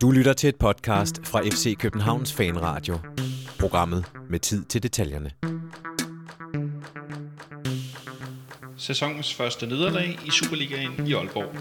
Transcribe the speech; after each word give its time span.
Du 0.00 0.10
lytter 0.10 0.32
til 0.32 0.48
et 0.48 0.56
podcast 0.56 1.26
fra 1.26 1.42
FC 1.42 1.76
Københavns 1.78 2.32
Fanradio. 2.32 2.98
Programmet 3.58 4.04
med 4.30 4.40
tid 4.40 4.64
til 4.64 4.82
detaljerne. 4.82 5.30
Sæsonens 8.78 9.34
første 9.34 9.66
nederlag 9.66 10.18
i 10.26 10.30
Superligaen 10.30 11.06
i 11.06 11.14
Aalborg. 11.14 11.56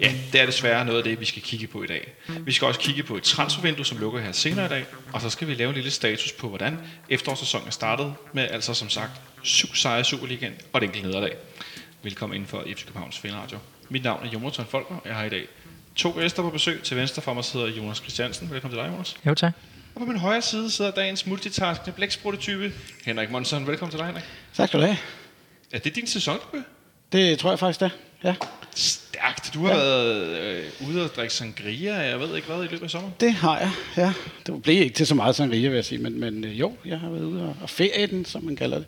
Ja, 0.00 0.12
det 0.32 0.40
er 0.40 0.46
desværre 0.46 0.84
noget 0.84 0.98
af 0.98 1.04
det, 1.04 1.20
vi 1.20 1.24
skal 1.24 1.42
kigge 1.42 1.66
på 1.66 1.82
i 1.82 1.86
dag. 1.86 2.14
Vi 2.44 2.52
skal 2.52 2.68
også 2.68 2.80
kigge 2.80 3.02
på 3.02 3.16
et 3.16 3.22
transfervindue, 3.22 3.84
som 3.84 3.98
lukker 3.98 4.20
her 4.20 4.32
senere 4.32 4.66
i 4.66 4.68
dag, 4.68 4.86
og 5.12 5.20
så 5.20 5.30
skal 5.30 5.48
vi 5.48 5.54
lave 5.54 5.68
en 5.68 5.74
lille 5.74 5.90
status 5.90 6.32
på, 6.32 6.48
hvordan 6.48 6.78
efterårssæsonen 7.08 7.66
er 7.66 7.72
startet 7.72 8.14
med 8.32 8.48
altså 8.50 8.74
som 8.74 8.88
sagt 8.88 9.20
syv 9.42 9.74
sejre 9.74 10.00
i 10.00 10.04
Superligaen 10.04 10.54
og 10.72 10.78
et 10.78 10.84
enkelt 10.84 11.04
nederlag. 11.04 11.36
Velkommen 12.02 12.34
inden 12.34 12.48
for 12.48 12.64
FC 12.76 12.84
Københavns 12.84 13.18
Fanradio. 13.18 13.58
Mit 13.92 14.04
navn 14.04 14.26
er 14.26 14.30
Jonathan 14.30 14.66
Folker, 14.66 14.94
og 14.94 15.02
jeg 15.08 15.14
har 15.14 15.24
i 15.24 15.28
dag 15.28 15.46
to 15.96 16.10
gæster 16.10 16.42
på 16.42 16.50
besøg. 16.50 16.82
Til 16.82 16.96
venstre 16.96 17.22
for 17.22 17.34
mig 17.34 17.44
sidder 17.44 17.66
Jonas 17.66 17.96
Christiansen. 17.96 18.50
Velkommen 18.50 18.78
til 18.78 18.84
dig, 18.84 18.92
Jonas. 18.92 19.16
Jo, 19.26 19.34
tak. 19.34 19.52
Og 19.94 20.00
på 20.00 20.06
min 20.06 20.16
højre 20.16 20.42
side 20.42 20.70
sidder 20.70 20.90
dagens 20.90 21.26
multitaskende 21.26 21.92
blæksprutte-type, 21.92 22.72
Henrik 23.04 23.30
Monson. 23.30 23.66
Velkommen 23.66 23.90
til 23.90 23.98
dig, 23.98 24.06
Henrik. 24.06 24.24
Tak 24.54 24.68
skal 24.68 24.80
du 24.80 24.84
have. 24.84 24.96
Er 25.72 25.78
det 25.78 25.96
din 25.96 26.06
sæson, 26.06 26.38
Det 27.12 27.38
tror 27.38 27.50
jeg 27.50 27.58
faktisk, 27.58 27.80
det 27.80 27.86
er. 28.22 28.28
Ja. 28.28 28.34
Stærkt. 28.74 29.50
Du 29.54 29.66
har 29.66 29.70
ja. 29.70 29.76
været 29.76 30.38
øh, 30.40 30.88
ude 30.88 31.04
og 31.04 31.10
drikke 31.16 31.34
sangria, 31.34 31.94
jeg 31.94 32.20
ved 32.20 32.36
ikke 32.36 32.48
hvad, 32.48 32.64
i 32.64 32.68
løbet 32.68 32.82
af 32.82 32.90
sommeren. 32.90 33.14
Det 33.20 33.32
har 33.32 33.58
jeg, 33.58 33.70
ja. 33.96 34.12
Det 34.46 34.62
blev 34.62 34.82
ikke 34.82 34.94
til 34.94 35.06
så 35.06 35.14
meget 35.14 35.36
sangria, 35.36 35.68
vil 35.68 35.74
jeg 35.74 35.84
sige, 35.84 35.98
men, 35.98 36.20
men 36.20 36.44
øh, 36.44 36.60
jo, 36.60 36.72
jeg 36.84 37.00
har 37.00 37.10
været 37.10 37.24
ude 37.24 37.42
og, 37.42 37.56
og 37.62 37.70
ferie 37.70 38.06
den, 38.06 38.24
som 38.24 38.44
man 38.44 38.56
kalder 38.56 38.78
det. 38.78 38.86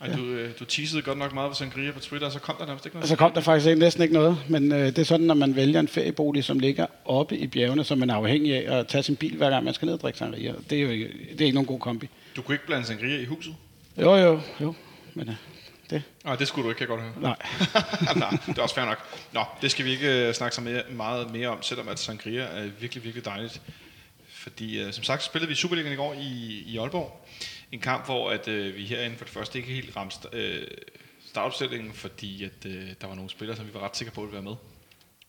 Ej, 0.00 0.16
du, 0.16 0.24
øh, 0.24 0.50
du 0.60 0.64
teasede 0.64 1.02
godt 1.02 1.18
nok 1.18 1.34
meget 1.34 1.50
på 1.50 1.54
sangria 1.54 1.90
på 1.90 2.00
Twitter, 2.00 2.26
og 2.26 2.32
så 2.32 2.38
kom 2.38 2.56
der 2.58 2.66
nærmest 2.66 2.86
ikke 2.86 2.96
noget. 2.96 3.02
Og 3.02 3.08
så 3.08 3.16
kom 3.16 3.32
der 3.32 3.40
faktisk 3.40 3.68
ikke, 3.68 3.80
næsten 3.80 4.02
ikke 4.02 4.14
noget, 4.14 4.38
men 4.48 4.72
øh, 4.72 4.86
det 4.86 4.98
er 4.98 5.02
sådan, 5.02 5.26
når 5.26 5.34
man 5.34 5.56
vælger 5.56 5.80
en 5.80 5.88
feriebolig, 5.88 6.44
som 6.44 6.58
ligger 6.58 6.86
oppe 7.04 7.38
i 7.38 7.46
bjergene, 7.46 7.84
som 7.84 7.98
man 7.98 8.10
er 8.10 8.14
afhængig 8.14 8.66
af 8.66 8.78
at 8.78 8.86
tage 8.86 9.02
sin 9.02 9.16
bil, 9.16 9.36
hver 9.36 9.50
gang 9.50 9.64
man 9.64 9.74
skal 9.74 9.86
ned 9.86 9.94
og 9.94 10.00
drikke 10.00 10.18
sangria. 10.18 10.54
Det 10.70 10.78
er 10.78 10.82
jo 10.82 10.88
ikke, 10.88 11.08
det 11.32 11.40
er 11.40 11.44
ikke 11.44 11.54
nogen 11.54 11.66
god 11.66 11.80
kombi. 11.80 12.08
Du 12.36 12.42
kunne 12.42 12.54
ikke 12.54 12.66
blande 12.66 12.86
sangria 12.86 13.20
i 13.20 13.24
huset? 13.24 13.54
Jo, 14.00 14.16
jo, 14.16 14.40
jo. 14.60 14.74
Men 15.14 15.28
øh, 15.28 15.34
det... 15.90 16.02
Nej, 16.24 16.36
det 16.36 16.48
skulle 16.48 16.64
du 16.64 16.70
ikke, 16.70 16.78
kan 16.78 16.88
godt 16.88 17.00
høre. 17.00 17.12
Nej. 17.20 17.36
Nej, 18.16 18.38
det 18.46 18.58
er 18.58 18.62
også 18.62 18.74
fair 18.74 18.84
nok. 18.84 18.98
Nå, 19.32 19.44
det 19.62 19.70
skal 19.70 19.84
vi 19.84 19.90
ikke 19.90 20.28
øh, 20.28 20.34
snakke 20.34 20.54
så 20.54 20.60
mere, 20.60 20.82
meget 20.90 21.32
mere 21.32 21.48
om, 21.48 21.62
selvom 21.62 21.88
at 21.88 21.98
sangria 21.98 22.42
er 22.42 22.68
virkelig, 22.80 23.04
virkelig 23.04 23.24
dejligt. 23.24 23.60
Fordi, 24.28 24.80
øh, 24.82 24.92
som 24.92 25.04
sagt, 25.04 25.22
spillede 25.22 25.48
vi 25.48 25.54
Superligaen 25.54 25.92
i 25.92 25.96
går 25.96 26.14
i, 26.14 26.62
i 26.66 26.78
Aalborg. 26.78 27.26
En 27.72 27.80
kamp, 27.80 28.04
hvor 28.04 28.30
at, 28.30 28.48
øh, 28.48 28.76
vi 28.76 28.84
herinde 28.84 29.16
for 29.16 29.24
det 29.24 29.34
første 29.34 29.58
ikke 29.58 29.72
helt 29.72 29.96
ramte 29.96 30.28
øh, 30.32 30.66
startopstillingen, 31.26 31.92
fordi 31.92 32.44
at, 32.44 32.66
øh, 32.66 32.88
der 33.00 33.06
var 33.06 33.14
nogle 33.14 33.30
spillere, 33.30 33.56
som 33.56 33.66
vi 33.66 33.74
var 33.74 33.80
ret 33.80 33.96
sikre 33.96 34.12
på 34.12 34.20
ville 34.20 34.32
være 34.32 34.42
med 34.42 34.54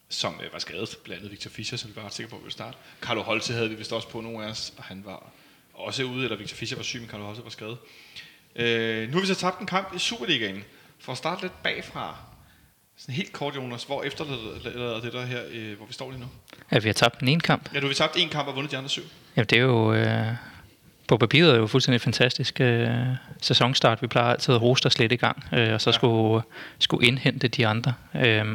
som 0.10 0.42
øh, 0.44 0.54
var 0.54 0.60
skadet, 0.60 0.98
blandt 1.04 1.20
andet 1.20 1.32
Victor 1.32 1.50
Fischer, 1.50 1.78
som 1.78 1.90
vi 1.90 1.96
var 1.96 2.04
ret 2.04 2.14
sikre 2.14 2.30
på, 2.30 2.36
at 2.36 2.42
ville 2.42 2.52
starte. 2.52 2.78
Carlo 3.02 3.22
Holte 3.22 3.54
havde 3.54 3.70
vi 3.70 3.76
vist 3.76 3.94
også 3.94 4.10
på 4.10 4.22
nogle 4.22 4.46
af 4.46 4.50
os, 4.50 4.74
og 4.78 4.84
han 4.84 5.02
var 5.06 5.32
også 5.74 6.04
ude, 6.04 6.24
eller 6.24 6.38
Victor 6.38 6.56
Fischer 6.56 6.78
var 6.78 6.84
syg, 6.84 7.00
men 7.00 7.10
Carlo 7.10 7.24
Holte 7.24 7.44
var 7.44 7.50
skadet. 7.50 7.78
Øh, 8.56 9.08
nu 9.08 9.14
har 9.14 9.22
vi 9.22 9.28
så 9.28 9.36
tabt 9.36 9.60
en 9.60 9.66
kamp 9.66 9.96
i 9.96 10.00
Superligaen. 10.00 10.64
For 11.00 11.12
at 11.12 11.18
starte 11.18 11.42
lidt 11.42 11.64
bagfra, 11.64 12.16
sådan 12.98 13.16
helt 13.16 13.34
kort, 13.34 13.56
Jonas, 13.56 13.84
hvor 13.84 14.04
efterlader 14.04 15.02
det 15.02 15.14
der 15.14 15.26
her, 15.26 15.42
øh, 15.52 15.78
hvor 15.78 15.86
vi 15.86 15.94
står 15.94 16.12
lige 16.12 16.20
nu? 16.20 16.28
Ja, 16.72 16.80
vi 16.80 16.90
har 16.90 16.94
tabt 16.94 17.20
den 17.20 17.28
ene 17.28 17.42
kamp. 17.42 17.74
Ja, 17.74 17.80
du 17.80 17.88
har 17.88 17.94
tabt 17.94 18.18
en 18.18 18.30
kamp 18.30 18.48
og 18.48 18.56
vundet 18.56 18.72
de 18.72 18.78
andre 18.78 18.90
syv. 18.90 19.04
Jamen, 19.36 19.48
det 19.48 19.58
er 19.58 19.62
jo... 19.62 19.94
Øh, 19.94 20.28
på 21.10 21.18
papiret 21.18 21.50
er 21.50 21.54
det 21.54 21.60
jo 21.60 21.68
fuldstændig 21.68 22.02
fantastisk 22.02 22.62
øh, 22.62 22.90
sæsonstart. 23.42 24.02
Vi 24.02 24.08
plejer 24.08 24.32
altid 24.32 24.54
at 24.54 24.62
rose 24.62 24.90
slet 24.90 25.12
i 25.12 25.16
gang, 25.16 25.46
øh, 25.54 25.74
og 25.74 25.82
så 25.82 25.90
ja. 25.90 25.94
skulle, 25.94 26.44
skulle 26.80 27.08
indhente 27.08 27.48
de 27.48 27.68
andre. 27.68 27.94
Øh, 28.16 28.46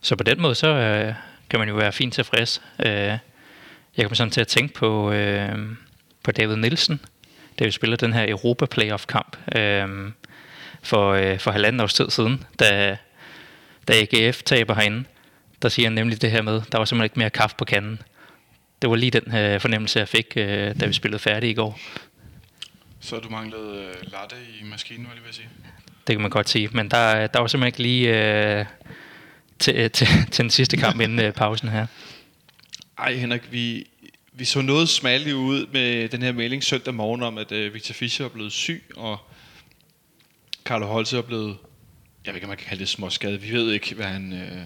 så 0.00 0.16
på 0.16 0.24
den 0.24 0.42
måde, 0.42 0.54
så 0.54 0.68
øh, 0.68 1.14
kan 1.50 1.58
man 1.58 1.68
jo 1.68 1.74
være 1.74 1.92
fint 1.92 2.14
tilfreds. 2.14 2.62
Øh, 2.86 2.92
jeg 2.92 3.18
kommer 4.04 4.14
sådan 4.14 4.30
til 4.30 4.40
at 4.40 4.48
tænke 4.48 4.74
på, 4.74 5.12
øh, 5.12 5.58
på 6.22 6.32
David 6.32 6.56
Nielsen, 6.56 7.00
da 7.58 7.64
vi 7.64 7.70
spiller 7.70 7.96
den 7.96 8.12
her 8.12 8.28
Europa 8.28 8.66
Playoff 8.66 9.06
kamp 9.06 9.36
øh, 9.56 9.88
for, 10.82 11.12
øh, 11.12 11.38
for 11.38 11.50
halvanden 11.50 11.80
års 11.80 11.94
tid 11.94 12.10
siden, 12.10 12.44
da, 12.60 12.96
da 13.88 13.92
AGF 13.92 14.42
taber 14.42 14.74
herinde. 14.74 15.04
Der 15.62 15.68
siger 15.68 15.88
han 15.88 15.94
nemlig 15.94 16.22
det 16.22 16.30
her 16.30 16.42
med, 16.42 16.62
der 16.72 16.78
var 16.78 16.84
simpelthen 16.84 17.04
ikke 17.04 17.18
mere 17.18 17.30
kaffe 17.30 17.56
på 17.56 17.64
kanden. 17.64 18.00
Det 18.82 18.90
var 18.90 18.96
lige 18.96 19.10
den 19.10 19.36
øh, 19.36 19.60
fornemmelse, 19.60 19.98
jeg 19.98 20.08
fik, 20.08 20.32
øh, 20.36 20.80
da 20.80 20.86
vi 20.86 20.92
spillede 20.92 21.18
færdig 21.18 21.50
i 21.50 21.54
går. 21.54 21.80
Så 23.00 23.18
du 23.18 23.28
manglede 23.28 23.76
øh, 23.76 24.12
latte 24.12 24.36
i 24.60 24.64
maskinen, 24.64 25.06
var 25.06 25.12
jeg 25.12 25.22
lige 25.22 25.34
sige? 25.34 25.48
Det 26.06 26.14
kan 26.14 26.20
man 26.20 26.30
godt 26.30 26.48
sige, 26.48 26.68
men 26.72 26.90
der, 26.90 27.26
der 27.26 27.40
var 27.40 27.46
simpelthen 27.46 27.66
ikke 27.66 27.82
lige 27.82 28.58
øh, 28.58 28.64
til, 29.58 29.90
til, 29.90 30.06
til 30.32 30.42
den 30.42 30.50
sidste 30.50 30.76
kamp 30.76 31.00
inden 31.00 31.20
øh, 31.20 31.32
pausen 31.32 31.68
her. 31.68 31.86
Ej 32.98 33.14
Henrik, 33.14 33.52
vi, 33.52 33.86
vi 34.32 34.44
så 34.44 34.60
noget 34.60 34.88
smalle 34.88 35.36
ud 35.36 35.66
med 35.66 36.08
den 36.08 36.22
her 36.22 36.32
melding 36.32 36.64
søndag 36.64 36.94
morgen 36.94 37.22
om, 37.22 37.38
at 37.38 37.52
øh, 37.52 37.74
Victor 37.74 37.94
Fischer 37.94 38.24
er 38.24 38.30
blevet 38.30 38.52
syg, 38.52 38.84
og 38.96 39.18
Carlo 40.64 40.86
Holse 40.86 41.18
er 41.18 41.22
blevet, 41.22 41.56
jeg 42.24 42.32
ved 42.32 42.34
ikke, 42.34 42.44
om 42.44 42.48
man 42.48 42.56
kan 42.56 42.66
kalde 42.66 42.80
det 42.80 42.88
småskadet. 42.88 43.42
Vi 43.42 43.52
ved 43.52 43.72
ikke, 43.72 43.94
hvad 43.94 44.06
han, 44.06 44.32
øh, 44.32 44.58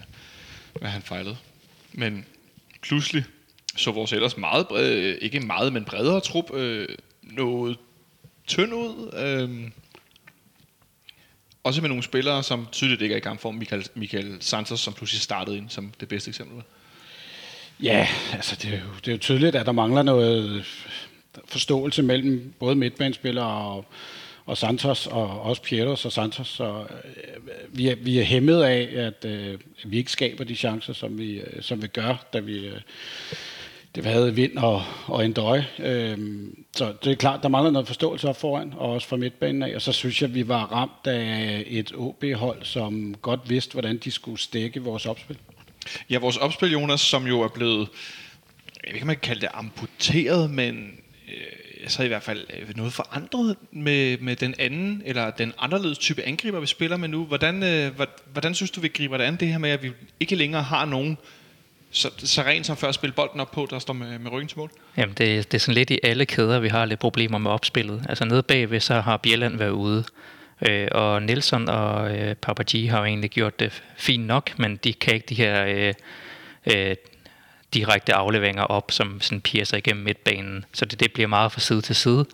hvad 0.79 0.89
han 0.89 1.01
fejlede. 1.01 1.37
Men 1.93 2.25
pludselig 2.81 3.23
så 3.75 3.91
vores 3.91 4.13
ellers 4.13 4.37
meget, 4.37 4.67
brede, 4.67 5.01
øh, 5.01 5.17
ikke 5.21 5.39
meget, 5.39 5.73
men 5.73 5.85
bredere 5.85 6.19
trup 6.19 6.53
øh, 6.53 6.87
noget 7.23 7.77
tynd 8.47 8.73
ud. 8.73 9.11
Øh, 9.17 9.71
også 11.63 11.81
med 11.81 11.89
nogle 11.89 12.03
spillere, 12.03 12.43
som 12.43 12.67
tydeligt 12.71 13.01
ikke 13.01 13.13
er 13.13 13.17
i 13.17 13.21
kampform. 13.21 13.55
Michael, 13.55 13.87
Michael 13.95 14.37
Santos, 14.39 14.79
som 14.79 14.93
pludselig 14.93 15.21
startede 15.21 15.57
ind 15.57 15.69
som 15.69 15.93
det 15.99 16.07
bedste 16.07 16.29
eksempel. 16.29 16.63
Ja, 17.83 18.07
altså 18.33 18.55
det 18.55 18.73
er, 18.73 18.79
jo, 18.79 18.89
det 18.99 19.07
er 19.07 19.11
jo 19.11 19.17
tydeligt, 19.17 19.55
at 19.55 19.65
der 19.65 19.71
mangler 19.71 20.03
noget 20.03 20.65
forståelse 21.45 22.03
mellem 22.03 22.53
både 22.59 22.75
midtbanespillere 22.75 23.45
og, 23.45 23.85
og 24.45 24.57
Santos, 24.57 25.07
og 25.07 25.41
også 25.41 25.61
Pietros 25.61 26.05
og 26.05 26.11
Santos. 26.11 26.47
Så 26.47 26.85
øh, 26.89 27.77
vi, 27.77 27.89
er, 27.89 27.95
vi 27.95 28.19
er 28.19 28.23
hæmmet 28.23 28.63
af, 28.63 28.89
at 28.93 29.25
øh, 29.25 29.59
vi 29.83 29.97
ikke 29.97 30.11
skaber 30.11 30.43
de 30.43 30.55
chancer, 30.55 30.93
som 30.93 31.17
vi, 31.17 31.39
øh, 31.39 31.61
som 31.63 31.81
vi 31.81 31.87
gør, 31.87 32.25
da 32.33 32.39
vi, 32.39 32.67
øh, 32.67 32.81
det 33.95 34.05
havde 34.05 34.35
vind 34.35 34.57
og, 34.57 34.83
og 35.05 35.25
en 35.25 35.33
døje. 35.33 35.67
Øhm, 35.79 36.63
så 36.75 36.93
det 37.03 37.11
er 37.11 37.15
klart, 37.15 37.43
der 37.43 37.49
mangler 37.49 37.71
noget 37.71 37.87
forståelse 37.87 38.29
op 38.29 38.39
foran, 38.39 38.73
og 38.77 38.91
også 38.91 39.07
fra 39.07 39.17
midtbanen 39.17 39.63
af. 39.63 39.75
Og 39.75 39.81
så 39.81 39.91
synes 39.91 40.21
jeg, 40.21 40.33
vi 40.33 40.47
var 40.47 40.65
ramt 40.65 41.07
af 41.07 41.63
et 41.67 41.93
OB-hold, 41.95 42.63
som 42.63 43.15
godt 43.21 43.49
vidste, 43.49 43.73
hvordan 43.73 43.97
de 43.97 44.11
skulle 44.11 44.39
stikke 44.39 44.81
vores 44.81 45.05
opspil. 45.05 45.37
Ja, 46.09 46.19
vores 46.19 46.37
opspil, 46.37 46.71
Jonas, 46.71 47.01
som 47.01 47.27
jo 47.27 47.41
er 47.41 47.47
blevet, 47.47 47.89
jeg 48.83 48.87
ved 48.87 48.93
ikke, 48.93 49.07
man 49.07 49.15
kan 49.15 49.21
kalde 49.21 49.41
det 49.41 49.49
amputeret, 49.53 50.51
men 50.51 50.91
øh, 51.27 51.89
så 51.89 52.03
i 52.03 52.07
hvert 52.07 52.23
fald 52.23 52.45
øh, 52.59 52.77
noget 52.77 52.93
forandret 52.93 53.55
med, 53.71 54.17
med 54.17 54.35
den 54.35 54.55
anden, 54.59 55.01
eller 55.05 55.31
den 55.31 55.53
anderledes 55.59 55.97
type 55.97 56.23
angriber, 56.23 56.59
vi 56.59 56.67
spiller 56.67 56.97
med 56.97 57.09
nu. 57.09 57.25
Hvordan, 57.25 57.63
øh, 57.63 57.91
hvordan 58.31 58.55
synes 58.55 58.71
du, 58.71 58.81
vi 58.81 58.87
griber 58.87 59.17
det 59.17 59.23
an, 59.23 59.35
det 59.35 59.47
her 59.47 59.57
med, 59.57 59.69
at 59.69 59.83
vi 59.83 59.91
ikke 60.19 60.35
længere 60.35 60.63
har 60.63 60.85
nogen 60.85 61.17
så, 61.91 62.09
så 62.17 62.41
rent 62.41 62.65
som 62.65 62.77
før 62.77 62.87
at 62.87 62.95
spille 62.95 63.13
bolden 63.13 63.39
op 63.39 63.51
på, 63.51 63.67
der 63.69 63.79
står 63.79 63.93
med, 63.93 64.19
med 64.19 64.31
ryggen 64.31 64.47
til 64.47 64.57
mål? 64.57 64.71
Jamen, 64.97 65.15
det, 65.17 65.51
det 65.51 65.57
er 65.57 65.59
sådan 65.59 65.73
lidt 65.73 65.89
i 65.89 65.99
alle 66.03 66.25
kæder, 66.25 66.59
vi 66.59 66.67
har 66.67 66.85
lidt 66.85 66.99
problemer 66.99 67.37
med 67.37 67.51
opspillet. 67.51 68.05
Altså 68.09 68.25
nede 68.25 68.43
bagved, 68.43 68.79
så 68.79 69.01
har 69.01 69.17
Bjelland 69.17 69.57
været 69.57 69.69
ude. 69.69 70.03
Øh, 70.69 70.87
og 70.91 71.21
Nelson 71.21 71.69
og 71.69 72.17
øh, 72.17 72.35
Papaji 72.35 72.85
har 72.85 72.99
jo 72.99 73.05
egentlig 73.05 73.29
gjort 73.29 73.59
det 73.59 73.83
fint 73.97 74.25
nok, 74.25 74.59
men 74.59 74.75
de 74.75 74.93
kan 74.93 75.13
ikke 75.13 75.25
de 75.29 75.35
her 75.35 75.65
øh, 75.65 75.93
øh, 76.75 76.95
direkte 77.73 78.13
afleveringer 78.13 78.63
op, 78.63 78.91
som 78.91 79.21
sådan 79.21 79.41
piercer 79.41 79.77
igennem 79.77 80.03
midtbanen. 80.03 80.65
Så 80.73 80.85
det, 80.85 80.99
det 80.99 81.13
bliver 81.13 81.27
meget 81.27 81.51
fra 81.51 81.59
side 81.59 81.81
til 81.81 81.95
side. 81.95 82.25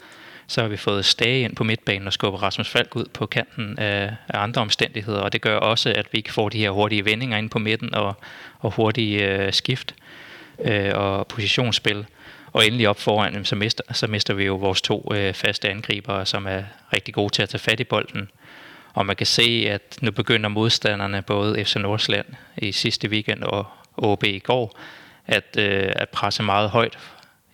Så 0.47 0.62
har 0.62 0.68
vi 0.68 0.78
fået 0.78 1.06
Stage 1.06 1.41
ind 1.41 1.56
på 1.56 1.63
midtbanen 1.63 2.08
og 2.08 2.13
skubber 2.13 2.44
Rasmus 2.44 2.69
Falk 2.69 2.96
ud 2.96 3.06
på 3.13 3.25
kanten 3.25 3.80
af, 3.80 4.16
af 4.28 4.40
andre 4.40 4.62
omstændigheder, 4.62 5.19
og 5.19 5.34
det 5.34 5.41
gør 5.41 5.58
også, 5.58 5.94
at 5.96 6.08
vi 6.12 6.18
ikke 6.18 6.34
får 6.34 6.50
de 6.50 6.58
her 6.58 6.69
hurtige 6.69 7.06
vendinger 7.06 7.38
ind 7.38 7.50
på 7.50 7.59
midten 7.59 7.96
og, 7.96 8.16
og 8.59 8.72
hurtige 8.72 9.28
øh, 9.28 9.53
skift 9.53 9.96
øh, 10.59 10.91
og 10.96 11.28
positionsspil. 11.28 12.05
Og 12.53 12.67
endelig 12.67 12.90
op 12.90 12.99
foran, 12.99 13.46
så 13.46 13.55
mister, 13.55 13.84
så 13.94 14.08
mister 14.08 14.34
vi 14.34 14.46
jo 14.46 14.55
vores 14.55 14.82
to 14.82 15.11
øh, 15.16 15.34
faste 15.34 15.70
angribere, 15.70 16.26
som 16.26 16.47
er 16.47 16.64
rigtig 16.93 17.14
gode 17.14 17.34
til 17.34 17.43
at 17.43 17.50
tage 17.50 17.59
fat 17.59 17.79
i 17.79 17.84
bolden. 17.84 18.29
Og 18.93 19.05
man 19.05 19.16
kan 19.16 19.28
se, 19.28 19.66
at 19.70 19.97
nu 20.02 20.11
begynder 20.11 20.50
modstanderne, 20.50 21.22
både 21.22 21.66
FC 21.66 21.76
Nordsjælland 21.76 22.26
i 22.58 22.72
sidste 22.72 23.09
weekend 23.09 23.43
og 23.43 23.66
OB 23.97 24.23
i 24.23 24.40
går, 24.40 24.79
at, 25.28 25.58
øh, 25.58 25.91
at 25.96 26.09
presse 26.09 26.43
meget 26.43 26.70
højt 26.70 26.97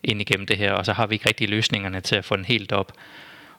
ind 0.04 0.20
igennem 0.20 0.46
det 0.46 0.56
her, 0.56 0.72
og 0.72 0.86
så 0.86 0.92
har 0.92 1.06
vi 1.06 1.14
ikke 1.14 1.28
rigtig 1.28 1.48
løsningerne 1.48 2.00
til 2.00 2.16
at 2.16 2.24
få 2.24 2.36
den 2.36 2.44
helt 2.44 2.72
op. 2.72 2.92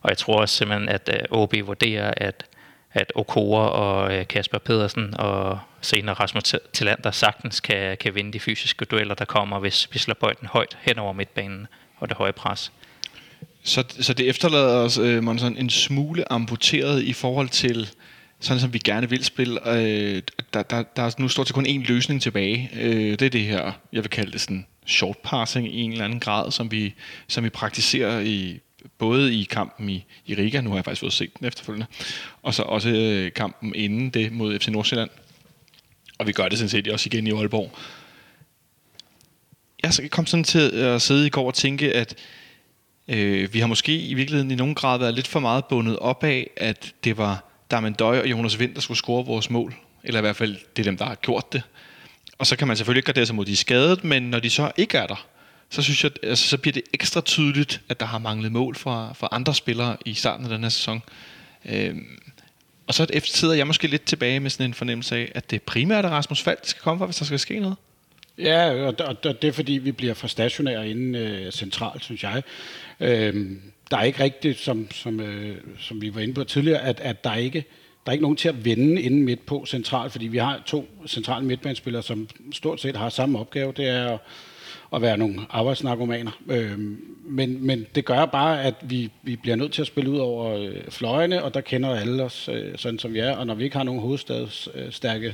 Og 0.01 0.09
jeg 0.09 0.18
tror 0.18 0.42
også 0.42 0.56
simpelthen, 0.56 0.89
at 0.89 1.09
øh, 1.13 1.39
OB 1.39 1.53
vurderer, 1.63 2.13
at, 2.18 2.45
at 2.92 3.12
Okora 3.15 3.69
og 3.69 4.15
øh, 4.15 4.27
Kasper 4.27 4.57
Pedersen 4.57 5.13
og 5.19 5.59
senere 5.81 6.15
Rasmus 6.15 6.56
Tillander 6.74 7.12
sagtens 7.12 7.59
kan, 7.59 7.97
kan 7.97 8.15
vinde 8.15 8.33
de 8.33 8.39
fysiske 8.39 8.86
dueller, 8.86 9.15
der 9.15 9.25
kommer, 9.25 9.59
hvis 9.59 9.89
vi 9.94 10.00
slår 10.00 10.13
bolden 10.13 10.47
højt 10.47 10.77
hen 10.81 11.00
over 11.00 11.13
midtbanen 11.13 11.68
og 11.97 12.09
det 12.09 12.18
høje 12.18 12.33
pres. 12.33 12.71
Så, 13.63 13.83
så 13.89 14.13
det 14.13 14.30
efterlader 14.30 14.77
os, 14.77 14.97
øh, 14.97 15.24
man 15.24 15.39
sådan 15.39 15.57
en 15.57 15.69
smule 15.69 16.31
amputeret 16.31 17.03
i 17.03 17.13
forhold 17.13 17.50
til 17.50 17.89
sådan 18.39 18.59
som 18.59 18.74
vi 18.74 18.77
gerne 18.77 19.09
vil 19.09 19.24
spille. 19.24 19.69
Øh, 19.69 20.21
der, 20.53 20.63
der, 20.63 20.83
der 20.95 21.03
er 21.03 21.12
nu 21.18 21.27
stort 21.27 21.47
set 21.47 21.56
kun 21.56 21.65
én 21.65 21.88
løsning 21.88 22.21
tilbage. 22.21 22.69
Øh, 22.74 23.12
det 23.12 23.21
er 23.21 23.30
det 23.30 23.42
her, 23.42 23.71
jeg 23.94 24.03
vil 24.03 24.09
kalde 24.09 24.31
det 24.31 24.42
sådan 24.42 24.65
short 24.86 25.18
passing 25.18 25.68
i 25.68 25.82
en 25.82 25.92
eller 25.92 26.06
anden 26.06 26.20
grad, 26.20 26.52
som 26.52 26.72
vi, 26.72 26.94
som 27.28 27.44
vi 27.44 27.50
praktiserer 27.50 28.20
i 28.20 28.60
både 28.98 29.36
i 29.36 29.44
kampen 29.44 29.90
i, 29.90 30.06
i 30.26 30.36
Riga, 30.36 30.62
nu 30.62 30.70
har 30.70 30.78
jeg 30.78 30.86
faktisk 30.86 31.00
fået 31.00 31.14
set 31.14 31.40
den 31.40 31.48
efterfølgende, 31.48 31.86
og 32.44 32.54
så 32.54 32.64
også 32.64 32.90
øh, 32.90 33.34
kampen 33.34 33.76
inden 33.76 34.10
det 34.10 34.32
mod 34.32 34.60
FC 34.60 34.68
Nordsjælland. 34.68 35.10
Og 36.20 36.28
vi 36.28 36.32
gør 36.32 36.48
det 36.48 36.58
sådan 36.58 36.70
set 36.70 36.88
også 36.88 37.10
igen 37.14 37.28
i 37.28 37.32
Aalborg. 37.32 37.72
Jeg 39.84 40.12
kom 40.12 40.26
sådan 40.26 40.44
til 40.44 40.72
at 40.72 41.02
sidde 41.02 41.28
i 41.28 41.30
går 41.30 41.48
og 41.48 41.54
tænke, 41.54 41.94
at 41.94 42.16
øh, 43.08 43.54
vi 43.54 43.60
har 43.60 43.68
måske 43.68 43.98
i 43.98 44.14
virkeligheden 44.14 44.52
i 44.52 44.56
nogen 44.56 44.76
grad 44.76 45.00
været 45.00 45.14
lidt 45.14 45.28
for 45.28 45.40
meget 45.40 45.66
bundet 45.66 46.00
op 46.00 46.24
af, 46.24 46.50
at 46.58 46.94
det 47.04 47.18
var 47.18 47.44
Darmen 47.72 47.94
Døj 47.94 48.20
og 48.20 48.28
Jonas 48.31 48.60
Vind, 48.60 48.76
der 48.76 48.81
skulle 48.81 48.98
score 48.98 49.26
vores 49.26 49.50
mål. 49.50 49.76
Eller 50.04 50.20
i 50.20 50.22
hvert 50.22 50.36
fald, 50.36 50.58
det 50.76 50.80
er 50.80 50.84
dem, 50.84 50.98
der 50.98 51.06
har 51.06 51.16
gjort 51.16 51.54
det. 51.54 51.64
Og 52.38 52.48
så 52.48 52.56
kan 52.56 52.68
man 52.68 52.78
selvfølgelig 52.78 53.00
ikke 53.00 53.06
gardere 53.06 53.26
sig 53.26 53.36
mod 53.36 53.46
de 53.46 53.56
skadet, 53.56 54.04
men 54.04 54.24
når 54.24 54.40
de 54.40 54.50
så 54.50 54.72
ikke 54.78 54.98
er 54.98 55.08
der, 55.08 55.28
så 55.70 55.82
synes 55.82 56.04
jeg, 56.04 56.12
altså, 56.24 56.48
så 56.48 56.58
bliver 56.58 56.74
det 56.74 56.84
ekstra 56.94 57.22
tydeligt, 57.22 57.82
at 57.90 58.00
der 58.00 58.06
har 58.06 58.18
manglet 58.18 58.52
mål 58.52 58.76
fra, 58.76 59.14
fra 59.14 59.30
andre 59.32 59.56
spillere 59.56 59.98
i 60.06 60.14
starten 60.14 60.46
af 60.46 60.50
den 60.50 60.64
her 60.64 60.70
sæson. 60.70 61.02
Øhm, 61.66 62.20
og 62.88 62.94
så 62.94 63.08
efter 63.14 63.38
sidder 63.38 63.54
jeg 63.54 63.68
måske 63.68 63.88
lidt 63.88 64.06
tilbage 64.06 64.40
med 64.40 64.50
sådan 64.50 64.66
en 64.66 64.74
fornemmelse 64.74 65.16
af, 65.16 65.32
at 65.36 65.52
det 65.52 65.62
primært 65.62 66.06
er 66.06 66.10
Rasmus 66.10 66.42
Falk, 66.42 66.62
der 66.62 66.68
skal 66.68 66.82
komme 66.82 67.00
fra, 67.00 67.06
hvis 67.06 67.16
der 67.16 67.26
skal 67.26 67.40
ske 67.40 67.60
noget. 67.60 67.78
Ja, 68.38 68.70
og, 68.72 68.96
og, 69.00 69.18
og 69.26 69.42
det 69.42 69.48
er 69.48 69.52
fordi, 69.52 69.74
vi 69.74 69.92
bliver 69.92 70.14
for 70.14 70.28
stationære 70.28 70.90
inde 70.90 71.20
øh, 71.20 71.52
centralt, 71.52 72.04
synes 72.04 72.24
jeg. 72.24 72.44
Øhm, 73.00 73.62
der 73.92 73.98
er 73.98 74.04
ikke 74.04 74.24
rigtigt, 74.24 74.60
som, 74.60 74.92
som, 74.92 75.20
øh, 75.20 75.58
som 75.80 76.02
vi 76.02 76.16
var 76.16 76.22
inde 76.22 76.34
på 76.34 76.44
tidligere, 76.44 76.81
at, 76.81 77.00
at 77.00 77.24
der 77.24 77.30
er 77.30 77.36
ikke 77.36 77.66
der 78.06 78.10
er 78.10 78.12
ikke 78.12 78.22
nogen 78.22 78.38
til 78.38 78.50
at 78.50 78.66
vende 78.66 79.02
inden 79.02 79.24
midt 79.24 79.46
på 79.46 79.66
centralt, 79.66 80.12
fordi 80.12 80.28
vi 80.28 80.38
har 80.38 80.62
to 80.66 80.88
centrale 81.07 81.46
midtbanespillere, 81.46 82.04
som 82.04 82.30
stort 82.52 82.81
set 82.81 82.96
har 82.96 83.10
samme 83.10 83.40
opgave. 83.40 83.74
Det 83.78 83.88
er 83.88 84.10
at, 84.10 84.19
at 84.96 85.02
være 85.02 85.18
nogle 85.18 85.40
arbejdsnarkomaner. 85.50 86.31
Øh, 86.50 86.80
men, 87.25 87.66
men 87.66 87.86
det 87.96 88.06
gør 88.06 88.25
bare, 88.25 88.63
at 88.63 88.75
vi, 88.81 89.12
vi 89.24 89.36
bliver 89.36 89.56
nødt 89.56 89.72
til 89.72 89.81
at 89.81 89.88
spille 89.88 90.10
ud 90.10 90.18
over 90.18 90.57
øh, 90.57 90.75
fløjene, 90.90 91.44
og 91.44 91.54
der 91.54 91.62
kender 91.62 91.96
alle 91.96 92.24
os, 92.24 92.50
øh, 92.54 92.78
sådan 92.78 93.00
som 93.00 93.13
vi 93.13 93.19
er. 93.19 93.36
Og 93.36 93.48
når 93.48 93.54
vi 93.54 93.63
ikke 93.63 93.78
har 93.78 93.84
nogen 93.84 94.02
hovedstadsstærke 94.02 95.28
øh, 95.28 95.34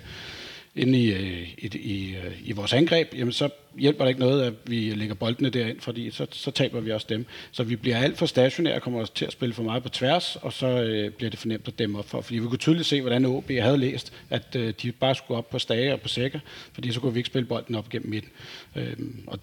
inde 0.76 1.00
i, 1.00 1.14
øh, 1.14 1.48
i, 1.58 1.78
i, 1.78 2.16
øh, 2.16 2.32
i 2.44 2.52
vores 2.52 2.74
angreb, 2.74 3.14
jamen 3.18 3.32
så 3.32 3.50
hjælper 3.78 4.04
det 4.04 4.10
ikke 4.10 4.20
noget, 4.20 4.44
at 4.44 4.54
vi 4.66 4.94
lægger 4.94 5.16
boldene 5.16 5.50
derind, 5.50 5.80
fordi 5.80 6.12
så, 6.12 6.28
så 6.32 6.52
taber 6.52 6.80
vi 6.80 6.92
også 6.92 7.08
dem. 7.10 7.26
Så 7.52 7.64
vi 7.64 7.76
bliver 7.76 7.98
alt 7.98 8.18
for 8.18 8.26
stationære 8.26 8.76
og 8.76 8.82
kommer 8.82 9.06
til 9.06 9.26
at 9.26 9.32
spille 9.32 9.56
for 9.56 9.64
meget 9.64 9.84
på 9.84 9.90
tværs, 9.90 10.36
og 10.36 10.54
så 10.54 10.68
øh, 10.68 11.12
bliver 11.12 11.30
det 11.30 11.40
for 11.40 11.48
nemt 11.48 11.68
at 11.68 11.80
dæmme 11.80 12.00
op 12.00 12.10
for. 12.10 12.22
Fordi 12.22 12.40
vi 12.40 12.48
kunne 12.48 12.58
tydeligt 12.58 12.88
se, 12.88 13.02
hvordan 13.02 13.26
OB 13.26 13.52
havde 13.52 13.78
læst, 13.78 14.14
at 14.30 14.56
øh, 14.56 14.74
de 14.82 14.92
bare 14.92 15.16
skulle 15.16 15.38
op 15.38 15.50
på 15.50 15.60
stage 15.60 15.94
og 15.94 16.02
på 16.02 16.08
sækker, 16.08 16.40
fordi 16.74 16.92
så 16.92 17.00
kunne 17.00 17.14
vi 17.14 17.20
ikke 17.20 17.28
spille 17.28 17.48
bolden 17.48 17.76
op 17.76 17.90
gennem 17.90 18.10
midten. 18.10 18.32
Øh, 18.76 18.98
og 19.28 19.40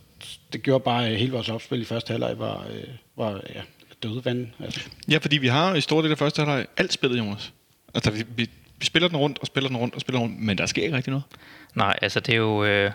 det 0.52 0.62
gjorde 0.62 0.84
bare, 0.84 1.08
at 1.08 1.18
hele 1.18 1.32
vores 1.32 1.48
opspil 1.48 1.80
i 1.80 1.84
første 1.84 2.10
halvleg 2.10 2.38
var, 2.38 2.66
øh, 2.70 2.84
var 3.16 3.42
ja, 3.54 3.60
døde 4.02 4.24
vand. 4.24 4.46
Altså. 4.60 4.80
Ja, 5.10 5.18
fordi 5.18 5.38
vi 5.38 5.46
har 5.48 5.74
i 5.74 5.80
store 5.80 6.02
del 6.02 6.10
af 6.10 6.18
første 6.18 6.40
halvleg 6.40 6.66
alt 6.76 6.92
spillet, 6.92 7.18
Jonas. 7.18 7.52
Altså, 7.94 8.10
vi, 8.10 8.24
vi, 8.36 8.50
vi 8.78 8.86
spiller 8.86 9.08
den 9.08 9.16
rundt 9.16 9.38
og 9.38 9.46
spiller 9.46 9.68
den 9.68 9.76
rundt 9.76 9.94
og 9.94 10.00
spiller 10.00 10.20
den 10.20 10.28
rundt, 10.28 10.42
men 10.42 10.58
der 10.58 10.66
sker 10.66 10.82
ikke 10.82 10.96
rigtig 10.96 11.10
noget. 11.10 11.24
Nej, 11.74 11.98
altså 12.02 12.20
det 12.20 12.32
er 12.32 12.38
jo... 12.38 12.64
Øh 12.64 12.92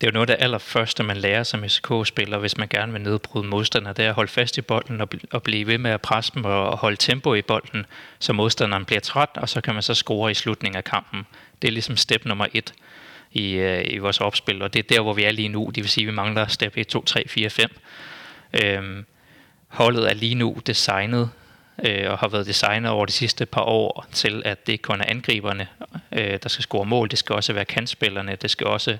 det 0.00 0.06
er 0.06 0.10
jo 0.10 0.14
noget 0.14 0.30
af 0.30 0.36
det 0.36 0.44
allerførste, 0.44 1.02
man 1.02 1.16
lærer 1.16 1.42
som 1.42 1.68
SK-spiller, 1.68 2.38
hvis 2.38 2.56
man 2.56 2.68
gerne 2.68 2.92
vil 2.92 3.00
nedbryde 3.00 3.46
modstanderen. 3.46 3.96
det 3.96 4.04
er 4.04 4.08
at 4.08 4.14
holde 4.14 4.30
fast 4.30 4.58
i 4.58 4.60
bolden 4.60 5.00
og, 5.00 5.08
og 5.30 5.42
blive 5.42 5.66
ved 5.66 5.78
med 5.78 5.90
at 5.90 6.00
presse 6.00 6.32
dem 6.34 6.44
og 6.44 6.76
holde 6.78 6.96
tempo 6.96 7.34
i 7.34 7.42
bolden, 7.42 7.86
så 8.18 8.32
modstanderen 8.32 8.84
bliver 8.84 9.00
træt, 9.00 9.28
og 9.34 9.48
så 9.48 9.60
kan 9.60 9.74
man 9.74 9.82
så 9.82 9.94
score 9.94 10.30
i 10.30 10.34
slutningen 10.34 10.76
af 10.76 10.84
kampen. 10.84 11.26
Det 11.62 11.68
er 11.68 11.72
ligesom 11.72 11.96
step 11.96 12.24
nummer 12.24 12.46
et 12.52 12.72
i, 13.32 13.52
øh, 13.52 13.84
i 13.86 13.98
vores 13.98 14.20
opspil, 14.20 14.62
og 14.62 14.72
det 14.72 14.78
er 14.78 14.96
der, 14.96 15.00
hvor 15.00 15.12
vi 15.12 15.24
er 15.24 15.32
lige 15.32 15.48
nu. 15.48 15.70
Det 15.74 15.82
vil 15.82 15.90
sige, 15.90 16.04
at 16.04 16.06
vi 16.06 16.14
mangler 16.14 16.46
step 16.46 16.72
1, 16.76 16.86
2, 16.86 17.04
3, 17.04 17.24
4, 17.28 17.50
5. 17.50 17.70
Øhm, 18.62 19.04
holdet 19.68 20.10
er 20.10 20.14
lige 20.14 20.34
nu 20.34 20.56
designet 20.66 21.30
øh, 21.84 22.10
og 22.10 22.18
har 22.18 22.28
været 22.28 22.46
designet 22.46 22.90
over 22.90 23.06
de 23.06 23.12
sidste 23.12 23.46
par 23.46 23.62
år 23.62 24.06
til, 24.12 24.42
at 24.44 24.66
det 24.66 24.72
ikke 24.72 24.82
kun 24.82 25.00
er 25.00 25.04
angriberne, 25.08 25.68
øh, 26.12 26.38
der 26.42 26.48
skal 26.48 26.62
score 26.62 26.86
mål. 26.86 27.10
Det 27.10 27.18
skal 27.18 27.34
også 27.34 27.52
være 27.52 27.64
kantspillerne. 27.64 28.36
Det 28.36 28.50
skal 28.50 28.66
også 28.66 28.98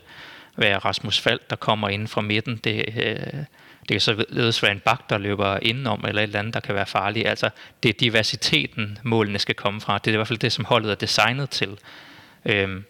være 0.56 0.78
Rasmus 0.78 1.20
Fald, 1.20 1.40
der 1.50 1.56
kommer 1.56 1.88
ind 1.88 2.08
fra 2.08 2.20
midten. 2.20 2.56
Det, 2.56 2.84
øh, 2.96 3.16
det 3.88 3.94
kan 3.94 4.00
så 4.00 4.25
ledes 4.28 4.62
være 4.62 4.72
en 4.72 4.80
bak, 4.80 5.10
der 5.10 5.19
løber 5.19 5.58
indenom, 5.62 6.04
eller 6.08 6.22
et 6.22 6.26
eller 6.26 6.38
andet, 6.38 6.54
der 6.54 6.60
kan 6.60 6.75
være 6.75 6.86
farligt. 6.86 7.28
Altså, 7.28 7.50
det 7.82 7.88
er 7.88 7.92
diversiteten, 7.92 8.98
målene 9.02 9.38
skal 9.38 9.54
komme 9.54 9.80
fra. 9.80 9.98
Det 9.98 10.06
er 10.06 10.12
i 10.12 10.16
hvert 10.16 10.28
fald 10.28 10.38
det, 10.38 10.52
som 10.52 10.64
holdet 10.64 10.90
er 10.90 10.94
designet 10.94 11.50
til. 11.50 11.78
Øhm, 12.44 12.84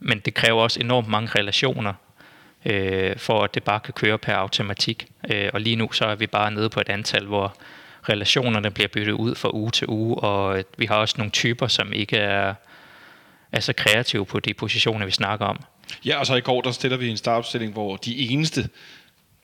men 0.00 0.18
det 0.18 0.34
kræver 0.34 0.62
også 0.62 0.80
enormt 0.80 1.08
mange 1.08 1.30
relationer, 1.38 1.94
øh, 2.64 3.16
for 3.16 3.44
at 3.44 3.54
det 3.54 3.62
bare 3.62 3.80
kan 3.80 3.94
køre 3.94 4.18
per 4.18 4.34
automatik. 4.34 5.06
Øh, 5.30 5.50
og 5.52 5.60
lige 5.60 5.76
nu 5.76 5.92
så 5.92 6.04
er 6.04 6.14
vi 6.14 6.26
bare 6.26 6.50
nede 6.50 6.68
på 6.70 6.80
et 6.80 6.88
antal, 6.88 7.26
hvor 7.26 7.56
relationerne 8.08 8.70
bliver 8.70 8.88
byttet 8.88 9.12
ud 9.12 9.34
fra 9.34 9.50
uge 9.54 9.70
til 9.70 9.88
uge, 9.88 10.16
og 10.16 10.58
øh, 10.58 10.64
vi 10.78 10.86
har 10.86 10.96
også 10.96 11.14
nogle 11.18 11.30
typer, 11.30 11.66
som 11.66 11.92
ikke 11.92 12.16
er, 12.16 12.54
er 13.52 13.60
så 13.60 13.72
kreative 13.72 14.26
på 14.26 14.40
de 14.40 14.54
positioner, 14.54 15.06
vi 15.06 15.12
snakker 15.12 15.46
om. 15.46 15.60
Ja, 16.04 16.18
og 16.18 16.26
så 16.26 16.34
i 16.34 16.40
går, 16.40 16.60
der 16.60 16.70
stiller 16.70 16.96
vi 16.96 17.08
en 17.08 17.16
startopstilling, 17.16 17.72
hvor 17.72 17.96
de 17.96 18.18
eneste 18.18 18.68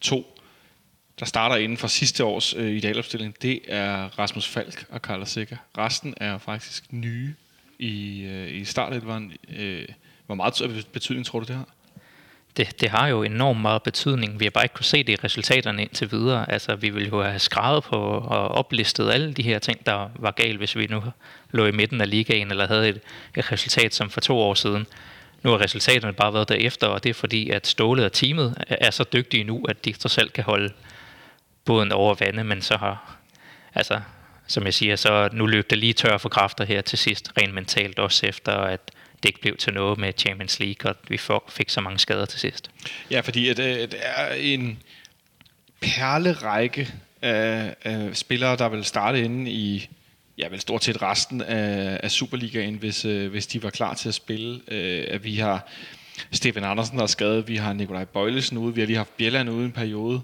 to, 0.01 0.39
der 1.19 1.27
starter 1.27 1.57
inden 1.57 1.79
for 1.79 1.89
sidste 1.89 2.25
års 2.25 2.55
øh, 2.55 2.77
idealopstilling, 2.77 3.43
det 3.43 3.61
er 3.69 4.19
Rasmus 4.19 4.49
Falk 4.49 4.87
og 4.91 5.03
Karl 5.03 5.27
Sikker. 5.27 5.57
Resten 5.79 6.15
er 6.17 6.39
faktisk 6.39 6.93
nye 6.93 7.35
i, 7.79 8.23
øh, 8.23 8.61
i 8.61 8.65
startelveren. 8.65 9.33
Øh, 9.57 9.89
hvor 10.27 10.35
meget 10.35 10.87
betydning 10.93 11.27
tror 11.27 11.41
du, 11.41 11.47
det 11.47 11.57
har? 11.57 11.69
Det, 12.57 12.81
det 12.81 12.91
har 12.91 13.07
jo 13.07 13.23
enormt 13.23 13.61
meget 13.61 13.83
betydning. 13.83 14.41
Vi 14.41 14.45
har 14.45 14.51
bare 14.51 14.65
ikke 14.65 14.75
kunne 14.75 14.85
se 14.85 15.03
det 15.03 15.13
i 15.13 15.25
resultaterne 15.25 15.83
indtil 15.83 16.13
videre. 16.13 16.51
Altså, 16.51 16.77
vi 16.77 16.91
ville 16.91 17.09
jo 17.09 17.23
have 17.23 17.39
skrevet 17.39 17.85
på 17.85 17.97
og 17.97 18.49
oplistet 18.49 19.11
alle 19.11 19.33
de 19.33 19.43
her 19.43 19.59
ting, 19.59 19.87
der 19.87 20.11
var 20.17 20.31
galt, 20.31 20.59
hvis 20.59 20.77
vi 20.77 20.87
nu 20.87 21.03
lå 21.51 21.67
i 21.67 21.73
midten 21.73 22.01
af 22.01 22.11
ligaen, 22.11 22.51
eller 22.51 22.67
havde 22.67 22.89
et, 22.89 23.01
et 23.37 23.53
resultat 23.53 23.95
som 23.95 24.11
for 24.11 24.21
to 24.21 24.39
år 24.39 24.55
siden. 24.55 24.87
Nu 25.43 25.51
har 25.51 25.61
resultaterne 25.61 26.13
bare 26.13 26.35
været 26.35 26.49
derefter, 26.49 26.87
og 26.87 27.05
det 27.05 27.11
er 27.11 27.15
fordi, 27.15 27.51
at 27.51 27.67
Ståle 27.67 28.05
og 28.05 28.13
teamet 28.13 28.65
er 28.69 28.91
så 28.91 29.05
dygtige 29.13 29.45
nu, 29.45 29.65
at 29.69 29.85
de 29.85 29.93
trods 29.93 30.19
alt 30.19 30.33
kan 30.33 30.45
holde 30.45 30.73
båden 31.65 31.93
over 31.93 32.15
vandet, 32.21 32.47
men 32.47 32.63
så 32.63 32.77
har, 32.77 33.17
altså, 33.75 34.01
som 34.47 34.65
jeg 34.65 34.75
siger, 34.75 34.97
så 34.97 35.29
nu 35.33 35.47
løb 35.47 35.71
det 35.71 35.79
lige 35.79 35.93
tør 35.93 36.19
for 36.19 36.29
kræfter 36.29 36.65
her 36.65 36.81
til 36.81 36.99
sidst, 36.99 37.33
rent 37.39 37.55
mentalt 37.55 37.99
også 37.99 38.27
efter, 38.27 38.53
at 38.53 38.81
det 39.23 39.29
ikke 39.29 39.41
blev 39.41 39.57
til 39.57 39.75
noget 39.75 39.99
med 39.99 40.13
Champions 40.19 40.61
League, 40.61 40.91
og 40.91 40.97
vi 41.09 41.21
fik 41.49 41.71
så 41.71 41.81
mange 41.81 41.99
skader 41.99 42.27
til 42.27 42.41
sidst. 42.41 42.71
Ja, 43.11 43.21
fordi 43.21 43.49
at, 43.49 43.59
øh, 43.59 43.67
det 43.67 43.97
er 44.03 44.35
en 44.35 44.79
perlerække 45.81 46.95
af, 47.23 47.75
af 47.83 48.17
spillere, 48.17 48.57
der 48.57 48.69
vil 48.69 48.85
starte 48.85 49.25
inde 49.25 49.51
i 49.51 49.89
ja, 50.39 50.49
vel 50.49 50.61
stort 50.61 50.85
set 50.85 51.03
resten 51.03 51.43
af, 51.43 52.01
af 52.03 52.11
Superligaen, 52.11 52.75
hvis, 52.75 53.05
øh, 53.05 53.31
hvis 53.31 53.47
de 53.47 53.63
var 53.63 53.71
klar 53.71 53.95
til 53.95 54.09
at 54.09 54.15
spille. 54.15 54.61
Øh, 54.69 55.05
at 55.09 55.25
vi 55.25 55.37
har 55.37 55.69
Steven 56.33 56.65
Andersen, 56.65 56.97
der 56.97 57.03
er 57.03 57.07
skadet, 57.07 57.49
vi 57.49 57.57
har 57.57 57.73
Nikolaj 57.73 58.05
Bøjlesen 58.05 58.59
ude, 58.59 58.75
vi 58.75 58.81
har 58.81 58.87
lige 58.87 58.97
haft 58.97 59.17
Bjelland 59.17 59.51
ude 59.51 59.65
en 59.65 59.73
periode. 59.73 60.21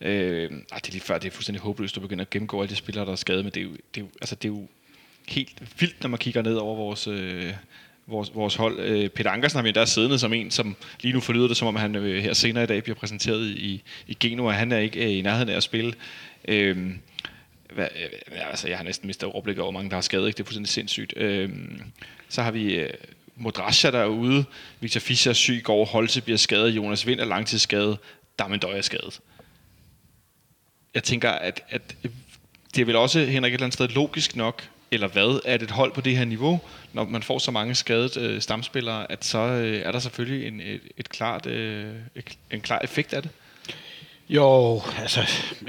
Øh, 0.00 0.50
det 0.50 0.88
er 0.88 0.90
lige 0.90 1.00
før, 1.00 1.18
det 1.18 1.28
er 1.28 1.32
fuldstændig 1.32 1.62
håbløst 1.62 1.96
at 1.96 2.02
begynde 2.02 2.20
at 2.20 2.30
gennemgå 2.30 2.60
alle 2.62 2.70
de 2.70 2.76
spillere, 2.76 3.04
der 3.04 3.12
er 3.12 3.16
skadet, 3.16 3.44
men 3.44 3.54
det 3.54 3.60
er 3.60 3.64
jo, 3.64 3.70
det 3.70 4.00
er 4.00 4.00
jo, 4.00 4.08
altså, 4.20 4.34
det 4.34 4.44
er 4.48 4.52
jo 4.52 4.66
helt 5.28 5.62
vildt, 5.80 6.02
når 6.02 6.08
man 6.08 6.18
kigger 6.18 6.42
ned 6.42 6.54
over 6.54 6.76
vores, 6.76 7.06
øh, 7.06 7.52
vores, 8.06 8.34
vores 8.34 8.54
hold. 8.54 8.80
Øh, 8.80 9.08
Peter 9.08 9.30
Ankersen 9.30 9.56
har 9.56 9.62
vi 9.62 9.68
endda 9.68 9.84
siddende 9.84 10.18
som 10.18 10.32
en, 10.32 10.50
som 10.50 10.76
lige 11.00 11.12
nu 11.12 11.20
forlyder 11.20 11.48
det, 11.48 11.56
som 11.56 11.68
om 11.68 11.76
han 11.76 11.94
øh, 11.94 12.22
her 12.22 12.32
senere 12.32 12.64
i 12.64 12.66
dag 12.66 12.82
bliver 12.82 12.96
præsenteret 12.96 13.46
i, 13.46 13.82
i 14.06 14.16
Genua. 14.20 14.52
Han 14.52 14.72
er 14.72 14.78
ikke 14.78 15.04
øh, 15.04 15.18
i 15.18 15.22
nærheden 15.22 15.48
af 15.48 15.56
at 15.56 15.62
spille. 15.62 15.94
Øhm, 16.48 16.88
øh, 16.88 16.94
hvad, 17.74 17.88
øh, 17.96 18.48
altså, 18.50 18.68
jeg 18.68 18.76
har 18.76 18.84
næsten 18.84 19.06
mistet 19.06 19.28
overblik 19.28 19.58
over, 19.58 19.64
hvor 19.64 19.80
mange 19.80 19.90
der 19.90 19.96
har 19.96 20.00
skadet. 20.00 20.26
Ikke? 20.26 20.36
Det 20.36 20.42
er 20.42 20.46
fuldstændig 20.46 20.72
sindssygt. 20.72 21.12
Øh, 21.16 21.50
så 22.28 22.42
har 22.42 22.50
vi 22.50 22.74
øh, 22.74 22.90
Modrasja 23.36 23.90
derude. 23.90 24.44
Victor 24.80 25.00
Fischer 25.00 25.30
er 25.30 25.34
syg 25.34 25.54
i 25.54 25.60
går. 25.60 25.84
Holse 25.84 26.20
bliver 26.22 26.38
skadet. 26.38 26.70
Jonas 26.70 27.06
Vind 27.06 27.20
er 27.20 27.24
langtidsskadet. 27.24 27.98
Damendøj 28.38 28.78
er 28.78 28.82
skadet. 28.82 29.20
Jeg 30.94 31.04
tænker, 31.04 31.30
at, 31.30 31.62
at 31.68 31.96
det 32.74 32.80
er 32.80 32.84
vel 32.84 32.96
også, 32.96 33.18
Henrik, 33.24 33.50
et 33.50 33.54
eller 33.54 33.64
andet 33.64 33.74
sted 33.74 33.88
logisk 33.88 34.36
nok, 34.36 34.68
eller 34.90 35.08
hvad, 35.08 35.40
at 35.44 35.62
et 35.62 35.70
hold 35.70 35.92
på 35.92 36.00
det 36.00 36.16
her 36.16 36.24
niveau, 36.24 36.60
når 36.92 37.04
man 37.04 37.22
får 37.22 37.38
så 37.38 37.50
mange 37.50 37.74
skadede 37.74 38.20
øh, 38.20 38.40
stamspillere, 38.40 39.12
at 39.12 39.24
så 39.24 39.38
øh, 39.38 39.80
er 39.80 39.92
der 39.92 39.98
selvfølgelig 39.98 40.48
en, 40.48 40.60
et, 40.60 40.80
et 40.96 41.08
klart, 41.08 41.46
øh, 41.46 41.94
et, 42.14 42.38
en 42.50 42.60
klar 42.60 42.80
effekt 42.84 43.14
af 43.14 43.22
det? 43.22 43.30
Jo, 44.28 44.82
altså 44.98 45.20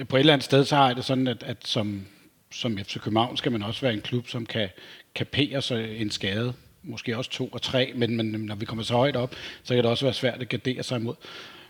på 0.09 0.15
et 0.15 0.19
eller 0.19 0.33
andet 0.33 0.45
sted, 0.45 0.65
så 0.65 0.75
har 0.75 0.87
jeg 0.87 0.95
det 0.95 1.05
sådan, 1.05 1.27
at, 1.27 1.43
at 1.43 1.57
som, 1.63 2.05
som 2.51 2.77
FC 2.77 2.99
København 2.99 3.37
skal 3.37 3.51
man 3.51 3.63
også 3.63 3.81
være 3.81 3.93
en 3.93 4.01
klub, 4.01 4.27
som 4.27 4.45
kan 4.45 4.69
kapere 5.15 5.61
sig 5.61 6.01
en 6.01 6.11
skade. 6.11 6.53
Måske 6.83 7.17
også 7.17 7.31
to 7.31 7.47
og 7.47 7.61
tre, 7.61 7.91
men, 7.95 8.17
men 8.17 8.25
når 8.25 8.55
vi 8.55 8.65
kommer 8.65 8.83
så 8.83 8.93
højt 8.93 9.15
op, 9.15 9.35
så 9.63 9.73
kan 9.73 9.83
det 9.83 9.91
også 9.91 10.05
være 10.05 10.13
svært 10.13 10.41
at 10.41 10.49
gardere 10.49 10.83
sig 10.83 10.99
imod. 10.99 11.15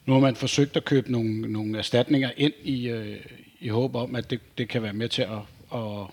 Nu 0.05 0.13
har 0.13 0.19
man 0.19 0.35
forsøgt 0.35 0.77
at 0.77 0.85
købe 0.85 1.11
nogle, 1.11 1.41
nogle 1.41 1.77
erstatninger 1.77 2.31
ind 2.37 2.53
i, 2.63 2.87
øh, 2.87 3.17
i 3.59 3.67
håb 3.67 3.95
om, 3.95 4.15
at 4.15 4.29
det, 4.29 4.39
det 4.57 4.69
kan 4.69 4.83
være 4.83 4.93
med 4.93 5.09
til 5.09 5.21
at, 5.21 5.39
at, 5.73 6.07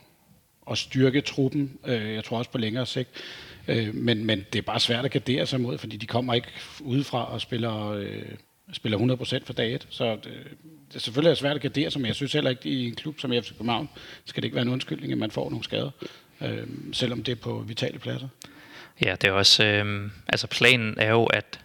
at 0.70 0.78
styrke 0.78 1.20
truppen. 1.20 1.78
Øh, 1.86 2.14
jeg 2.14 2.24
tror 2.24 2.38
også 2.38 2.50
på 2.50 2.58
længere 2.58 2.86
sigt, 2.86 3.10
Øh, 3.68 3.94
men, 3.94 4.24
men 4.24 4.46
det 4.52 4.58
er 4.58 4.62
bare 4.62 4.80
svært 4.80 5.04
at 5.04 5.10
gardere 5.10 5.46
sig 5.46 5.60
mod, 5.60 5.78
fordi 5.78 5.96
de 5.96 6.06
kommer 6.06 6.34
ikke 6.34 6.48
udefra 6.80 7.32
og 7.32 7.40
spiller, 7.40 7.90
øh, 7.90 8.22
spiller 8.72 8.98
100% 8.98 9.46
for 9.46 9.52
dag 9.52 9.74
et. 9.74 9.86
Så 9.90 10.10
det, 10.10 10.32
det 10.88 10.96
er 10.96 10.98
selvfølgelig 10.98 11.36
svært 11.36 11.56
at 11.56 11.62
gardere 11.62 11.90
sig, 11.90 12.00
men 12.00 12.06
jeg 12.06 12.14
synes 12.14 12.32
heller 12.32 12.50
ikke, 12.50 12.68
i 12.68 12.86
en 12.86 12.94
klub 12.94 13.20
som 13.20 13.30
FC 13.30 13.48
København 13.48 13.88
skal 14.24 14.42
det 14.42 14.46
ikke 14.46 14.54
være 14.54 14.64
en 14.64 14.72
undskyldning, 14.72 15.12
at 15.12 15.18
man 15.18 15.30
får 15.30 15.50
nogle 15.50 15.64
skader, 15.64 15.90
øh, 16.40 16.66
selvom 16.92 17.22
det 17.22 17.32
er 17.32 17.36
på 17.36 17.64
vitale 17.66 17.98
pladser. 17.98 18.28
Ja, 19.04 19.16
det 19.20 19.28
er 19.28 19.32
også, 19.32 19.64
øh, 19.64 20.10
altså 20.28 20.46
planen 20.46 20.94
er 20.98 21.10
jo, 21.10 21.24
at 21.24 21.60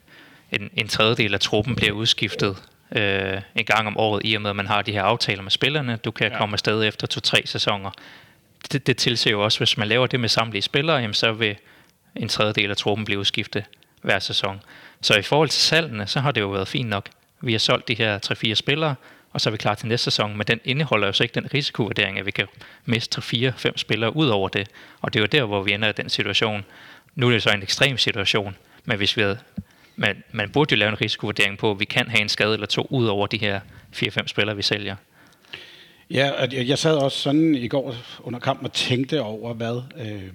en, 0.51 0.69
en 0.77 0.87
tredjedel 0.87 1.33
af 1.33 1.39
truppen 1.39 1.75
bliver 1.75 1.91
udskiftet 1.91 2.55
øh, 2.95 3.41
en 3.55 3.65
gang 3.65 3.87
om 3.87 3.97
året, 3.97 4.21
i 4.25 4.33
og 4.33 4.41
med 4.41 4.49
at 4.49 4.55
man 4.55 4.67
har 4.67 4.81
de 4.81 4.91
her 4.91 5.03
aftaler 5.03 5.41
med 5.41 5.51
spillerne. 5.51 5.95
Du 5.95 6.11
kan 6.11 6.31
ja. 6.31 6.37
komme 6.37 6.53
afsted 6.53 6.87
efter 6.87 7.07
to-tre 7.07 7.41
sæsoner. 7.45 7.91
Det, 8.71 8.87
det 8.87 8.97
tilser 8.97 9.31
jo 9.31 9.43
også, 9.43 9.59
hvis 9.59 9.77
man 9.77 9.87
laver 9.87 10.07
det 10.07 10.19
med 10.19 10.29
samtlige 10.29 10.61
spillere, 10.61 10.97
jamen, 10.97 11.13
så 11.13 11.31
vil 11.31 11.55
en 12.15 12.29
tredjedel 12.29 12.69
af 12.69 12.77
truppen 12.77 13.05
blive 13.05 13.19
udskiftet 13.19 13.63
hver 14.01 14.19
sæson. 14.19 14.61
Så 15.01 15.13
i 15.17 15.21
forhold 15.21 15.49
til 15.49 15.61
salgene, 15.61 16.07
så 16.07 16.19
har 16.19 16.31
det 16.31 16.41
jo 16.41 16.47
været 16.47 16.67
fint 16.67 16.89
nok. 16.89 17.09
Vi 17.41 17.51
har 17.51 17.59
solgt 17.59 17.87
de 17.87 17.93
her 17.93 18.19
3-4 18.51 18.53
spillere, 18.53 18.95
og 19.31 19.41
så 19.41 19.49
er 19.49 19.51
vi 19.51 19.57
klar 19.57 19.75
til 19.75 19.87
næste 19.87 20.03
sæson, 20.03 20.37
men 20.37 20.47
den 20.47 20.59
indeholder 20.65 21.07
jo 21.07 21.13
så 21.13 21.23
ikke 21.23 21.35
den 21.35 21.53
risikovurdering, 21.53 22.19
at 22.19 22.25
vi 22.25 22.31
kan 22.31 22.47
miste 22.85 23.21
3-4-5 23.21 23.71
spillere 23.75 24.15
ud 24.15 24.27
over 24.27 24.49
det. 24.49 24.67
Og 25.01 25.13
det 25.13 25.19
er 25.19 25.23
jo 25.23 25.27
der, 25.27 25.43
hvor 25.43 25.63
vi 25.63 25.73
ender 25.73 25.89
i 25.89 25.91
den 25.91 26.09
situation. 26.09 26.65
Nu 27.15 27.27
er 27.27 27.31
det 27.31 27.43
så 27.43 27.49
en 27.49 27.63
ekstrem 27.63 27.97
situation, 27.97 28.55
men 28.85 28.97
hvis 28.97 29.17
vi 29.17 29.21
havde 29.21 29.39
man, 29.99 30.23
man 30.31 30.49
burde 30.49 30.73
jo 30.73 30.77
lave 30.77 30.89
en 30.89 31.01
risikovurdering 31.01 31.57
på, 31.57 31.71
at 31.71 31.79
vi 31.79 31.85
kan 31.85 32.09
have 32.09 32.21
en 32.21 32.29
skade 32.29 32.53
eller 32.53 32.67
to 32.67 32.87
ud 32.89 33.07
over 33.07 33.27
de 33.27 33.37
her 33.37 33.59
4-5 33.95 34.27
spillere, 34.27 34.55
vi 34.55 34.61
sælger. 34.61 34.95
Ja, 36.11 36.31
jeg 36.51 36.77
sad 36.77 36.95
også 36.95 37.17
sådan 37.17 37.55
i 37.55 37.67
går 37.67 37.95
under 38.23 38.39
kampen 38.39 38.65
og 38.65 38.73
tænkte 38.73 39.21
over, 39.21 39.53
hvad 39.53 39.81
øh, 39.99 40.33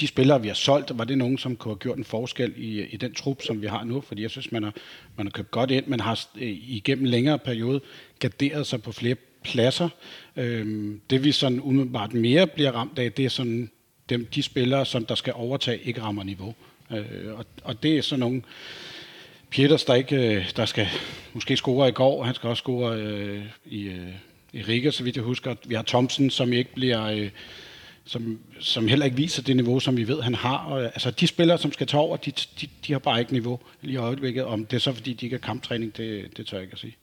de 0.00 0.06
spillere, 0.06 0.42
vi 0.42 0.48
har 0.48 0.54
solgt, 0.54 0.98
var 0.98 1.04
det 1.04 1.18
nogen, 1.18 1.38
som 1.38 1.56
kunne 1.56 1.72
have 1.72 1.78
gjort 1.78 1.98
en 1.98 2.04
forskel 2.04 2.54
i, 2.56 2.82
i 2.82 2.96
den 2.96 3.14
trup, 3.14 3.42
som 3.42 3.62
vi 3.62 3.66
har 3.66 3.84
nu? 3.84 4.00
Fordi 4.00 4.22
jeg 4.22 4.30
synes, 4.30 4.52
man 4.52 4.62
har, 4.62 4.72
man 5.16 5.26
har 5.26 5.30
købt 5.30 5.50
godt 5.50 5.70
ind, 5.70 5.86
men 5.86 6.00
har 6.00 6.26
øh, 6.36 6.48
igennem 6.48 7.04
længere 7.04 7.38
periode 7.38 7.80
garderet 8.18 8.66
sig 8.66 8.82
på 8.82 8.92
flere 8.92 9.16
pladser. 9.42 9.88
Øh, 10.36 10.94
det 11.10 11.24
vi 11.24 11.32
sådan 11.32 11.60
umiddelbart 11.60 12.14
mere 12.14 12.46
bliver 12.46 12.72
ramt 12.72 12.98
af, 12.98 13.12
det 13.12 13.24
er 13.24 13.28
sådan 13.28 13.70
dem, 14.08 14.26
de 14.34 14.42
spillere, 14.42 14.86
som 14.86 15.06
der 15.06 15.14
skal 15.14 15.32
overtage, 15.36 15.78
ikke 15.78 16.02
rammer 16.02 16.22
niveau. 16.22 16.54
Øh, 16.90 17.38
og, 17.38 17.44
og 17.64 17.82
det 17.82 17.98
er 17.98 18.02
sådan 18.02 18.20
nogle... 18.20 18.42
Pieters, 19.50 19.84
der, 19.84 19.94
ikke, 19.94 20.36
øh, 20.36 20.50
der 20.56 20.64
skal 20.64 20.88
måske 21.32 21.56
score 21.56 21.88
i 21.88 21.92
går, 21.92 22.24
han 22.24 22.34
skal 22.34 22.48
også 22.48 22.60
score 22.60 22.96
øh, 22.96 23.42
i, 23.66 23.82
øh, 23.82 24.08
i 24.52 24.62
Riga, 24.62 24.90
så 24.90 25.04
vidt 25.04 25.16
jeg 25.16 25.24
husker. 25.24 25.54
Vi 25.66 25.74
har 25.74 25.82
Thompson, 25.82 26.30
som 26.30 26.52
ikke 26.52 26.74
bliver... 26.74 27.04
Øh, 27.04 27.30
som, 28.08 28.38
som 28.60 28.88
heller 28.88 29.04
ikke 29.04 29.16
viser 29.16 29.42
det 29.42 29.56
niveau, 29.56 29.80
som 29.80 29.96
vi 29.96 30.08
ved, 30.08 30.22
han 30.22 30.34
har. 30.34 30.56
Og, 30.56 30.82
øh, 30.82 30.86
altså, 30.86 31.10
de 31.10 31.26
spillere, 31.26 31.58
som 31.58 31.72
skal 31.72 31.86
tage 31.86 32.00
over, 32.00 32.16
de, 32.16 32.30
de, 32.30 32.68
de 32.86 32.92
har 32.92 32.98
bare 32.98 33.20
ikke 33.20 33.32
niveau 33.32 33.60
lige 33.82 33.94
i 33.94 33.96
øjeblikket. 33.96 34.44
Om 34.44 34.66
det 34.66 34.76
er 34.76 34.80
så, 34.80 34.92
fordi 34.92 35.12
de 35.12 35.26
ikke 35.26 35.36
har 35.36 35.46
kamptræning, 35.46 35.96
det, 35.96 36.36
det 36.36 36.46
tør 36.46 36.56
jeg 36.56 36.62
ikke 36.62 36.72
at 36.72 36.78
sige. 36.78 36.96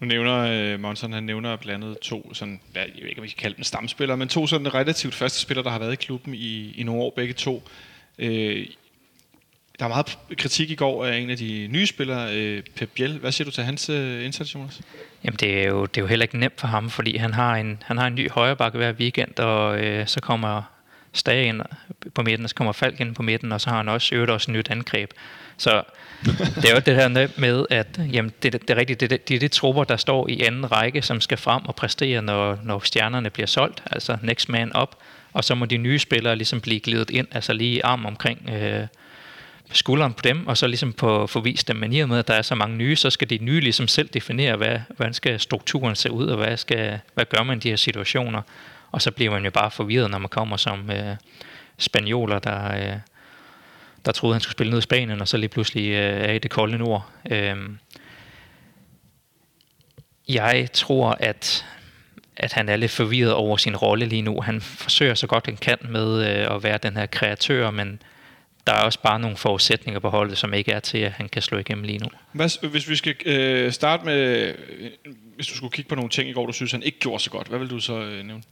Nu 0.00 0.06
nævner 0.06 0.38
øh, 0.38 0.74
uh, 0.74 0.80
Monson, 0.80 1.12
han 1.12 1.22
nævner 1.22 1.56
blandt 1.56 1.84
andet 1.84 1.98
to, 1.98 2.34
sådan, 2.34 2.60
jeg 2.74 2.88
ved 3.00 3.08
ikke, 3.08 3.20
om 3.20 3.22
vi 3.22 3.28
kan 3.28 3.36
kalde 3.38 3.56
dem 3.56 3.64
stamspillere, 3.64 4.16
men 4.16 4.28
to 4.28 4.46
sådan 4.46 4.74
relativt 4.74 5.14
første 5.14 5.40
spillere, 5.40 5.64
der 5.64 5.70
har 5.70 5.78
været 5.78 5.92
i 5.92 5.96
klubben 5.96 6.34
i, 6.34 6.72
i 6.72 6.82
nogle 6.82 7.02
år, 7.02 7.12
begge 7.16 7.34
to. 7.34 7.62
Uh, 8.22 8.26
der 9.82 9.88
var 9.88 9.94
meget 9.94 10.38
kritik 10.38 10.70
i 10.70 10.74
går 10.74 11.06
af 11.06 11.16
en 11.16 11.30
af 11.30 11.36
de 11.36 11.68
nye 11.70 11.86
spillere, 11.86 12.34
øh, 12.34 12.62
Pep 12.76 12.90
Biel. 12.94 13.18
Hvad 13.18 13.32
siger 13.32 13.44
du 13.44 13.50
til 13.50 13.64
hans 13.64 13.88
øh, 13.88 14.24
indsats, 14.24 14.54
Jonas? 14.54 14.80
Jamen, 15.24 15.36
det 15.36 15.62
er, 15.62 15.68
jo, 15.68 15.86
det 15.86 15.96
er 15.96 16.02
jo 16.02 16.06
heller 16.06 16.24
ikke 16.24 16.38
nemt 16.38 16.60
for 16.60 16.66
ham, 16.66 16.90
fordi 16.90 17.16
han 17.16 17.34
har 17.34 17.56
en, 17.56 17.82
han 17.86 17.98
har 17.98 18.06
en 18.06 18.14
ny 18.14 18.30
højrebakke 18.30 18.78
hver 18.78 18.92
weekend, 18.92 19.38
og 19.38 19.80
øh, 19.84 20.06
så 20.06 20.20
kommer 20.20 20.62
Stage 21.12 21.46
ind 21.46 21.60
på 22.14 22.22
midten, 22.22 22.44
og 22.44 22.48
så 22.48 22.54
kommer 22.54 22.72
Falk 22.72 23.00
ind 23.00 23.14
på 23.14 23.22
midten, 23.22 23.52
og 23.52 23.60
så 23.60 23.70
har 23.70 23.76
han 23.76 23.88
også 23.88 24.14
øvet 24.14 24.30
også 24.30 24.50
et 24.50 24.56
nyt 24.56 24.70
angreb. 24.70 25.10
Så 25.56 25.82
det 26.54 26.70
er 26.70 26.74
jo 26.74 26.80
det 26.86 26.94
her 26.94 27.28
med, 27.36 27.66
at 27.70 28.00
jamen, 28.12 28.32
det, 28.42 28.52
det, 28.52 28.62
det 28.62 28.70
er 28.70 28.76
rigtigt, 28.76 29.00
det, 29.00 29.10
det, 29.10 29.28
det 29.28 29.34
er 29.34 29.40
de 29.40 29.48
trupper, 29.48 29.84
der 29.84 29.96
står 29.96 30.28
i 30.28 30.40
anden 30.40 30.72
række, 30.72 31.02
som 31.02 31.20
skal 31.20 31.38
frem 31.38 31.66
og 31.66 31.74
præstere, 31.74 32.22
når, 32.22 32.58
når 32.64 32.80
stjernerne 32.84 33.30
bliver 33.30 33.46
solgt, 33.46 33.82
altså 33.90 34.16
next 34.22 34.48
man 34.48 34.72
up, 34.82 34.96
og 35.32 35.44
så 35.44 35.54
må 35.54 35.66
de 35.66 35.76
nye 35.76 35.98
spillere 35.98 36.36
ligesom 36.36 36.60
blive 36.60 36.80
glidet 36.80 37.10
ind, 37.10 37.26
altså 37.30 37.52
lige 37.52 37.76
i 37.76 37.80
arm 37.80 38.06
omkring 38.06 38.50
øh, 38.50 38.86
skulderen 39.70 40.12
på 40.12 40.20
dem, 40.24 40.46
og 40.46 40.56
så 40.56 40.66
ligesom 40.66 40.92
på 40.92 41.26
forvise 41.26 41.64
dem. 41.66 41.76
Men 41.76 41.92
i 41.92 42.00
og 42.00 42.08
med, 42.08 42.18
at 42.18 42.28
der 42.28 42.34
er 42.34 42.42
så 42.42 42.54
mange 42.54 42.76
nye, 42.76 42.96
så 42.96 43.10
skal 43.10 43.30
de 43.30 43.38
nye 43.38 43.60
ligesom 43.60 43.88
selv 43.88 44.08
definere, 44.08 44.56
hvad, 44.56 44.78
hvordan 44.96 45.14
skal 45.14 45.40
strukturen 45.40 45.96
se 45.96 46.10
ud, 46.10 46.26
og 46.26 46.36
hvad, 46.36 46.56
skal, 46.56 46.98
hvad 47.14 47.24
gør 47.24 47.42
man 47.42 47.56
i 47.56 47.60
de 47.60 47.68
her 47.68 47.76
situationer. 47.76 48.42
Og 48.90 49.02
så 49.02 49.10
bliver 49.10 49.30
man 49.30 49.44
jo 49.44 49.50
bare 49.50 49.70
forvirret, 49.70 50.10
når 50.10 50.18
man 50.18 50.28
kommer 50.28 50.56
som 50.56 50.90
øh, 50.90 51.16
spanioler, 51.78 52.38
der, 52.38 52.74
øh, 52.74 52.96
der 54.04 54.12
troede, 54.12 54.34
han 54.34 54.40
skulle 54.40 54.52
spille 54.52 54.70
ned 54.70 54.78
i 54.78 54.82
Spanien, 54.82 55.20
og 55.20 55.28
så 55.28 55.36
lige 55.36 55.48
pludselig 55.48 55.90
øh, 55.90 56.20
er 56.20 56.32
i 56.32 56.38
det 56.38 56.50
kolde 56.50 56.78
nord. 56.78 57.10
Øh, 57.30 57.56
jeg 60.28 60.68
tror, 60.72 61.16
at 61.20 61.66
at 62.36 62.52
han 62.52 62.68
er 62.68 62.76
lidt 62.76 62.90
forvirret 62.90 63.32
over 63.32 63.56
sin 63.56 63.76
rolle 63.76 64.06
lige 64.06 64.22
nu. 64.22 64.40
Han 64.40 64.60
forsøger 64.60 65.14
så 65.14 65.26
godt 65.26 65.46
han 65.46 65.56
kan 65.56 65.78
med 65.88 66.28
øh, 66.28 66.54
at 66.54 66.62
være 66.62 66.78
den 66.78 66.96
her 66.96 67.06
kreatør, 67.06 67.70
men 67.70 68.02
der 68.66 68.72
er 68.72 68.82
også 68.82 68.98
bare 69.02 69.20
nogle 69.20 69.36
forudsætninger 69.36 70.00
på 70.00 70.10
holdet, 70.10 70.38
som 70.38 70.54
ikke 70.54 70.72
er 70.72 70.80
til, 70.80 70.98
at 70.98 71.12
han 71.12 71.28
kan 71.28 71.42
slå 71.42 71.58
igennem 71.58 71.84
lige 71.84 71.98
nu. 71.98 72.08
Hvad, 72.32 72.68
hvis 72.70 72.88
vi 72.88 72.96
skal 72.96 73.14
øh, 73.26 73.72
starte 73.72 74.04
med, 74.04 74.54
øh, 74.78 74.90
hvis 75.34 75.46
du 75.46 75.54
skulle 75.56 75.72
kigge 75.72 75.88
på 75.88 75.94
nogle 75.94 76.10
ting 76.10 76.28
i 76.28 76.32
går, 76.32 76.46
du 76.46 76.52
synes, 76.52 76.72
han 76.72 76.82
ikke 76.82 76.98
gjorde 76.98 77.22
så 77.22 77.30
godt, 77.30 77.48
hvad 77.48 77.58
vil 77.58 77.70
du 77.70 77.80
så 77.80 78.00
øh, 78.00 78.24
nævne? 78.24 78.42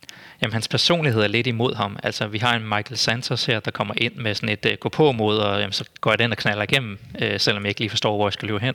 Jamen, 0.43 0.52
hans 0.52 0.69
personlighed 0.69 1.23
er 1.23 1.29
lidt 1.29 1.47
imod 1.47 1.75
ham. 1.75 1.99
Altså, 2.02 2.26
vi 2.26 2.38
har 2.38 2.57
en 2.57 2.62
Michael 2.62 2.97
Santos 2.97 3.45
her, 3.45 3.61
der 3.61 3.71
kommer 3.71 3.95
ind 3.97 4.14
med 4.14 4.35
sådan 4.35 4.49
et 4.49 4.67
øh, 4.67 4.76
gå 4.81 4.88
på 4.88 5.12
mod, 5.12 5.38
og 5.38 5.61
jamen, 5.61 5.73
så 5.73 5.85
går 6.00 6.11
jeg 6.11 6.19
den 6.19 6.33
og 6.33 6.38
knaller 6.38 6.62
igennem, 6.62 6.99
øh, 7.21 7.40
selvom 7.40 7.62
jeg 7.62 7.69
ikke 7.69 7.81
lige 7.81 7.90
forstår, 7.90 8.17
hvor 8.17 8.26
jeg 8.26 8.33
skal 8.33 8.49
løbe 8.49 8.61
hen. 8.61 8.75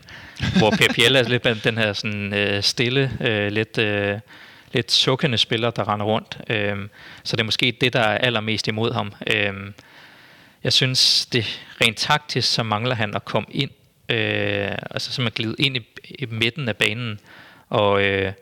Hvor 0.57 0.69
Pep 0.69 0.97
er 0.97 1.29
lidt 1.29 1.63
den 1.63 1.77
her 1.77 1.93
sådan, 1.93 2.33
øh, 2.33 2.63
stille, 2.63 3.11
øh, 3.21 3.51
lidt... 3.51 3.77
Øh, 3.77 4.19
lidt 4.71 4.91
sukkende 4.91 5.37
spiller, 5.37 5.71
der 5.71 5.93
render 5.93 6.05
rundt. 6.05 6.37
Øh, 6.49 6.77
så 7.23 7.35
det 7.35 7.41
er 7.41 7.45
måske 7.45 7.77
det, 7.81 7.93
der 7.93 7.99
er 7.99 8.17
allermest 8.17 8.67
imod 8.67 8.93
ham. 8.93 9.13
Øh, 9.33 9.53
jeg 10.65 10.73
synes, 10.73 11.25
det 11.25 11.65
rent 11.81 11.97
taktisk, 11.97 12.53
så 12.53 12.63
mangler 12.63 12.95
han 12.95 13.15
at 13.15 13.25
komme 13.25 13.47
ind, 13.51 13.71
øh, 14.09 14.71
altså 14.91 15.11
så 15.11 15.21
man 15.21 15.31
glide 15.31 15.55
ind 15.59 15.77
i, 15.77 15.85
i 16.19 16.25
midten 16.25 16.69
af 16.69 16.77
banen, 16.77 17.19
og, 17.69 18.03
øh, 18.03 18.33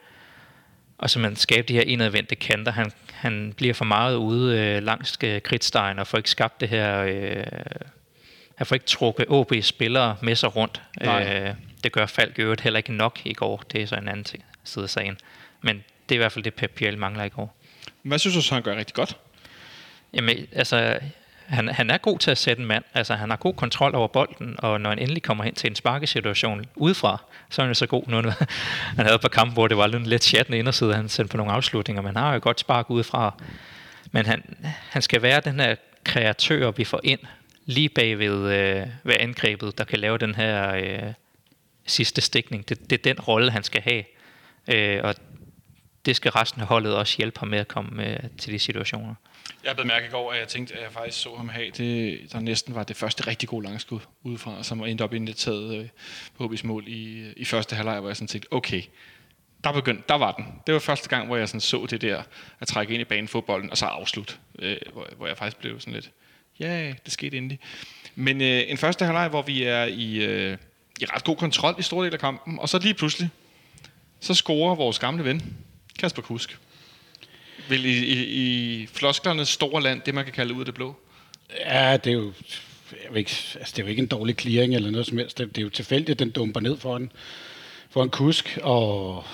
og 0.98 1.10
så 1.10 1.20
man 1.20 1.36
skabe 1.36 1.68
de 1.68 1.74
her 1.74 1.82
indadvendte 1.82 2.36
kanter. 2.36 2.72
Han, 2.72 2.92
han 3.13 3.53
bliver 3.58 3.74
for 3.74 3.86
meget 3.86 4.15
ude 4.15 4.60
øh, 4.60 4.84
langs 4.84 5.18
øh, 5.24 5.42
kridtstegen, 5.42 6.00
og 6.00 6.08
får 6.08 6.18
ikke 6.18 6.30
skabt 6.30 6.62
det 6.62 6.70
her... 6.70 7.00
Øh, 7.00 7.44
han 8.56 8.68
får 8.68 8.75
ikke 8.75 8.86
trukket 8.86 9.25
OB 9.30 9.53
spillere 9.62 10.18
med 10.22 10.36
sig 10.36 10.56
rundt. 10.56 10.82
Øh, 11.01 11.53
det 11.84 11.92
gør 11.92 12.06
Falk 12.06 12.39
øvrigt 12.39 12.62
heller 12.62 12.77
ikke 12.77 12.94
nok 12.94 13.20
i 13.25 13.34
går. 13.34 13.63
Det 13.72 13.82
er 13.82 13.88
så 13.88 13.96
en 13.96 14.08
anden 14.08 14.25
side 14.63 14.84
af 14.84 14.89
sagen. 14.89 15.18
Men 15.62 15.84
det 16.10 16.15
er 16.15 16.18
i 16.18 16.18
hvert 16.18 16.32
fald 16.32 16.44
det, 16.44 16.53
Pep 16.53 16.72
Biel 16.72 16.98
mangler 16.98 17.24
i 17.24 17.30
går. 17.30 17.56
Hvad 18.01 18.20
synes 18.20 18.36
du 18.36 18.42
så, 18.42 18.53
han 18.53 18.63
gør 18.63 18.75
rigtig 18.75 18.96
godt? 18.96 19.18
Jamen, 20.13 20.48
altså, 20.51 21.00
han, 21.48 21.68
han 21.68 21.90
er 21.90 21.98
god 21.98 22.20
til 22.20 22.32
at 22.32 22.38
sætte 22.38 22.62
en 22.62 22.68
mand. 22.68 22.84
Altså, 22.94 23.16
han 23.16 23.30
har 23.30 23.38
god 23.38 23.54
kontrol 23.54 23.96
over 23.96 24.08
bolden, 24.08 24.56
og 24.58 24.82
når 24.82 24.90
han 24.90 25.00
endelig 25.00 25.24
kommer 25.24 25.44
hen 25.44 25.56
til 25.56 25.70
en 25.70 25.76
sparkesituation 25.76 26.66
udefra, 26.76 27.24
så 27.50 27.62
er 27.62 27.66
han 27.66 27.70
jo 27.70 27.74
så 27.74 27.88
god. 27.88 28.08
Nu, 28.08 28.22
han 28.98 29.06
havde 29.06 29.16
et 29.16 29.22
par 29.22 29.28
kampe, 29.28 29.54
hvor 29.54 29.68
det 29.68 29.78
var 29.78 29.88
lidt 29.88 30.24
chattende 30.24 30.58
inderside, 30.60 30.94
han 30.94 31.10
sendte 31.10 31.32
på 31.32 31.38
nogle 31.38 31.52
afslutninger, 31.52 32.02
men 32.02 32.16
han 32.16 32.24
har 32.24 32.34
jo 32.34 32.40
godt 32.44 32.60
spark 32.60 32.90
udefra. 32.90 33.36
Men 34.12 34.26
han, 34.26 34.56
han 34.90 35.02
skal 35.02 35.22
være 35.22 35.42
den 35.42 35.60
her 35.60 35.76
kreatør, 36.04 36.72
vi 36.72 36.84
får 36.84 37.00
ind 37.04 37.20
lige 37.66 37.90
bag 37.90 38.20
ved, 38.20 38.54
øh, 38.54 38.88
ved 39.04 39.16
angrebet, 39.20 39.78
der 39.78 39.84
kan 39.84 40.00
lave 40.00 40.18
den 40.18 40.36
her 40.36 40.76
øh, 40.76 41.14
sidste 41.86 42.22
stikning. 42.22 42.70
Det, 42.70 42.90
det 42.90 43.00
er 43.00 43.14
den 43.14 43.20
rolle, 43.20 43.52
han 43.52 43.64
skal 43.64 43.82
have. 43.82 44.04
Øh, 44.68 45.00
og 45.04 45.16
det 46.06 46.16
skal 46.16 46.32
resten 46.32 46.62
af 46.62 46.68
holdet 46.68 46.96
også 46.96 47.18
hjælpe 47.18 47.40
ham 47.40 47.48
med 47.48 47.60
at 47.60 47.68
komme 47.68 48.08
øh, 48.08 48.20
til 48.38 48.54
de 48.54 48.60
situationer. 48.60 49.16
Jeg 49.64 49.76
blev 49.76 49.88
mærke 49.88 50.08
i 50.08 50.10
går, 50.10 50.32
at 50.32 50.40
jeg 50.40 50.48
tænkte, 50.48 50.74
at 50.74 50.84
jeg 50.84 50.92
faktisk 50.92 51.22
så 51.22 51.36
ham 51.36 51.50
have 51.50 51.72
det, 51.78 52.20
der 52.32 52.40
næsten 52.40 52.76
var 52.76 52.84
det 52.84 52.96
første 52.96 53.28
rigtig 53.28 53.50
gode 53.50 53.66
langskud 53.66 54.00
udefra, 54.24 54.64
som 54.64 54.84
endte 54.84 55.02
op 55.02 55.14
indtaget 55.14 55.78
øh, 55.78 55.88
på 56.38 56.46
HB's 56.46 56.68
mål 56.68 56.84
i, 56.88 57.20
øh, 57.20 57.34
i 57.38 57.46
første 57.46 57.76
halvleg, 57.76 58.00
hvor 58.00 58.10
jeg 58.10 58.16
sådan 58.16 58.28
tænkte, 58.28 58.54
okay, 58.54 58.82
der, 59.64 59.72
begyndte, 59.72 60.04
der 60.10 60.16
var 60.16 60.32
den. 60.32 60.46
Det 60.68 60.74
var 60.74 60.80
første 60.80 61.10
gang, 61.10 61.28
hvor 61.28 61.38
jeg 61.38 61.50
sådan 61.50 61.62
så 61.62 61.88
det 61.90 62.02
der, 62.02 62.24
at 62.60 62.68
trække 62.68 62.94
ind 62.94 63.02
i 63.02 63.06
banen 63.06 63.28
fodbolden, 63.28 63.70
og 63.70 63.78
så 63.78 63.86
afslut, 63.86 64.40
øh, 64.60 64.78
hvor, 64.94 65.08
hvor 65.18 65.28
jeg 65.28 65.38
faktisk 65.38 65.58
blev 65.58 65.80
sådan 65.80 65.94
lidt, 65.94 66.12
ja, 66.60 66.66
yeah, 66.66 66.96
det 67.06 67.14
skete 67.14 67.38
endelig. 67.38 67.60
Men 68.16 68.42
øh, 68.42 68.64
en 68.68 68.78
første 68.78 69.06
halvleg, 69.06 69.28
hvor 69.28 69.42
vi 69.42 69.64
er 69.64 69.84
i, 69.84 70.16
øh, 70.16 70.58
i 71.02 71.06
ret 71.06 71.24
god 71.24 71.36
kontrol 71.36 71.76
i 71.80 71.82
store 71.82 72.06
del 72.06 72.14
af 72.14 72.20
kampen, 72.20 72.60
og 72.60 72.70
så 72.70 72.80
lige 72.80 72.94
pludselig, 72.94 73.30
så 74.20 74.34
scorer 74.34 74.76
vores 74.76 75.00
gamle 75.00 75.24
ven, 75.24 75.58
Kasper 76.00 76.22
Kusk. 76.22 76.60
Vil 77.70 77.86
i, 77.86 78.05
i, 78.05 78.24
i 78.24 78.88
flosklernes 78.88 79.50
store 79.50 79.82
land, 79.82 80.01
det 80.05 80.13
man 80.13 80.24
kan 80.24 80.34
kalde 80.34 80.53
ud 80.53 80.60
af 80.60 80.65
det 80.65 80.74
blå? 80.74 80.96
Ja, 81.60 81.98
det 81.98 82.10
er 82.10 82.13
jo, 82.13 82.34
jeg 82.91 83.17
ikke, 83.17 83.32
altså 83.55 83.74
det 83.75 83.79
er 83.79 83.84
jo 83.84 83.89
ikke 83.89 84.01
en 84.01 84.08
dårlig 84.08 84.36
clearing 84.36 84.75
eller 84.75 84.91
noget 84.91 85.08
som 85.08 85.17
helst. 85.17 85.38
Det, 85.38 85.48
det 85.48 85.58
er 85.58 85.63
jo 85.63 85.70
tilfældigt, 85.70 86.10
at 86.10 86.20
den 86.20 86.32
dumper 86.32 86.60
ned 86.60 86.77
for 86.77 86.98
en, 86.98 87.12
for 87.89 88.03
en 88.03 88.10
kusk, 88.10 88.60
og, 88.62 89.15
og, 89.15 89.25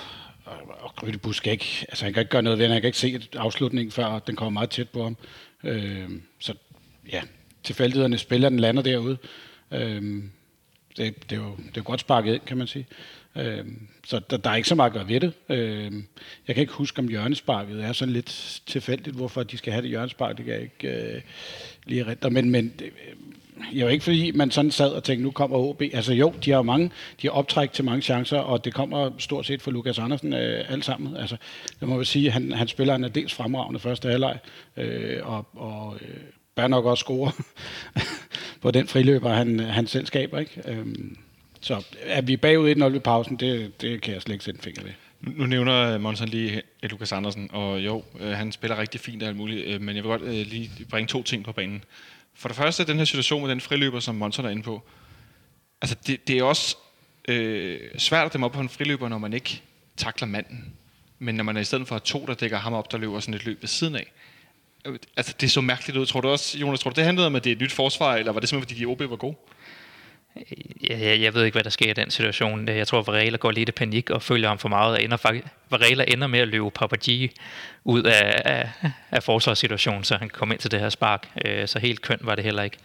og 0.80 0.96
Grødebus 0.96 1.40
ikke, 1.44 1.86
altså 1.88 2.04
han 2.04 2.14
kan 2.14 2.20
ikke 2.20 2.30
gøre 2.30 2.42
noget 2.42 2.58
ved 2.58 2.68
Han 2.68 2.80
kan 2.80 2.88
ikke 2.88 2.98
se 2.98 3.20
afslutningen, 3.36 3.92
før 3.92 4.18
den 4.18 4.36
kommer 4.36 4.50
meget 4.50 4.70
tæt 4.70 4.88
på 4.88 5.02
ham. 5.02 5.16
Øh, 5.64 6.10
så 6.38 6.54
ja, 7.12 7.22
tilfældighederne 7.64 8.18
spiller, 8.18 8.48
den 8.48 8.60
lander 8.60 8.82
derude. 8.82 9.18
Øh, 9.72 10.22
det, 10.96 11.30
det, 11.30 11.38
er 11.38 11.42
jo, 11.42 11.56
det 11.56 11.66
er 11.66 11.72
jo 11.76 11.82
godt 11.84 12.00
sparket 12.00 12.34
ind, 12.34 12.42
kan 12.46 12.56
man 12.56 12.66
sige. 12.66 12.86
Øh, 13.36 13.64
så 14.06 14.20
der, 14.30 14.36
der 14.36 14.50
er 14.50 14.54
ikke 14.54 14.68
så 14.68 14.74
meget 14.74 14.90
at 14.90 14.94
gøre 14.94 15.08
ved 15.08 15.20
det. 15.20 15.32
Øh, 15.48 15.92
jeg 16.48 16.54
kan 16.54 16.60
ikke 16.60 16.72
huske, 16.72 16.98
om 16.98 17.08
hjørnesparket 17.08 17.84
er 17.84 17.92
sådan 17.92 18.14
lidt 18.14 18.60
tilfældigt, 18.66 19.16
hvorfor 19.16 19.42
de 19.42 19.58
skal 19.58 19.72
have 19.72 19.82
det 19.82 19.90
hjørnespark. 19.90 20.36
Det 20.36 20.44
kan 20.44 20.54
jeg 20.54 20.62
ikke 20.62 21.14
øh, 21.14 21.20
lige 21.86 22.04
rette. 22.04 22.30
Men, 22.30 22.50
men 22.50 22.72
det, 22.78 22.92
jo 23.72 23.88
ikke 23.88 24.04
fordi 24.04 24.30
man 24.30 24.50
sådan 24.50 24.70
sad 24.70 24.90
og 24.90 25.04
tænkte, 25.04 25.24
nu 25.24 25.30
kommer 25.30 25.56
OB. 25.56 25.82
Altså 25.92 26.12
jo, 26.12 26.32
de 26.44 26.50
har 26.50 26.62
mange, 26.62 26.90
de 27.22 27.26
har 27.26 27.30
optræk 27.30 27.72
til 27.72 27.84
mange 27.84 28.02
chancer, 28.02 28.38
og 28.38 28.64
det 28.64 28.74
kommer 28.74 29.10
stort 29.18 29.46
set 29.46 29.62
for 29.62 29.70
Lukas 29.70 29.98
Andersen 29.98 30.32
øh, 30.32 30.64
alt 30.68 30.84
sammen. 30.84 31.16
Altså, 31.16 31.36
det 31.80 31.88
må 31.88 31.96
man 31.96 32.04
sige, 32.04 32.30
han, 32.30 32.52
han 32.52 32.68
spiller 32.68 32.94
en 32.94 33.02
dels 33.02 33.34
fremragende 33.34 33.80
første 33.80 34.08
halvleg, 34.08 34.38
øh, 34.76 35.26
og, 35.26 35.46
og 35.56 35.98
øh, 36.02 36.16
bør 36.54 36.66
nok 36.66 36.84
også 36.84 37.02
score 37.02 37.32
på 38.62 38.70
den 38.70 38.86
friløber, 38.86 39.32
han, 39.32 39.58
han 39.58 39.86
selv 39.86 40.06
skaber. 40.06 40.38
Ikke? 40.38 40.62
Øh, 40.66 40.86
så 41.60 41.84
er 42.00 42.20
vi 42.20 42.36
bagud 42.36 42.74
1-0 42.74 42.84
ved 42.84 43.00
pausen, 43.00 43.36
det, 43.36 43.80
det 43.80 44.02
kan 44.02 44.14
jeg 44.14 44.22
slet 44.22 44.32
ikke 44.32 44.44
sætte 44.44 44.58
en 44.58 44.62
finger 44.62 44.82
ved. 44.82 44.92
Nu 45.20 45.46
nævner 45.46 45.98
Monsen 45.98 46.28
lige 46.28 46.62
Lukas 46.82 47.12
Andersen, 47.12 47.50
og 47.52 47.80
jo, 47.80 48.04
øh, 48.20 48.30
han 48.30 48.52
spiller 48.52 48.78
rigtig 48.78 49.00
fint 49.00 49.22
og 49.22 49.28
alt 49.28 49.36
muligt, 49.36 49.66
øh, 49.66 49.80
men 49.80 49.96
jeg 49.96 50.04
vil 50.04 50.10
godt 50.10 50.22
øh, 50.22 50.32
lige 50.32 50.70
bringe 50.90 51.08
to 51.08 51.22
ting 51.22 51.44
på 51.44 51.52
banen. 51.52 51.84
For 52.34 52.48
det 52.48 52.56
første, 52.56 52.86
den 52.86 52.98
her 52.98 53.04
situation 53.04 53.42
med 53.42 53.50
den 53.50 53.60
friløber, 53.60 54.00
som 54.00 54.14
Monsen 54.14 54.44
er 54.44 54.48
inde 54.50 54.62
på, 54.62 54.82
altså 55.82 55.96
det, 56.06 56.28
det 56.28 56.38
er 56.38 56.42
også 56.42 56.76
øh, 57.28 57.80
svært 57.98 58.26
at 58.26 58.32
dem 58.32 58.42
op 58.42 58.52
på 58.52 58.60
en 58.60 58.68
friløber, 58.68 59.08
når 59.08 59.18
man 59.18 59.32
ikke 59.32 59.62
takler 59.96 60.28
manden. 60.28 60.72
Men 61.18 61.34
når 61.34 61.44
man 61.44 61.56
er 61.56 61.60
i 61.60 61.64
stedet 61.64 61.88
for 61.88 61.98
to, 61.98 62.26
der 62.26 62.34
dækker 62.34 62.58
ham 62.58 62.72
op, 62.72 62.92
der 62.92 62.98
løber 62.98 63.20
sådan 63.20 63.34
et 63.34 63.44
løb 63.44 63.62
ved 63.62 63.68
siden 63.68 63.96
af. 63.96 64.12
Altså, 65.16 65.34
det 65.40 65.50
så 65.50 65.60
mærkeligt 65.60 65.98
ud. 65.98 66.06
Tror 66.06 66.20
du 66.20 66.28
også, 66.28 66.58
Jonas, 66.58 66.80
tror 66.80 66.90
du, 66.90 66.96
det 66.96 67.04
handlede 67.04 67.26
om, 67.26 67.36
at 67.36 67.44
det 67.44 67.50
er 67.50 67.56
et 67.56 67.60
nyt 67.60 67.72
forsvar, 67.72 68.16
eller 68.16 68.32
var 68.32 68.40
det 68.40 68.48
simpelthen, 68.48 68.76
fordi 68.76 68.80
de 68.80 68.86
OB 68.86 69.10
var 69.10 69.16
gode? 69.16 69.36
Jeg, 70.90 71.20
jeg 71.20 71.34
ved 71.34 71.44
ikke, 71.44 71.54
hvad 71.54 71.64
der 71.64 71.70
sker 71.70 71.90
i 71.90 71.92
den 71.92 72.10
situation. 72.10 72.68
Jeg 72.68 72.86
tror, 72.86 72.98
at 72.98 73.06
Varela 73.06 73.36
går 73.36 73.50
lidt 73.50 73.68
i 73.68 73.72
panik 73.72 74.10
og 74.10 74.22
følger 74.22 74.48
ham 74.48 74.58
for 74.58 74.68
meget. 74.68 74.94
Og 74.94 75.02
ender 75.02 75.16
faktisk, 75.16 75.46
Varela 75.70 76.04
ender 76.08 76.26
med 76.26 76.38
at 76.40 76.48
løbe 76.48 76.70
Papaji 76.70 77.30
ud 77.84 78.02
af, 78.02 78.42
af, 78.44 78.68
af 79.10 79.22
forsvarssituationen, 79.22 80.04
så 80.04 80.16
han 80.16 80.28
kom 80.28 80.52
ind 80.52 80.58
til 80.58 80.70
det 80.70 80.80
her 80.80 80.88
spark. 80.88 81.28
Øh, 81.44 81.68
så 81.68 81.78
helt 81.78 82.02
kønt 82.02 82.26
var 82.26 82.34
det 82.34 82.44
heller 82.44 82.62
ikke. 82.62 82.76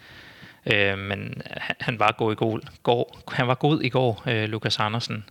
Øh, 0.73 0.97
men 0.97 1.41
han 1.79 1.99
var 1.99 2.11
god 2.11 2.31
i 2.31 2.35
går. 2.83 3.21
Han 3.31 3.47
var 3.47 3.55
god 3.55 3.81
i 3.81 3.89
går, 3.89 4.23
øh, 4.27 4.49
Lukas 4.49 4.79
Andersen. 4.79 5.25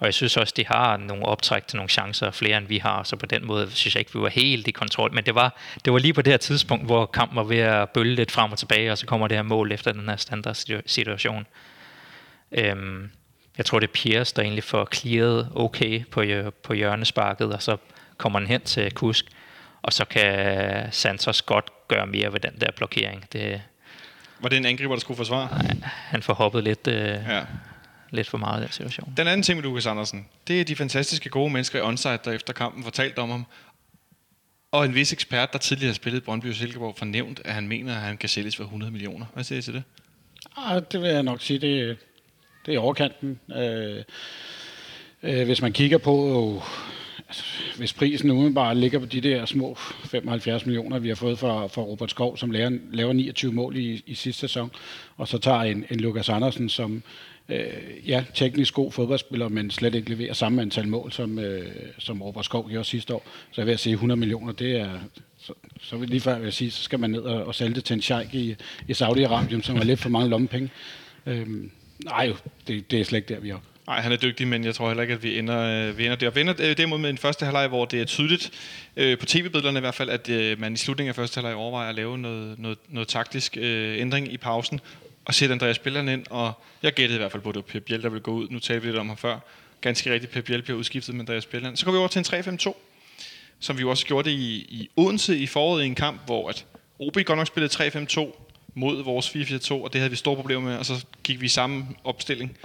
Og 0.00 0.06
jeg 0.06 0.14
synes 0.14 0.36
også, 0.36 0.54
de 0.56 0.66
har 0.66 0.96
nogle 0.96 1.24
optræk 1.24 1.66
til 1.66 1.76
nogle 1.76 1.88
chancer, 1.88 2.30
flere 2.30 2.58
end 2.58 2.66
vi 2.66 2.78
har, 2.78 3.02
så 3.02 3.16
på 3.16 3.26
den 3.26 3.46
måde 3.46 3.70
synes 3.70 3.94
jeg 3.94 4.00
ikke, 4.00 4.12
vi 4.14 4.20
var 4.20 4.28
helt 4.28 4.68
i 4.68 4.70
kontrol. 4.70 5.14
Men 5.14 5.24
det 5.24 5.34
var, 5.34 5.56
det 5.84 5.92
var 5.92 5.98
lige 5.98 6.12
på 6.12 6.22
det 6.22 6.32
her 6.32 6.38
tidspunkt, 6.38 6.86
hvor 6.86 7.06
kampen 7.06 7.36
var 7.36 7.42
ved 7.42 7.58
at 7.58 7.90
bølge 7.90 8.14
lidt 8.14 8.30
frem 8.30 8.52
og 8.52 8.58
tilbage, 8.58 8.92
og 8.92 8.98
så 8.98 9.06
kommer 9.06 9.28
det 9.28 9.36
her 9.36 9.42
mål 9.42 9.72
efter 9.72 9.92
den 9.92 10.08
her 10.08 10.16
standard 10.16 10.82
situation. 10.86 11.46
Øhm, 12.52 13.10
jeg 13.58 13.66
tror, 13.66 13.78
det 13.78 13.86
er 13.88 13.92
Piers, 13.92 14.32
der 14.32 14.42
egentlig 14.42 14.64
får 14.64 14.88
clearet 14.94 15.48
okay 15.54 16.04
på, 16.10 16.24
på 16.62 16.72
hjørnesparket, 16.72 17.52
og 17.52 17.62
så 17.62 17.76
kommer 18.16 18.38
han 18.38 18.48
hen 18.48 18.60
til 18.60 18.92
Kusk, 18.92 19.24
og 19.82 19.92
så 19.92 20.04
kan 20.04 20.92
Santos 20.92 21.42
godt 21.42 21.88
gøre 21.88 22.06
mere 22.06 22.32
ved 22.32 22.40
den 22.40 22.60
der 22.60 22.70
blokering. 22.76 23.24
Det, 23.32 23.62
var 24.40 24.48
det 24.48 24.56
en 24.56 24.66
angriber, 24.66 24.94
der 24.94 25.00
skulle 25.00 25.16
forsvare? 25.16 25.48
Nej, 25.62 25.76
han 25.84 26.22
får 26.22 26.34
hoppet 26.34 26.64
lidt, 26.64 26.86
øh, 26.86 27.18
ja 27.28 27.40
lidt 28.10 28.28
for 28.28 28.38
meget 28.38 28.60
i 28.60 28.62
den 28.62 28.72
situation. 28.72 29.14
Den 29.16 29.26
anden 29.26 29.42
ting 29.42 29.56
med 29.56 29.62
Lukas 29.62 29.86
Andersen, 29.86 30.26
det 30.48 30.60
er 30.60 30.64
de 30.64 30.76
fantastiske 30.76 31.28
gode 31.28 31.50
mennesker 31.50 31.78
i 31.78 31.82
onsite, 31.82 32.18
der 32.24 32.32
efter 32.32 32.52
kampen 32.52 32.84
fortalt 32.84 33.18
om 33.18 33.30
ham. 33.30 33.46
Og 34.72 34.84
en 34.84 34.94
vis 34.94 35.12
ekspert, 35.12 35.52
der 35.52 35.58
tidligere 35.58 35.88
har 35.88 35.94
spillet 35.94 36.24
Brøndby 36.24 36.46
og 36.46 36.54
Silkeborg, 36.54 36.96
fornævnt, 36.96 37.40
at 37.44 37.54
han 37.54 37.68
mener, 37.68 37.94
at 37.94 38.00
han 38.00 38.16
kan 38.16 38.28
sælges 38.28 38.56
for 38.56 38.64
100 38.64 38.92
millioner. 38.92 39.26
Hvad 39.34 39.44
siger 39.44 39.58
I 39.58 39.62
til 39.62 39.74
det? 39.74 39.82
Ah, 40.56 40.82
det 40.92 41.00
vil 41.00 41.10
jeg 41.10 41.22
nok 41.22 41.40
sige, 41.40 41.58
det, 41.58 41.96
det 42.66 42.74
er 42.74 42.78
overkanten. 42.78 43.40
Øh, 43.56 44.04
øh, 45.22 45.44
hvis 45.44 45.62
man 45.62 45.72
kigger 45.72 45.98
på, 45.98 46.56
øh, 46.56 46.62
altså, 47.28 47.44
hvis 47.76 47.92
prisen 47.92 48.30
umiddelbart 48.30 48.76
ligger 48.76 48.98
på 48.98 49.06
de 49.06 49.20
der 49.20 49.46
små 49.46 49.74
75 50.04 50.66
millioner, 50.66 50.98
vi 50.98 51.08
har 51.08 51.14
fået 51.14 51.38
fra, 51.38 51.66
fra 51.66 51.82
Robert 51.82 52.10
Skov, 52.10 52.36
som 52.36 52.50
laver, 52.50 52.78
laver 52.92 53.12
29 53.12 53.52
mål 53.52 53.76
i, 53.76 54.02
i 54.06 54.14
sidste 54.14 54.40
sæson, 54.40 54.70
og 55.16 55.28
så 55.28 55.38
tager 55.38 55.60
en, 55.60 55.84
en 55.90 56.00
Lukas 56.00 56.28
Andersen, 56.28 56.68
som 56.68 57.02
øh, 57.50 58.08
ja, 58.08 58.24
teknisk 58.34 58.74
god 58.74 58.92
fodboldspiller, 58.92 59.48
men 59.48 59.70
slet 59.70 59.94
ikke 59.94 60.10
leverer 60.10 60.32
samme 60.32 60.62
antal 60.62 60.88
mål, 60.88 61.12
som, 61.12 61.38
øh, 61.38 61.72
som 61.98 62.22
Robert 62.22 62.44
Skov 62.44 62.70
gjorde 62.70 62.84
sidste 62.84 63.14
år. 63.14 63.26
Så 63.50 63.60
jeg 63.60 63.66
vil 63.66 63.78
sige, 63.78 63.92
100 63.92 64.20
millioner, 64.20 64.52
det 64.52 64.76
er... 64.80 64.98
Så, 65.38 65.52
så 65.80 65.96
vil 65.96 66.08
lige 66.08 66.20
før 66.20 66.36
jeg 66.36 66.52
sige, 66.52 66.70
så 66.70 66.82
skal 66.82 66.98
man 66.98 67.10
ned 67.10 67.20
og, 67.20 67.44
og 67.44 67.54
sælge 67.54 67.74
det 67.74 67.84
til 67.84 67.94
en 67.94 68.02
sheik 68.02 68.34
i, 68.34 68.56
i 68.88 68.92
Saudi-Arabien, 68.92 69.62
som 69.62 69.76
har 69.76 69.84
lidt 69.84 70.00
for 70.00 70.08
mange 70.08 70.28
lommepenge. 70.28 70.70
Øhm, 71.26 71.70
nej, 72.04 72.32
det, 72.66 72.90
det 72.90 73.00
er 73.00 73.04
slet 73.04 73.18
ikke 73.18 73.34
der, 73.34 73.40
vi 73.40 73.50
er 73.50 73.58
Nej, 73.90 74.00
han 74.00 74.12
er 74.12 74.16
dygtig, 74.16 74.48
men 74.48 74.64
jeg 74.64 74.74
tror 74.74 74.88
heller 74.88 75.02
ikke, 75.02 75.14
at 75.14 75.22
vi 75.22 75.38
ender, 75.38 75.88
øh, 75.88 75.98
vi 75.98 76.04
ender 76.04 76.16
der. 76.16 76.30
Vi 76.30 76.40
ender 76.40 76.54
øh, 76.58 76.76
derimod 76.76 76.98
med 76.98 77.10
en 77.10 77.18
første 77.18 77.44
halvleg, 77.44 77.68
hvor 77.68 77.84
det 77.84 78.00
er 78.00 78.04
tydeligt, 78.04 78.50
øh, 78.96 79.18
på 79.18 79.26
tv-billederne 79.26 79.78
i 79.78 79.80
hvert 79.80 79.94
fald, 79.94 80.10
at 80.10 80.28
øh, 80.28 80.60
man 80.60 80.72
i 80.72 80.76
slutningen 80.76 81.08
af 81.08 81.14
første 81.14 81.34
halvleg 81.38 81.54
overvejer 81.54 81.88
at 81.88 81.94
lave 81.94 82.18
noget, 82.18 82.58
noget, 82.58 82.78
noget 82.88 83.08
taktisk 83.08 83.56
øh, 83.60 84.00
ændring 84.00 84.32
i 84.32 84.36
pausen, 84.36 84.80
og 85.30 85.34
sætte 85.34 85.52
Andreas 85.52 85.78
Bjelland 85.78 86.10
ind, 86.10 86.24
og 86.30 86.52
jeg 86.82 86.92
gættede 86.92 87.16
i 87.16 87.18
hvert 87.18 87.32
fald 87.32 87.42
på, 87.42 87.48
at 87.48 87.54
det 87.54 87.64
var 87.66 87.72
Per 87.72 87.80
Biel, 87.80 88.02
der 88.02 88.08
ville 88.08 88.22
gå 88.22 88.30
ud. 88.32 88.48
Nu 88.50 88.58
talte 88.58 88.82
vi 88.82 88.88
lidt 88.88 88.98
om 88.98 89.08
ham 89.08 89.16
før. 89.16 89.38
Ganske 89.80 90.12
rigtigt, 90.12 90.32
Per 90.32 90.40
Biel 90.40 90.62
bliver 90.62 90.78
udskiftet 90.78 91.14
med 91.14 91.20
Andreas 91.22 91.42
Spilleren. 91.42 91.76
Så 91.76 91.84
går 91.84 91.92
vi 91.92 91.98
over 91.98 92.08
til 92.08 92.18
en 92.18 92.58
3-5-2, 92.68 92.74
som 93.60 93.76
vi 93.76 93.80
jo 93.80 93.90
også 93.90 94.06
gjorde 94.06 94.30
det 94.30 94.36
i, 94.36 94.54
i 94.56 94.90
Odense 94.96 95.38
i 95.38 95.46
foråret 95.46 95.82
i 95.82 95.86
en 95.86 95.94
kamp, 95.94 96.20
hvor 96.26 96.48
at 96.48 96.66
OB 96.98 97.14
godt 97.14 97.38
nok 97.38 97.46
spillede 97.46 98.06
3-5-2 98.08 98.20
mod 98.74 99.04
vores 99.04 99.28
4-4-2, 99.28 99.72
og 99.72 99.92
det 99.92 100.00
havde 100.00 100.10
vi 100.10 100.16
store 100.16 100.36
problemer 100.36 100.62
med, 100.62 100.76
og 100.76 100.86
så 100.86 101.04
gik 101.22 101.40
vi 101.40 101.46
i 101.46 101.48
samme 101.48 101.86
opstilling, 102.04 102.56